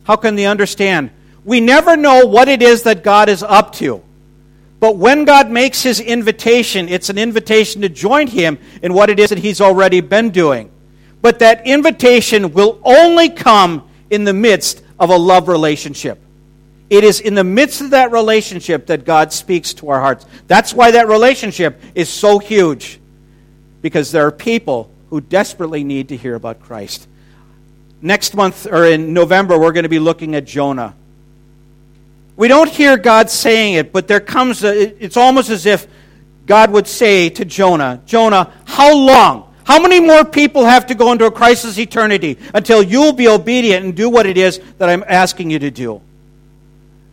How 0.04 0.16
can 0.16 0.36
they 0.36 0.46
understand? 0.46 1.12
We 1.46 1.62
never 1.62 1.96
know 1.96 2.26
what 2.26 2.50
it 2.50 2.62
is 2.62 2.84
that 2.84 3.04
God 3.04 3.30
is 3.30 3.44
up 3.44 3.74
to. 3.76 4.04
But 4.80 4.98
when 4.98 5.26
God 5.26 5.50
makes 5.50 5.84
his 5.84 6.00
invitation, 6.00 6.90
it's 6.90 7.10
an 7.10 7.18
invitation 7.18 7.82
to 7.82 7.90
join 7.90 8.28
him 8.28 8.58
in 8.82 8.94
what 8.94 9.10
it 9.10 9.20
is 9.20 9.30
that 9.30 9.40
he's 9.40 9.62
already 9.62 10.02
been 10.02 10.30
doing. 10.30 10.72
But 11.22 11.40
that 11.40 11.68
invitation 11.68 12.54
will 12.54 12.80
only 12.84 13.30
come 13.30 13.90
in 14.10 14.24
the 14.24 14.34
midst 14.34 14.82
of 15.00 15.10
a 15.10 15.18
love 15.18 15.48
relationship. 15.48 16.20
It 16.90 17.04
is 17.04 17.20
in 17.20 17.36
the 17.36 17.44
midst 17.44 17.82
of 17.82 17.92
that 17.92 18.12
relationship 18.12 18.88
that 18.88 19.06
God 19.06 19.32
speaks 19.32 19.74
to 19.76 19.90
our 19.90 20.00
hearts. 20.00 20.26
That's 20.48 20.74
why 20.74 20.92
that 20.92 21.08
relationship 21.08 21.80
is 21.94 22.10
so 22.10 22.40
huge. 22.40 23.00
Because 23.82 24.12
there 24.12 24.26
are 24.26 24.32
people 24.32 24.92
who 25.10 25.22
desperately 25.22 25.84
need 25.84 26.10
to 26.10 26.18
hear 26.18 26.36
about 26.36 26.62
Christ. 26.62 27.08
Next 28.02 28.34
month, 28.34 28.66
or 28.66 28.86
in 28.86 29.14
November, 29.14 29.60
we're 29.60 29.72
going 29.72 29.84
to 29.84 29.90
be 29.90 30.00
looking 30.00 30.36
at 30.36 30.46
Jonah. 30.46 30.96
We 32.36 32.48
don't 32.48 32.70
hear 32.70 32.98
God 32.98 33.30
saying 33.30 33.76
it, 33.76 33.92
but 33.92 34.08
there 34.08 34.22
comes 34.22 34.64
a, 34.64 35.04
it's 35.04 35.18
almost 35.18 35.50
as 35.50 35.66
if 35.66 35.88
God 36.46 36.72
would 36.72 36.88
say 36.88 37.30
to 37.30 37.46
Jonah, 37.46 38.02
Jonah, 38.06 38.52
how 38.66 38.96
long? 38.96 39.54
How 39.66 39.80
many 39.80 40.00
more 40.00 40.26
people 40.26 40.66
have 40.66 40.88
to 40.88 40.96
go 40.96 41.12
into 41.12 41.26
a 41.26 41.32
crisis 41.32 41.78
eternity 41.78 42.40
until 42.56 42.82
you'll 42.82 43.14
be 43.14 43.28
obedient 43.28 43.86
and 43.86 43.96
do 43.96 44.10
what 44.10 44.26
it 44.26 44.38
is 44.38 44.60
that 44.80 44.90
I'm 44.90 45.04
asking 45.08 45.52
you 45.52 45.60
to 45.60 45.70
do? 45.70 46.02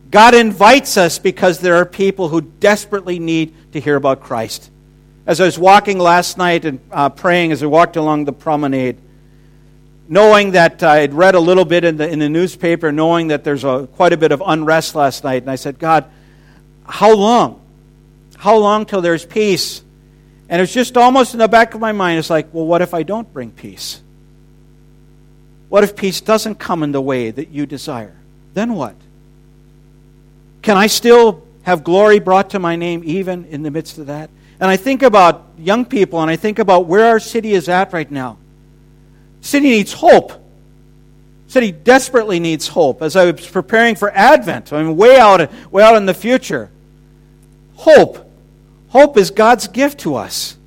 God 0.09 0.33
invites 0.33 0.97
us 0.97 1.19
because 1.19 1.59
there 1.59 1.75
are 1.75 1.85
people 1.85 2.29
who 2.29 2.41
desperately 2.41 3.19
need 3.19 3.73
to 3.73 3.79
hear 3.79 3.95
about 3.95 4.21
Christ. 4.21 4.69
As 5.25 5.41
I 5.41 5.45
was 5.45 5.59
walking 5.59 5.99
last 5.99 6.37
night 6.37 6.63
and 6.63 6.79
uh, 6.91 7.09
praying 7.09 7.51
as 7.51 7.61
I 7.61 7.65
walked 7.65 7.97
along 7.97 8.25
the 8.25 8.31
promenade, 8.31 8.97
knowing 10.07 10.51
that 10.51 10.81
I 10.83 10.97
had 10.97 11.13
read 11.13 11.35
a 11.35 11.39
little 11.39 11.65
bit 11.65 11.83
in 11.83 11.97
the, 11.97 12.09
in 12.09 12.19
the 12.19 12.29
newspaper, 12.29 12.91
knowing 12.91 13.27
that 13.27 13.43
there's 13.43 13.65
a, 13.65 13.87
quite 13.95 14.13
a 14.13 14.17
bit 14.17 14.31
of 14.31 14.41
unrest 14.45 14.95
last 14.95 15.25
night, 15.25 15.43
and 15.43 15.51
I 15.51 15.55
said, 15.55 15.79
God, 15.79 16.09
how 16.85 17.13
long? 17.13 17.61
How 18.37 18.55
long 18.55 18.85
till 18.85 19.01
there's 19.01 19.25
peace? 19.25 19.83
And 20.47 20.61
it's 20.61 20.73
just 20.73 20.95
almost 20.95 21.33
in 21.33 21.39
the 21.39 21.49
back 21.49 21.73
of 21.73 21.81
my 21.81 21.91
mind, 21.91 22.19
it's 22.19 22.29
like, 22.29 22.53
well, 22.53 22.65
what 22.65 22.81
if 22.81 22.93
I 22.93 23.03
don't 23.03 23.31
bring 23.33 23.51
peace? 23.51 24.01
What 25.67 25.83
if 25.83 25.97
peace 25.97 26.21
doesn't 26.21 26.55
come 26.55 26.83
in 26.83 26.93
the 26.93 27.01
way 27.01 27.31
that 27.31 27.49
you 27.49 27.65
desire? 27.65 28.15
Then 28.53 28.73
what? 28.73 28.95
Can 30.67 30.75
I 30.75 30.87
still 30.87 31.47
have 31.63 31.85
glory 31.85 32.19
brought 32.19 32.49
to 32.49 32.59
my 32.59 32.75
name 32.75 33.01
even 33.05 33.45
in 33.45 33.63
the 33.63 33.71
midst 33.71 33.99
of 33.99 34.07
that? 34.07 34.29
And 34.59 34.69
I 34.69 34.75
think 34.75 35.01
about 35.01 35.45
young 35.57 35.85
people 35.85 36.21
and 36.21 36.29
I 36.29 36.35
think 36.35 36.59
about 36.59 36.87
where 36.87 37.05
our 37.05 37.21
city 37.21 37.53
is 37.53 37.69
at 37.69 37.93
right 37.93 38.11
now. 38.11 38.37
City 39.39 39.69
needs 39.69 39.93
hope. 39.93 40.33
City 41.47 41.71
desperately 41.71 42.41
needs 42.41 42.67
hope. 42.67 43.01
As 43.01 43.15
I 43.15 43.31
was 43.31 43.47
preparing 43.47 43.95
for 43.95 44.11
Advent, 44.11 44.73
I 44.73 44.83
mean, 44.83 44.97
way 44.97 45.17
out, 45.17 45.49
way 45.71 45.83
out 45.83 45.95
in 45.95 46.05
the 46.05 46.13
future. 46.13 46.69
Hope. 47.75 48.29
Hope 48.89 49.15
is 49.15 49.31
God's 49.31 49.69
gift 49.69 50.01
to 50.01 50.15
us. 50.15 50.57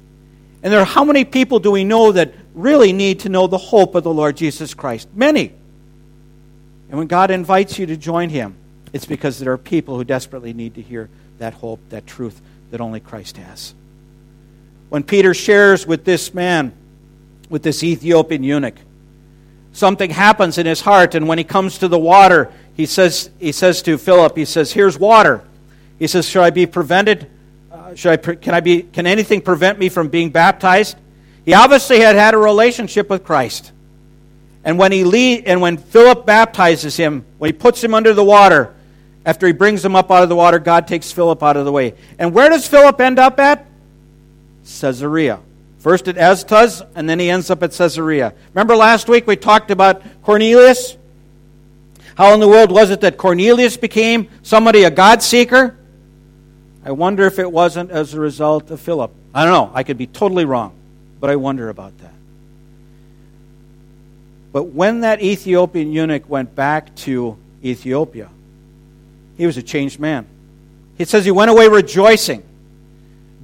And 0.62 0.72
there 0.72 0.80
are 0.80 0.86
how 0.86 1.04
many 1.04 1.26
people 1.26 1.58
do 1.58 1.70
we 1.70 1.84
know 1.84 2.12
that 2.12 2.32
really 2.54 2.94
need 2.94 3.20
to 3.20 3.28
know 3.28 3.46
the 3.46 3.58
hope 3.58 3.94
of 3.94 4.04
the 4.04 4.14
Lord 4.14 4.38
Jesus 4.38 4.72
Christ? 4.72 5.10
Many. 5.14 5.52
And 6.88 6.96
when 6.96 7.06
God 7.06 7.30
invites 7.30 7.78
you 7.78 7.84
to 7.84 7.98
join 7.98 8.30
Him, 8.30 8.56
it's 8.92 9.06
because 9.06 9.38
there 9.38 9.52
are 9.52 9.58
people 9.58 9.96
who 9.96 10.04
desperately 10.04 10.52
need 10.52 10.74
to 10.74 10.82
hear 10.82 11.08
that 11.38 11.54
hope, 11.54 11.80
that 11.90 12.06
truth 12.06 12.40
that 12.70 12.80
only 12.80 13.00
Christ 13.00 13.36
has. 13.36 13.74
When 14.88 15.02
Peter 15.02 15.34
shares 15.34 15.86
with 15.86 16.04
this 16.04 16.34
man, 16.34 16.72
with 17.48 17.62
this 17.62 17.82
Ethiopian 17.82 18.42
eunuch, 18.42 18.76
something 19.72 20.10
happens 20.10 20.58
in 20.58 20.66
his 20.66 20.80
heart, 20.80 21.14
and 21.14 21.28
when 21.28 21.38
he 21.38 21.44
comes 21.44 21.78
to 21.78 21.88
the 21.88 21.98
water, 21.98 22.52
he 22.74 22.86
says, 22.86 23.30
he 23.38 23.52
says 23.52 23.82
to 23.82 23.98
Philip, 23.98 24.36
he 24.36 24.44
says, 24.44 24.72
Here's 24.72 24.98
water. 24.98 25.44
He 25.98 26.06
says, 26.06 26.26
Should 26.28 26.42
I 26.42 26.50
be 26.50 26.66
prevented? 26.66 27.30
Uh, 27.70 27.94
should 27.94 28.12
I, 28.12 28.34
can, 28.34 28.54
I 28.54 28.60
be, 28.60 28.82
can 28.82 29.06
anything 29.06 29.40
prevent 29.40 29.78
me 29.78 29.88
from 29.88 30.08
being 30.08 30.30
baptized? 30.30 30.96
He 31.44 31.54
obviously 31.54 32.00
had 32.00 32.16
had 32.16 32.34
a 32.34 32.38
relationship 32.38 33.08
with 33.08 33.24
Christ. 33.24 33.72
And 34.64 34.78
when, 34.78 34.92
he 34.92 35.04
lead, 35.04 35.44
and 35.46 35.60
when 35.60 35.78
Philip 35.78 36.26
baptizes 36.26 36.96
him, 36.96 37.24
when 37.38 37.48
he 37.48 37.52
puts 37.52 37.82
him 37.82 37.94
under 37.94 38.12
the 38.12 38.24
water, 38.24 38.74
after 39.24 39.46
he 39.46 39.52
brings 39.52 39.82
them 39.82 39.94
up 39.94 40.10
out 40.10 40.22
of 40.22 40.28
the 40.28 40.36
water, 40.36 40.58
God 40.58 40.88
takes 40.88 41.12
Philip 41.12 41.42
out 41.42 41.56
of 41.56 41.64
the 41.64 41.72
way. 41.72 41.94
And 42.18 42.32
where 42.32 42.48
does 42.48 42.66
Philip 42.66 43.00
end 43.00 43.18
up 43.18 43.38
at? 43.38 43.66
Caesarea. 44.64 45.40
First 45.78 46.08
at 46.08 46.16
Azotus, 46.16 46.82
and 46.94 47.08
then 47.08 47.18
he 47.18 47.30
ends 47.30 47.50
up 47.50 47.62
at 47.62 47.72
Caesarea. 47.72 48.34
Remember 48.54 48.76
last 48.76 49.08
week 49.08 49.26
we 49.26 49.36
talked 49.36 49.70
about 49.70 50.02
Cornelius? 50.22 50.96
How 52.14 52.34
in 52.34 52.40
the 52.40 52.48
world 52.48 52.70
was 52.70 52.90
it 52.90 53.00
that 53.02 53.16
Cornelius 53.16 53.76
became 53.76 54.28
somebody, 54.42 54.84
a 54.84 54.90
God 54.90 55.22
seeker? 55.22 55.76
I 56.84 56.92
wonder 56.92 57.24
if 57.24 57.38
it 57.38 57.50
wasn't 57.50 57.90
as 57.90 58.14
a 58.14 58.20
result 58.20 58.70
of 58.70 58.80
Philip. 58.80 59.10
I 59.34 59.44
don't 59.44 59.52
know. 59.52 59.70
I 59.74 59.82
could 59.82 59.98
be 59.98 60.06
totally 60.06 60.44
wrong, 60.44 60.74
but 61.18 61.30
I 61.30 61.36
wonder 61.36 61.68
about 61.68 61.96
that. 61.98 62.12
But 64.52 64.64
when 64.64 65.00
that 65.00 65.22
Ethiopian 65.22 65.92
eunuch 65.92 66.28
went 66.28 66.54
back 66.54 66.94
to 66.96 67.36
Ethiopia, 67.62 68.28
he 69.40 69.46
was 69.46 69.56
a 69.56 69.62
changed 69.62 69.98
man. 69.98 70.26
It 70.98 71.08
says 71.08 71.24
he 71.24 71.30
went 71.30 71.50
away 71.50 71.66
rejoicing. 71.66 72.42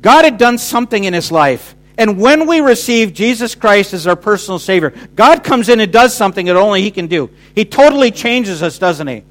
God 0.03 0.27
had 0.27 0.37
done 0.37 0.59
something 0.59 1.05
in 1.05 1.15
his 1.15 1.33
life, 1.33 1.75
And 1.99 2.21
when 2.21 2.47
we 2.47 2.61
receive 2.61 3.15
Jesus 3.15 3.55
Christ 3.55 3.95
as 3.95 4.07
our 4.07 4.17
personal 4.17 4.59
Savior, 4.59 4.93
God 5.15 5.43
comes 5.43 5.69
in 5.69 5.81
and 5.81 5.91
does 5.91 6.15
something 6.15 6.47
that 6.47 6.57
only 6.57 6.83
He 6.83 6.91
can 6.91 7.07
do. 7.07 7.31
He 7.55 7.65
totally 7.65 8.11
changes 8.11 8.63
us, 8.63 8.79
doesn't 8.79 9.07
He? 9.07 9.25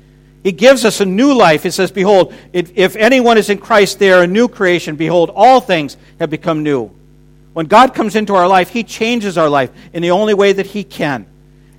He 0.44 0.52
gives 0.52 0.86
us 0.86 1.00
a 1.00 1.06
new 1.06 1.34
life. 1.34 1.64
He 1.64 1.72
says, 1.72 1.92
Behold, 1.92 2.34
if 2.54 2.96
anyone 2.96 3.38
is 3.38 3.50
in 3.50 3.60
Christ, 3.60 4.00
they 4.00 4.12
are 4.12 4.24
a 4.24 4.28
new 4.28 4.48
creation. 4.48 4.96
Behold, 4.96 5.32
all 5.36 5.62
things 5.62 5.98
have 6.20 6.30
become 6.30 6.64
new. 6.64 6.92
When 7.54 7.68
God 7.68 7.94
comes 7.94 8.16
into 8.16 8.34
our 8.36 8.48
life, 8.48 8.70
He 8.70 8.84
changes 8.84 9.38
our 9.38 9.50
life 9.50 9.72
in 9.94 10.02
the 10.02 10.12
only 10.12 10.34
way 10.34 10.54
that 10.54 10.66
He 10.66 10.84
can. 10.84 11.28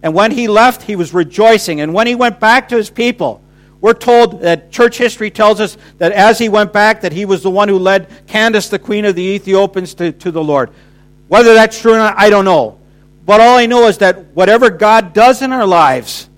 And 0.02 0.14
when 0.14 0.30
He 0.30 0.46
left, 0.46 0.82
He 0.82 0.94
was 0.94 1.12
rejoicing. 1.12 1.80
And 1.80 1.94
when 1.94 2.06
He 2.06 2.14
went 2.14 2.38
back 2.38 2.68
to 2.68 2.76
His 2.76 2.90
people, 2.90 3.42
we're 3.80 3.94
told 3.94 4.40
that 4.40 4.70
church 4.70 4.98
history 4.98 5.30
tells 5.30 5.60
us 5.60 5.76
that 5.98 6.12
as 6.12 6.38
he 6.38 6.48
went 6.48 6.72
back, 6.72 7.02
that 7.02 7.12
he 7.12 7.24
was 7.24 7.42
the 7.42 7.50
one 7.50 7.68
who 7.68 7.78
led 7.78 8.26
Candace, 8.26 8.68
the 8.68 8.78
queen 8.78 9.04
of 9.04 9.14
the 9.14 9.22
Ethiopians, 9.22 9.94
to, 9.94 10.12
to 10.12 10.30
the 10.30 10.42
Lord. 10.42 10.70
Whether 11.28 11.54
that's 11.54 11.80
true 11.80 11.94
or 11.94 11.98
not, 11.98 12.14
I 12.16 12.30
don't 12.30 12.44
know. 12.44 12.78
But 13.24 13.40
all 13.40 13.58
I 13.58 13.66
know 13.66 13.86
is 13.88 13.98
that 13.98 14.26
whatever 14.34 14.70
God 14.70 15.12
does 15.12 15.42
in 15.42 15.52
our 15.52 15.66
lives, 15.66 16.28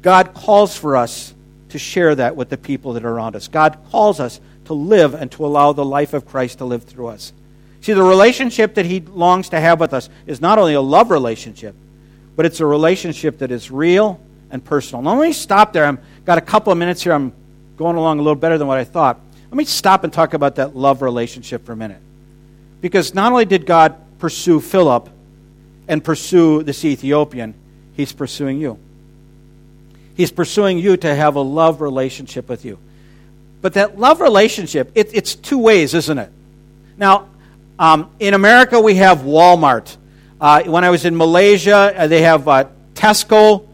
God 0.00 0.32
calls 0.32 0.76
for 0.76 0.96
us 0.96 1.34
to 1.70 1.78
share 1.78 2.14
that 2.14 2.36
with 2.36 2.50
the 2.50 2.56
people 2.56 2.92
that 2.92 3.04
are 3.04 3.12
around 3.12 3.34
us. 3.34 3.48
God 3.48 3.78
calls 3.90 4.20
us 4.20 4.40
to 4.66 4.74
live 4.74 5.14
and 5.14 5.30
to 5.32 5.44
allow 5.44 5.72
the 5.72 5.84
life 5.84 6.14
of 6.14 6.24
Christ 6.24 6.58
to 6.58 6.64
live 6.64 6.84
through 6.84 7.08
us. 7.08 7.32
See, 7.80 7.92
the 7.92 8.02
relationship 8.02 8.74
that 8.74 8.86
He 8.86 9.00
longs 9.00 9.48
to 9.50 9.60
have 9.60 9.80
with 9.80 9.92
us 9.92 10.08
is 10.26 10.40
not 10.40 10.58
only 10.58 10.74
a 10.74 10.80
love 10.80 11.10
relationship, 11.10 11.74
but 12.36 12.46
it's 12.46 12.60
a 12.60 12.66
relationship 12.66 13.38
that 13.38 13.50
is 13.50 13.70
real 13.70 14.20
and 14.50 14.64
personal. 14.64 15.02
Now, 15.02 15.18
let 15.18 15.26
me 15.26 15.32
stop 15.32 15.72
there. 15.72 15.84
I've 15.84 15.98
got 16.24 16.38
a 16.38 16.40
couple 16.42 16.72
of 16.72 16.78
minutes 16.78 17.02
here. 17.02 17.12
I'm 17.12 17.32
going 17.76 17.96
along 17.96 18.18
a 18.18 18.22
little 18.22 18.34
better 18.34 18.58
than 18.58 18.66
what 18.66 18.78
I 18.78 18.84
thought. 18.84 19.20
Let 19.50 19.56
me 19.56 19.64
stop 19.64 20.04
and 20.04 20.12
talk 20.12 20.34
about 20.34 20.56
that 20.56 20.74
love 20.76 21.02
relationship 21.02 21.64
for 21.64 21.72
a 21.72 21.76
minute. 21.76 22.00
Because 22.80 23.14
not 23.14 23.32
only 23.32 23.44
did 23.44 23.66
God 23.66 23.96
pursue 24.18 24.60
Philip 24.60 25.08
and 25.86 26.02
pursue 26.02 26.62
this 26.62 26.84
Ethiopian, 26.84 27.54
he's 27.94 28.12
pursuing 28.12 28.60
you. 28.60 28.78
He's 30.16 30.30
pursuing 30.30 30.78
you 30.78 30.96
to 30.98 31.14
have 31.14 31.36
a 31.36 31.40
love 31.40 31.80
relationship 31.80 32.48
with 32.48 32.64
you. 32.64 32.78
But 33.62 33.74
that 33.74 33.98
love 33.98 34.20
relationship, 34.20 34.92
it, 34.94 35.10
it's 35.14 35.34
two 35.34 35.58
ways, 35.58 35.94
isn't 35.94 36.18
it? 36.18 36.30
Now, 36.96 37.28
um, 37.78 38.10
in 38.20 38.34
America, 38.34 38.80
we 38.80 38.96
have 38.96 39.20
Walmart. 39.20 39.96
Uh, 40.40 40.62
when 40.64 40.84
I 40.84 40.90
was 40.90 41.04
in 41.04 41.16
Malaysia, 41.16 41.92
uh, 41.96 42.06
they 42.06 42.22
have 42.22 42.46
uh, 42.46 42.66
Tesco. 42.94 43.66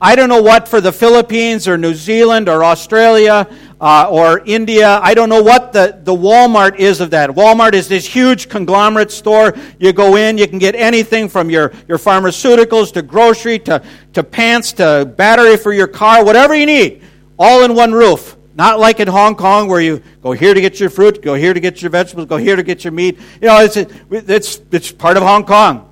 I 0.00 0.14
don't 0.14 0.28
know 0.28 0.42
what 0.42 0.68
for 0.68 0.80
the 0.80 0.92
Philippines 0.92 1.66
or 1.66 1.76
New 1.76 1.92
Zealand 1.92 2.48
or 2.48 2.62
Australia 2.62 3.48
uh, 3.80 4.08
or 4.08 4.42
India. 4.46 5.00
I 5.02 5.12
don't 5.12 5.28
know 5.28 5.42
what 5.42 5.72
the, 5.72 5.98
the 6.04 6.14
Walmart 6.14 6.76
is 6.76 7.00
of 7.00 7.10
that. 7.10 7.30
Walmart 7.30 7.72
is 7.72 7.88
this 7.88 8.06
huge 8.06 8.48
conglomerate 8.48 9.10
store. 9.10 9.56
You 9.80 9.92
go 9.92 10.14
in, 10.14 10.38
you 10.38 10.46
can 10.46 10.60
get 10.60 10.76
anything 10.76 11.28
from 11.28 11.50
your, 11.50 11.72
your 11.88 11.98
pharmaceuticals 11.98 12.92
to 12.92 13.02
grocery 13.02 13.58
to, 13.60 13.82
to 14.12 14.22
pants 14.22 14.72
to 14.74 15.12
battery 15.16 15.56
for 15.56 15.72
your 15.72 15.88
car, 15.88 16.24
whatever 16.24 16.54
you 16.54 16.66
need, 16.66 17.02
all 17.36 17.64
in 17.64 17.74
one 17.74 17.92
roof. 17.92 18.36
Not 18.54 18.78
like 18.78 19.00
in 19.00 19.08
Hong 19.08 19.34
Kong 19.34 19.68
where 19.68 19.80
you 19.80 20.00
go 20.22 20.30
here 20.30 20.54
to 20.54 20.60
get 20.60 20.78
your 20.78 20.90
fruit, 20.90 21.22
go 21.22 21.34
here 21.34 21.54
to 21.54 21.60
get 21.60 21.82
your 21.82 21.90
vegetables, 21.90 22.28
go 22.28 22.36
here 22.36 22.54
to 22.54 22.62
get 22.62 22.84
your 22.84 22.92
meat. 22.92 23.18
You 23.40 23.48
know, 23.48 23.60
it's, 23.60 23.76
it's, 23.76 24.60
it's 24.70 24.92
part 24.92 25.16
of 25.16 25.24
Hong 25.24 25.44
Kong. 25.44 25.87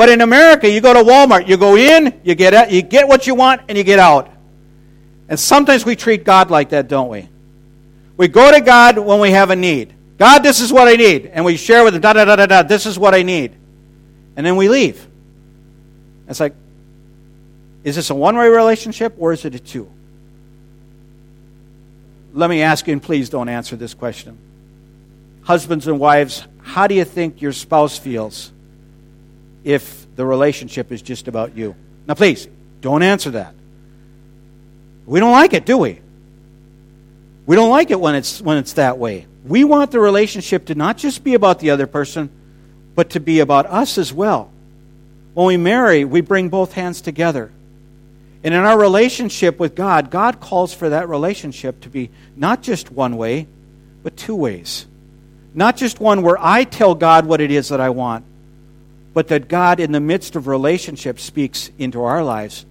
But 0.00 0.08
in 0.08 0.22
America, 0.22 0.66
you 0.66 0.80
go 0.80 0.94
to 0.94 1.00
Walmart, 1.00 1.46
you 1.46 1.58
go 1.58 1.76
in, 1.76 2.22
you 2.24 2.34
get, 2.34 2.54
out, 2.54 2.70
you 2.70 2.80
get 2.80 3.06
what 3.06 3.26
you 3.26 3.34
want, 3.34 3.60
and 3.68 3.76
you 3.76 3.84
get 3.84 3.98
out. 3.98 4.30
And 5.28 5.38
sometimes 5.38 5.84
we 5.84 5.94
treat 5.94 6.24
God 6.24 6.50
like 6.50 6.70
that, 6.70 6.88
don't 6.88 7.10
we? 7.10 7.28
We 8.16 8.26
go 8.26 8.50
to 8.50 8.62
God 8.62 8.96
when 8.96 9.20
we 9.20 9.32
have 9.32 9.50
a 9.50 9.56
need. 9.56 9.92
God, 10.16 10.38
this 10.38 10.62
is 10.62 10.72
what 10.72 10.88
I 10.88 10.94
need. 10.94 11.26
And 11.26 11.44
we 11.44 11.58
share 11.58 11.84
with 11.84 11.94
him, 11.94 12.00
da 12.00 12.14
da 12.14 12.24
da 12.24 12.36
da 12.36 12.46
da, 12.46 12.62
this 12.62 12.86
is 12.86 12.98
what 12.98 13.14
I 13.14 13.20
need. 13.24 13.52
And 14.36 14.46
then 14.46 14.56
we 14.56 14.70
leave. 14.70 15.06
It's 16.28 16.40
like, 16.40 16.54
is 17.84 17.96
this 17.96 18.08
a 18.08 18.14
one 18.14 18.38
way 18.38 18.48
relationship 18.48 19.12
or 19.18 19.34
is 19.34 19.44
it 19.44 19.54
a 19.54 19.58
two? 19.58 19.86
Let 22.32 22.48
me 22.48 22.62
ask 22.62 22.86
you, 22.86 22.94
and 22.94 23.02
please 23.02 23.28
don't 23.28 23.50
answer 23.50 23.76
this 23.76 23.92
question. 23.92 24.38
Husbands 25.42 25.86
and 25.86 26.00
wives, 26.00 26.46
how 26.62 26.86
do 26.86 26.94
you 26.94 27.04
think 27.04 27.42
your 27.42 27.52
spouse 27.52 27.98
feels 27.98 28.50
if 29.64 30.06
the 30.16 30.24
relationship 30.24 30.92
is 30.92 31.02
just 31.02 31.28
about 31.28 31.56
you. 31.56 31.74
Now, 32.06 32.14
please, 32.14 32.48
don't 32.80 33.02
answer 33.02 33.30
that. 33.32 33.54
We 35.06 35.20
don't 35.20 35.32
like 35.32 35.52
it, 35.52 35.66
do 35.66 35.78
we? 35.78 36.00
We 37.46 37.56
don't 37.56 37.70
like 37.70 37.90
it 37.90 38.00
when 38.00 38.14
it's, 38.14 38.40
when 38.40 38.58
it's 38.58 38.74
that 38.74 38.98
way. 38.98 39.26
We 39.44 39.64
want 39.64 39.90
the 39.90 40.00
relationship 40.00 40.66
to 40.66 40.74
not 40.74 40.98
just 40.98 41.24
be 41.24 41.34
about 41.34 41.58
the 41.58 41.70
other 41.70 41.86
person, 41.86 42.30
but 42.94 43.10
to 43.10 43.20
be 43.20 43.40
about 43.40 43.66
us 43.66 43.98
as 43.98 44.12
well. 44.12 44.52
When 45.34 45.46
we 45.46 45.56
marry, 45.56 46.04
we 46.04 46.20
bring 46.20 46.48
both 46.48 46.72
hands 46.72 47.00
together. 47.00 47.50
And 48.42 48.54
in 48.54 48.60
our 48.60 48.78
relationship 48.78 49.58
with 49.58 49.74
God, 49.74 50.10
God 50.10 50.40
calls 50.40 50.72
for 50.72 50.90
that 50.90 51.08
relationship 51.08 51.80
to 51.80 51.88
be 51.88 52.10
not 52.36 52.62
just 52.62 52.90
one 52.90 53.16
way, 53.16 53.46
but 54.02 54.16
two 54.16 54.34
ways. 54.34 54.86
Not 55.54 55.76
just 55.76 56.00
one 56.00 56.22
where 56.22 56.38
I 56.38 56.64
tell 56.64 56.94
God 56.94 57.26
what 57.26 57.40
it 57.40 57.50
is 57.50 57.68
that 57.68 57.80
I 57.80 57.90
want, 57.90 58.24
but 59.12 59.28
that 59.28 59.48
God, 59.48 59.80
in 59.80 59.92
the 59.92 60.00
midst 60.00 60.36
of 60.36 60.46
relationship, 60.46 61.18
speaks 61.18 61.70
into 61.78 62.02
our 62.02 62.22
lives 62.22 62.64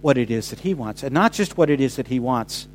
what 0.00 0.18
it 0.18 0.30
is 0.30 0.50
that 0.50 0.60
He 0.60 0.74
wants. 0.74 1.02
And 1.02 1.12
not 1.12 1.32
just 1.32 1.56
what 1.56 1.70
it 1.70 1.80
is 1.80 1.96
that 1.96 2.08
He 2.08 2.20
wants, 2.20 2.68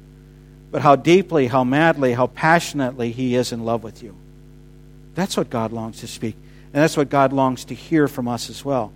but 0.72 0.82
how 0.82 0.96
deeply, 0.96 1.48
how 1.48 1.64
madly, 1.64 2.14
how 2.14 2.28
passionately 2.28 3.12
He 3.12 3.36
is 3.36 3.52
in 3.52 3.66
love 3.66 3.84
with 3.84 4.04
you. 4.04 4.16
That's 5.16 5.38
what 5.38 5.50
God 5.50 5.72
longs 5.72 6.02
to 6.02 6.08
speak. 6.08 6.36
And 6.74 6.84
that's 6.84 6.98
what 6.98 7.10
God 7.10 7.34
longs 7.34 7.66
to 7.66 7.76
hear 7.76 8.08
from 8.08 8.28
us 8.28 8.50
as 8.50 8.64
well. 8.64 8.92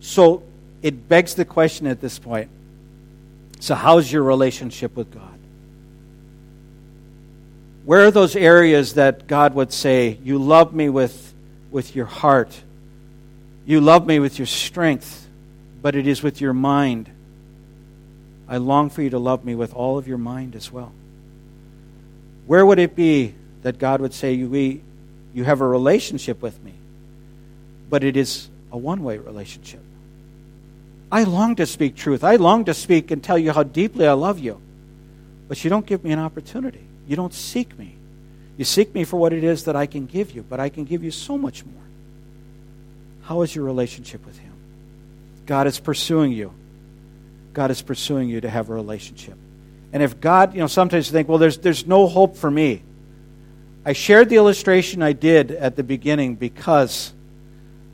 So 0.00 0.42
it 0.82 1.08
begs 1.08 1.34
the 1.34 1.44
question 1.44 1.86
at 1.86 2.00
this 2.00 2.18
point 2.18 2.50
so, 3.60 3.74
how's 3.74 4.12
your 4.12 4.22
relationship 4.22 4.94
with 4.94 5.10
God? 5.10 5.38
Where 7.86 8.06
are 8.06 8.10
those 8.10 8.36
areas 8.36 8.94
that 8.94 9.26
God 9.26 9.54
would 9.54 9.72
say, 9.72 10.18
You 10.22 10.38
love 10.38 10.74
me 10.74 10.90
with, 10.90 11.32
with 11.70 11.96
your 11.96 12.04
heart? 12.04 12.54
You 13.66 13.80
love 13.80 14.06
me 14.06 14.18
with 14.18 14.38
your 14.38 14.46
strength, 14.46 15.28
but 15.80 15.94
it 15.94 16.06
is 16.06 16.22
with 16.22 16.40
your 16.40 16.52
mind. 16.52 17.10
I 18.46 18.58
long 18.58 18.90
for 18.90 19.02
you 19.02 19.10
to 19.10 19.18
love 19.18 19.44
me 19.44 19.54
with 19.54 19.72
all 19.74 19.96
of 19.96 20.06
your 20.06 20.18
mind 20.18 20.54
as 20.54 20.70
well. 20.70 20.92
Where 22.46 22.64
would 22.64 22.78
it 22.78 22.94
be 22.94 23.34
that 23.62 23.78
God 23.78 24.00
would 24.00 24.12
say, 24.12 24.34
You, 24.34 24.82
you 25.32 25.44
have 25.44 25.60
a 25.62 25.66
relationship 25.66 26.42
with 26.42 26.62
me, 26.62 26.74
but 27.88 28.04
it 28.04 28.16
is 28.16 28.48
a 28.70 28.76
one 28.76 29.02
way 29.02 29.16
relationship? 29.18 29.80
I 31.10 31.22
long 31.22 31.54
to 31.56 31.66
speak 31.66 31.94
truth. 31.94 32.24
I 32.24 32.36
long 32.36 32.64
to 32.66 32.74
speak 32.74 33.10
and 33.10 33.22
tell 33.22 33.38
you 33.38 33.52
how 33.52 33.62
deeply 33.62 34.06
I 34.06 34.14
love 34.14 34.38
you. 34.38 34.60
But 35.48 35.62
you 35.62 35.70
don't 35.70 35.86
give 35.86 36.02
me 36.02 36.12
an 36.12 36.18
opportunity. 36.18 36.84
You 37.06 37.16
don't 37.16 37.32
seek 37.32 37.78
me. 37.78 37.94
You 38.56 38.64
seek 38.64 38.94
me 38.94 39.04
for 39.04 39.16
what 39.16 39.32
it 39.32 39.44
is 39.44 39.64
that 39.64 39.76
I 39.76 39.86
can 39.86 40.06
give 40.06 40.32
you, 40.32 40.42
but 40.42 40.60
I 40.60 40.68
can 40.68 40.84
give 40.84 41.04
you 41.04 41.10
so 41.10 41.38
much 41.38 41.64
more. 41.64 41.83
How 43.24 43.42
is 43.42 43.54
your 43.54 43.64
relationship 43.64 44.24
with 44.26 44.38
Him? 44.38 44.52
God 45.46 45.66
is 45.66 45.78
pursuing 45.80 46.32
you. 46.32 46.52
God 47.52 47.70
is 47.70 47.82
pursuing 47.82 48.28
you 48.28 48.40
to 48.40 48.50
have 48.50 48.70
a 48.70 48.74
relationship. 48.74 49.36
And 49.92 50.02
if 50.02 50.20
God, 50.20 50.54
you 50.54 50.60
know, 50.60 50.66
sometimes 50.66 51.08
you 51.08 51.12
think, 51.12 51.28
well, 51.28 51.38
there's, 51.38 51.58
there's 51.58 51.86
no 51.86 52.06
hope 52.06 52.36
for 52.36 52.50
me. 52.50 52.82
I 53.84 53.92
shared 53.92 54.28
the 54.28 54.36
illustration 54.36 55.02
I 55.02 55.12
did 55.12 55.50
at 55.52 55.76
the 55.76 55.82
beginning 55.82 56.34
because 56.34 57.12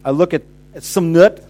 I 0.04 0.12
look 0.12 0.32
at, 0.32 0.42
at 0.74 0.82
Samnut 0.82 1.44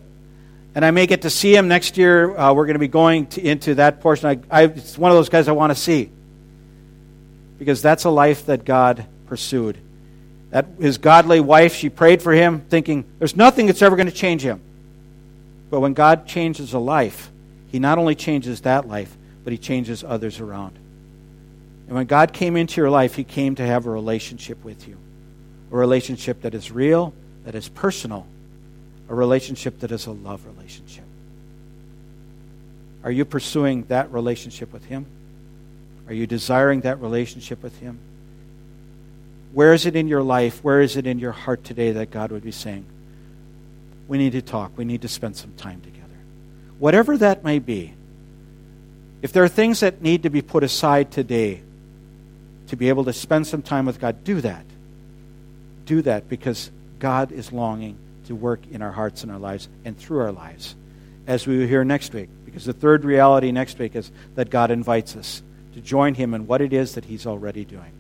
and 0.75 0.85
I 0.85 0.91
may 0.91 1.07
get 1.07 1.23
to 1.23 1.31
see 1.31 1.55
him 1.55 1.69
next 1.69 1.97
year. 1.97 2.37
Uh, 2.37 2.53
we're 2.53 2.67
going 2.67 2.75
to 2.75 2.81
be 2.81 2.89
going 2.89 3.27
to, 3.29 3.47
into 3.47 3.77
that 3.77 4.01
portion. 4.01 4.29
I, 4.51 4.63
I, 4.63 4.65
it's 4.65 4.99
one 4.99 5.11
of 5.11 5.17
those 5.17 5.29
guys 5.29 5.47
I 5.47 5.53
want 5.53 5.71
to 5.71 5.79
see 5.79 6.11
because 7.59 7.83
that's 7.83 8.05
a 8.05 8.11
life 8.11 8.47
that 8.47 8.65
God 8.65 9.07
pursued. 9.27 9.79
That 10.51 10.67
his 10.81 10.99
godly 10.99 11.41
wife, 11.41 11.75
she 11.75 11.89
prayed 11.89 12.23
for 12.23 12.33
him, 12.33 12.61
thinking, 12.61 13.05
there's 13.19 13.37
nothing 13.37 13.67
that's 13.67 13.83
ever 13.83 13.97
going 13.97 14.09
to 14.09 14.13
change 14.13 14.43
him. 14.43 14.61
But 15.71 15.81
when 15.81 15.95
God 15.95 16.27
changes 16.27 16.73
a 16.73 16.79
life, 16.79 17.31
he 17.69 17.79
not 17.79 17.99
only 17.99 18.17
changes 18.17 18.63
that 18.63 18.89
life, 18.89 19.17
but 19.45 19.53
he 19.53 19.59
changes 19.59 20.03
others 20.03 20.41
around. 20.41 20.77
And 21.87 21.97
when 21.97 22.07
God 22.07 22.33
came 22.33 22.57
into 22.57 22.81
your 22.81 22.91
life, 22.91 23.15
he 23.15 23.25
came 23.25 23.55
to 23.57 23.67
have 23.67 23.87
a 23.87 23.91
relationship 23.91 24.65
with 24.65 24.87
you. 24.87 24.97
A 25.73 25.77
relationship 25.77 26.43
that 26.43 26.55
is 26.55 26.71
real, 26.71 27.15
that 27.45 27.55
is 27.55 27.69
personal, 27.69 28.27
a 29.09 29.15
relationship 29.15 29.81
that 29.81 29.93
is 29.93 30.07
a 30.07 30.13
love 30.13 30.45
relationship. 30.47 31.05
Are 33.03 33.11
you 33.11 33.25
pursuing 33.25 33.85
that 33.85 34.13
relationship 34.13 34.73
with 34.73 34.85
him? 34.85 35.07
Are 36.07 36.13
you 36.13 36.27
desiring 36.27 36.81
that 36.83 37.01
relationship 37.01 37.63
with 37.63 37.79
him? 37.79 37.99
Where 39.53 39.73
is 39.73 39.87
it 39.87 39.97
in 39.97 40.09
your 40.09 40.23
life? 40.23 40.63
Where 40.63 40.81
is 40.81 40.97
it 40.97 41.07
in 41.07 41.19
your 41.19 41.33
heart 41.33 41.65
today 41.65 41.93
that 41.93 42.11
God 42.11 42.31
would 42.31 42.45
be 42.45 42.53
saying, 42.53 42.87
we 44.07 44.19
need 44.19 44.33
to 44.33 44.43
talk. 44.43 44.77
We 44.77 44.85
need 44.85 45.03
to 45.03 45.09
spend 45.09 45.37
some 45.37 45.53
time 45.53 45.81
together. 45.81 46.01
Whatever 46.79 47.17
that 47.19 47.45
may 47.45 47.61
be, 47.61 47.95
if 49.23 49.33
there 49.33 49.45
are 49.45 49.49
things 49.49 49.81
that 49.81 50.03
need 50.03 50.25
to 50.25 50.31
be 50.31 50.43
put 50.43 50.65
aside 50.65 51.11
today 51.13 51.63
to 52.69 52.77
be 52.77 52.89
able 52.89 53.05
to 53.05 53.13
spend 53.13 53.47
some 53.47 53.63
time 53.63 53.87
with 53.87 54.01
God, 54.01 54.25
do 54.25 54.41
that. 54.41 54.65
Do 55.85 56.03
that 56.03 56.29
because 56.29 56.71
God 56.99 57.33
is 57.33 57.53
longing 57.53 57.99
to 58.27 58.35
work 58.35 58.61
in 58.71 58.83
our 58.83 58.93
hearts 58.93 59.23
and 59.23 59.31
our 59.31 59.39
lives 59.39 59.69
and 59.85 59.99
through 59.99 60.21
our 60.21 60.33
lives, 60.33 60.75
as 61.27 61.47
we 61.47 61.59
will 61.59 61.67
hear 61.67 61.85
next 61.85 62.15
week. 62.15 62.29
Because 62.45 62.65
the 62.65 62.73
third 62.73 63.05
reality 63.05 63.53
next 63.53 63.79
week 63.79 63.95
is 63.95 64.11
that 64.35 64.51
God 64.51 64.71
invites 64.71 65.17
us 65.17 65.43
to 65.75 65.81
join 65.81 66.15
Him 66.15 66.35
in 66.35 66.47
what 66.47 66.61
it 66.61 66.73
is 66.73 66.95
that 66.95 67.05
He's 67.05 67.27
already 67.27 67.65
doing. 67.65 67.93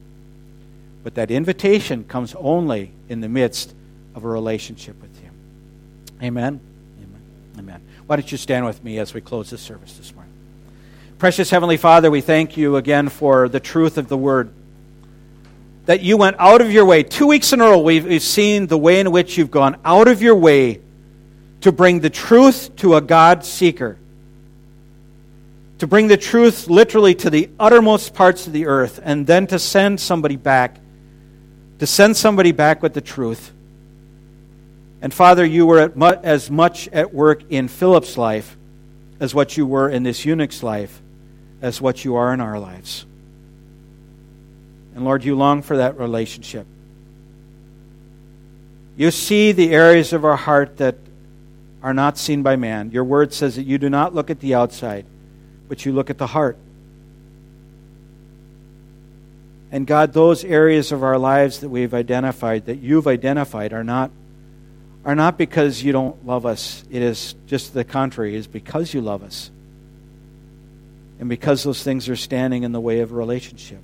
But 1.02 1.14
that 1.14 1.30
invitation 1.30 2.04
comes 2.04 2.34
only 2.38 2.92
in 3.08 3.20
the 3.20 3.28
midst 3.28 3.74
of 4.14 4.24
a 4.24 4.28
relationship 4.28 5.00
with 5.00 5.18
Him. 5.18 5.32
Amen? 6.22 6.60
Amen. 7.02 7.22
Amen. 7.58 7.82
Why 8.06 8.16
don't 8.16 8.30
you 8.30 8.38
stand 8.38 8.66
with 8.66 8.82
me 8.84 8.98
as 8.98 9.14
we 9.14 9.20
close 9.20 9.50
this 9.50 9.60
service 9.60 9.96
this 9.96 10.14
morning? 10.14 10.32
Precious 11.18 11.50
Heavenly 11.50 11.76
Father, 11.76 12.10
we 12.10 12.20
thank 12.20 12.56
you 12.56 12.76
again 12.76 13.08
for 13.08 13.48
the 13.48 13.60
truth 13.60 13.98
of 13.98 14.08
the 14.08 14.16
Word. 14.16 14.52
That 15.86 16.02
you 16.02 16.16
went 16.16 16.36
out 16.38 16.60
of 16.60 16.70
your 16.70 16.84
way. 16.84 17.02
Two 17.02 17.26
weeks 17.26 17.52
in 17.52 17.60
a 17.60 17.64
row, 17.64 17.78
we've, 17.78 18.04
we've 18.04 18.22
seen 18.22 18.66
the 18.66 18.78
way 18.78 19.00
in 19.00 19.10
which 19.10 19.38
you've 19.38 19.50
gone 19.50 19.78
out 19.84 20.08
of 20.08 20.22
your 20.22 20.36
way 20.36 20.80
to 21.62 21.72
bring 21.72 22.00
the 22.00 22.10
truth 22.10 22.76
to 22.76 22.96
a 22.96 23.00
God 23.00 23.44
seeker 23.44 23.98
to 25.80 25.86
bring 25.86 26.08
the 26.08 26.16
truth 26.18 26.68
literally 26.68 27.14
to 27.14 27.30
the 27.30 27.48
uttermost 27.58 28.12
parts 28.12 28.46
of 28.46 28.52
the 28.52 28.66
earth, 28.66 29.00
and 29.02 29.26
then 29.26 29.46
to 29.46 29.58
send 29.58 29.98
somebody 29.98 30.36
back, 30.36 30.78
to 31.80 31.86
send 31.86 32.16
somebody 32.16 32.52
back 32.52 32.82
with 32.82 32.94
the 32.94 33.00
truth. 33.00 33.52
And 35.02 35.12
Father, 35.12 35.44
you 35.44 35.66
were 35.66 35.92
mu- 35.94 36.06
as 36.22 36.50
much 36.50 36.88
at 36.88 37.12
work 37.12 37.42
in 37.50 37.68
Philip's 37.68 38.16
life 38.16 38.56
as 39.18 39.34
what 39.34 39.56
you 39.56 39.66
were 39.66 39.88
in 39.88 40.02
this 40.02 40.24
eunuch's 40.24 40.62
life, 40.62 41.02
as 41.60 41.80
what 41.80 42.04
you 42.04 42.14
are 42.14 42.32
in 42.32 42.40
our 42.40 42.58
lives. 42.58 43.04
And 44.94 45.04
Lord, 45.04 45.24
you 45.24 45.36
long 45.36 45.62
for 45.62 45.78
that 45.78 45.98
relationship. 45.98 46.66
You 48.96 49.10
see 49.10 49.52
the 49.52 49.72
areas 49.72 50.12
of 50.12 50.24
our 50.24 50.36
heart 50.36 50.76
that 50.76 50.96
are 51.82 51.94
not 51.94 52.16
seen 52.16 52.42
by 52.42 52.56
man. 52.56 52.90
Your 52.92 53.04
word 53.04 53.32
says 53.32 53.56
that 53.56 53.64
you 53.64 53.78
do 53.78 53.90
not 53.90 54.14
look 54.14 54.30
at 54.30 54.40
the 54.40 54.54
outside 54.54 55.06
but 55.70 55.86
you 55.86 55.92
look 55.92 56.10
at 56.10 56.18
the 56.18 56.26
heart. 56.26 56.58
And 59.72 59.86
God, 59.86 60.12
those 60.12 60.44
areas 60.44 60.92
of 60.92 61.02
our 61.04 61.18
lives 61.18 61.60
that 61.60 61.68
we've 61.68 61.94
identified, 61.94 62.66
that 62.66 62.78
you've 62.78 63.06
identified, 63.06 63.72
are 63.72 63.84
not, 63.84 64.10
are 65.04 65.14
not 65.14 65.38
because 65.38 65.82
you 65.82 65.92
don't 65.92 66.26
love 66.26 66.44
us. 66.44 66.84
It 66.90 67.02
is 67.02 67.34
just 67.46 67.72
the 67.72 67.84
contrary. 67.84 68.34
It 68.34 68.38
is 68.38 68.46
because 68.46 68.92
you 68.92 69.00
love 69.00 69.22
us. 69.22 69.50
And 71.20 71.28
because 71.28 71.62
those 71.62 71.82
things 71.82 72.08
are 72.08 72.16
standing 72.16 72.64
in 72.64 72.72
the 72.72 72.80
way 72.80 73.00
of 73.00 73.12
relationship. 73.12 73.80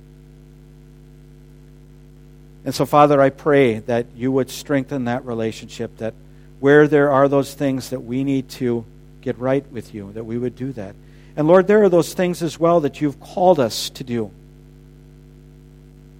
And 2.65 2.75
so, 2.75 2.85
Father, 2.85 3.21
I 3.21 3.29
pray 3.29 3.79
that 3.79 4.07
you 4.15 4.29
would 4.31 4.49
strengthen 4.49 5.05
that 5.05 5.25
relationship, 5.25 5.97
that 5.97 6.13
where 6.59 6.87
there 6.87 7.11
are 7.11 7.29
those 7.29 7.53
things 7.53 7.91
that 7.91 8.01
we 8.01 8.25
need 8.25 8.49
to 8.49 8.83
get 9.21 9.37
right 9.37 9.65
with 9.71 9.93
you, 9.93 10.11
that 10.13 10.25
we 10.25 10.37
would 10.37 10.55
do 10.55 10.73
that. 10.73 10.95
And 11.37 11.47
Lord, 11.47 11.67
there 11.67 11.83
are 11.83 11.89
those 11.89 12.13
things 12.13 12.41
as 12.41 12.59
well 12.59 12.81
that 12.81 12.99
you've 12.99 13.19
called 13.19 13.59
us 13.59 13.89
to 13.91 14.03
do, 14.03 14.31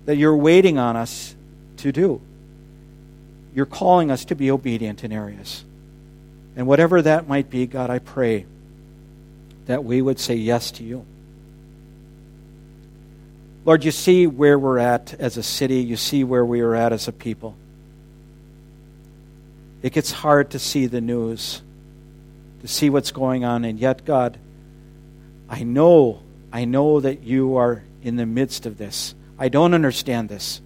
that 0.07 0.15
you're 0.15 0.35
waiting 0.35 0.79
on 0.79 0.95
us 0.95 1.35
to 1.75 1.91
do. 1.91 2.21
You're 3.53 3.65
calling 3.65 4.09
us 4.09 4.23
to 4.25 4.35
be 4.35 4.49
obedient 4.49 5.03
in 5.03 5.11
areas. 5.11 5.65
And 6.55 6.65
whatever 6.65 7.01
that 7.01 7.27
might 7.27 7.49
be, 7.49 7.67
God, 7.67 7.89
I 7.89 7.99
pray 7.99 8.45
that 9.65 9.83
we 9.83 10.01
would 10.01 10.17
say 10.17 10.35
yes 10.35 10.71
to 10.71 10.83
you. 10.83 11.05
Lord, 13.65 13.83
you 13.83 13.91
see 13.91 14.27
where 14.27 14.57
we're 14.57 14.79
at 14.79 15.13
as 15.15 15.35
a 15.35 15.43
city, 15.43 15.81
you 15.81 15.97
see 15.97 16.23
where 16.23 16.45
we 16.45 16.61
are 16.61 16.73
at 16.73 16.93
as 16.93 17.09
a 17.09 17.11
people. 17.11 17.57
It 19.81 19.91
gets 19.91 20.09
hard 20.09 20.51
to 20.51 20.59
see 20.59 20.85
the 20.85 21.01
news, 21.01 21.61
to 22.61 22.67
see 22.69 22.89
what's 22.89 23.11
going 23.11 23.43
on, 23.43 23.65
and 23.65 23.77
yet, 23.77 24.05
God, 24.05 24.39
I 25.49 25.63
know, 25.63 26.21
I 26.53 26.63
know 26.63 27.01
that 27.01 27.23
you 27.23 27.57
are 27.57 27.83
in 28.01 28.15
the 28.15 28.25
midst 28.25 28.65
of 28.65 28.77
this. 28.77 29.13
I 29.39 29.49
don't 29.49 29.73
understand 29.73 30.29
this. 30.29 30.61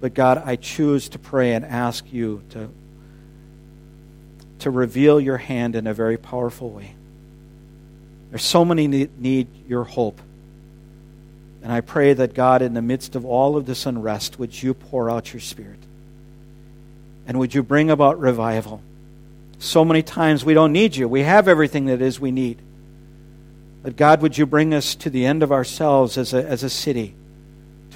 But 0.00 0.14
God, 0.14 0.42
I 0.44 0.56
choose 0.56 1.08
to 1.10 1.18
pray 1.18 1.52
and 1.52 1.64
ask 1.64 2.12
you 2.12 2.42
to, 2.50 2.68
to 4.60 4.70
reveal 4.70 5.20
your 5.20 5.36
hand 5.38 5.74
in 5.74 5.86
a 5.86 5.94
very 5.94 6.16
powerful 6.16 6.70
way. 6.70 6.94
There's 8.30 8.44
so 8.44 8.64
many 8.64 8.88
need, 8.88 9.18
need 9.20 9.48
your 9.66 9.84
hope. 9.84 10.20
And 11.62 11.72
I 11.72 11.80
pray 11.80 12.12
that 12.12 12.34
God, 12.34 12.62
in 12.62 12.74
the 12.74 12.82
midst 12.82 13.16
of 13.16 13.24
all 13.24 13.56
of 13.56 13.66
this 13.66 13.86
unrest, 13.86 14.38
would 14.38 14.62
you 14.62 14.74
pour 14.74 15.10
out 15.10 15.32
your 15.32 15.40
Spirit? 15.40 15.78
And 17.26 17.38
would 17.38 17.54
you 17.54 17.62
bring 17.62 17.90
about 17.90 18.20
revival? 18.20 18.82
So 19.58 19.84
many 19.84 20.02
times 20.02 20.44
we 20.44 20.54
don't 20.54 20.72
need 20.72 20.94
you. 20.94 21.08
We 21.08 21.22
have 21.22 21.48
everything 21.48 21.86
that 21.86 22.02
is 22.02 22.20
we 22.20 22.30
need. 22.30 22.60
But 23.82 23.96
God, 23.96 24.20
would 24.20 24.36
you 24.36 24.46
bring 24.46 24.74
us 24.74 24.94
to 24.96 25.10
the 25.10 25.24
end 25.24 25.42
of 25.42 25.50
ourselves 25.50 26.18
as 26.18 26.34
a, 26.34 26.44
as 26.44 26.62
a 26.62 26.70
city 26.70 27.14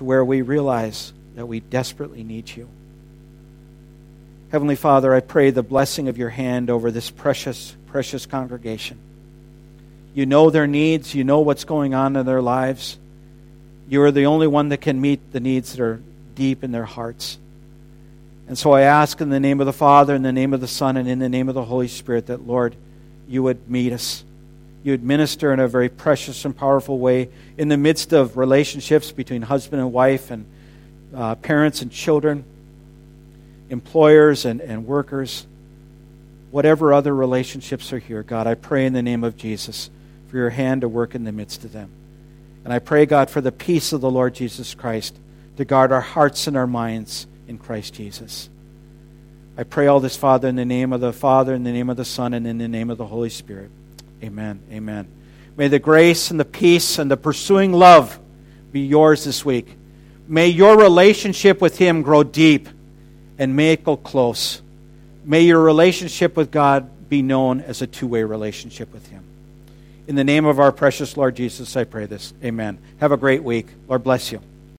to 0.01 0.05
where 0.05 0.24
we 0.24 0.40
realize 0.40 1.12
that 1.34 1.44
we 1.44 1.61
desperately 1.61 2.24
need 2.24 2.48
you? 2.57 2.66
Heavenly 4.51 4.74
Father, 4.74 5.14
I 5.14 5.20
pray 5.20 5.51
the 5.51 5.62
blessing 5.62 6.09
of 6.09 6.16
your 6.16 6.30
hand 6.30 6.70
over 6.70 6.90
this 6.90 7.11
precious, 7.11 7.76
precious 7.88 8.24
congregation. 8.24 8.96
You 10.14 10.24
know 10.24 10.48
their 10.48 10.66
needs, 10.66 11.14
you 11.14 11.22
know 11.22 11.40
what's 11.40 11.64
going 11.64 11.92
on 11.92 12.16
in 12.16 12.24
their 12.24 12.40
lives. 12.40 12.96
You 13.90 14.01
are 14.01 14.11
the 14.11 14.24
only 14.24 14.46
one 14.46 14.70
that 14.70 14.80
can 14.80 14.98
meet 14.98 15.32
the 15.32 15.40
needs 15.40 15.72
that 15.72 15.82
are 15.82 16.01
deep 16.34 16.64
in 16.64 16.72
their 16.72 16.86
hearts. 16.86 17.36
And 18.48 18.57
so 18.57 18.72
I 18.72 18.80
ask 18.80 19.20
in 19.20 19.28
the 19.28 19.38
name 19.38 19.61
of 19.61 19.66
the 19.66 19.72
Father, 19.74 20.14
in 20.14 20.22
the 20.22 20.32
name 20.32 20.55
of 20.55 20.62
the 20.62 20.66
Son, 20.66 20.96
and 20.96 21.07
in 21.07 21.18
the 21.18 21.28
name 21.28 21.51
of 21.51 21.55
the 21.55 21.66
Holy 21.66 21.88
Spirit 21.88 22.28
that, 22.28 22.46
Lord, 22.46 22.74
you 23.28 23.42
would 23.42 23.68
meet 23.68 23.92
us 23.92 24.24
you 24.83 24.95
administer 24.95 25.53
in 25.53 25.61
a 25.61 25.68
very 25.68 25.89
precious 25.89 26.45
and 26.45 26.57
powerful 26.57 26.99
way 26.99 27.28
in 27.59 27.68
the 27.68 27.76
midst 27.76 28.12
of 28.12 28.37
relationships 28.37 29.12
between 29.12 29.43
husband 29.43 29.81
and 29.81 29.93
wife 29.93 30.31
and 30.31 30.47
uh, 31.14 31.35
parents 31.37 31.83
and 31.83 31.91
children, 31.91 32.45
employers 33.68 34.45
and, 34.45 34.61
and 34.61 34.87
workers, 34.87 35.47
whatever 36.51 36.93
other 36.93 37.14
relationships 37.14 37.93
are 37.93 37.99
here. 37.99 38.22
God, 38.22 38.47
I 38.47 38.55
pray 38.55 38.87
in 38.87 38.93
the 38.93 39.03
name 39.03 39.22
of 39.22 39.37
Jesus 39.37 39.91
for 40.28 40.37
your 40.37 40.51
hand 40.51 40.81
to 40.81 40.89
work 40.89 41.14
in 41.14 41.24
the 41.24 41.33
midst 41.33 41.64
of 41.64 41.72
them. 41.72 41.91
And 42.64 42.72
I 42.72 42.78
pray, 42.78 43.07
God, 43.07 43.31
for 43.31 43.41
the 43.41 43.53
peace 43.53 43.93
of 43.93 44.01
the 44.01 44.11
Lord 44.11 44.35
Jesus 44.35 44.74
Christ 44.74 45.16
to 45.57 45.64
guard 45.64 45.93
our 45.93 46.01
hearts 46.01 46.47
and 46.47 46.57
our 46.57 46.66
minds 46.66 47.26
in 47.49 47.59
Christ 47.59 47.95
Jesus. 47.95 48.49
I 49.59 49.64
pray 49.64 49.89
all 49.89 50.01
this, 50.01 50.16
Father, 50.16 50.49
in 50.49 50.57
the 50.57 50.64
name 50.64 50.93
of 50.93 51.01
the 51.01 51.12
Father, 51.12 51.55
in 51.55 51.64
the 51.64 51.72
name 51.72 51.91
of 51.91 51.97
the 51.97 52.05
Son, 52.05 52.33
and 52.33 52.47
in 52.47 52.59
the 52.59 52.68
name 52.68 52.89
of 52.89 52.97
the 52.97 53.07
Holy 53.07 53.28
Spirit. 53.28 53.70
Amen. 54.23 54.61
Amen. 54.71 55.09
May 55.57 55.68
the 55.68 55.79
grace 55.79 56.31
and 56.31 56.39
the 56.39 56.45
peace 56.45 56.99
and 56.99 57.11
the 57.11 57.16
pursuing 57.16 57.73
love 57.73 58.18
be 58.73 58.81
yours 58.81 59.25
this 59.25 59.45
week. 59.45 59.77
May 60.27 60.49
your 60.49 60.79
relationship 60.79 61.61
with 61.61 61.79
Him 61.79 62.03
grow 62.03 62.23
deep 62.23 62.68
and 63.39 63.57
may 63.57 63.73
it 63.73 63.85
go 63.85 63.97
close. 63.97 64.62
May 65.25 65.43
your 65.43 65.61
relationship 65.61 66.37
with 66.37 66.51
God 66.51 67.09
be 67.09 67.23
known 67.23 67.61
as 67.61 67.83
a 67.83 67.87
two 67.87 68.07
way 68.07 68.23
relationship 68.23 68.93
with 68.93 69.07
Him. 69.09 69.25
In 70.07 70.16
the 70.16 70.25
name 70.25 70.45
of 70.45 70.61
our 70.61 70.73
precious 70.73 71.16
Lord 71.16 71.37
Jesus, 71.37 71.77
I 71.77 71.85
pray 71.85 72.07
this. 72.07 72.33
Amen. 72.43 72.79
Have 72.99 73.12
a 73.12 73.16
great 73.16 73.43
week. 73.43 73.66
Lord 73.89 74.03
bless 74.03 74.33
you. 74.33 74.41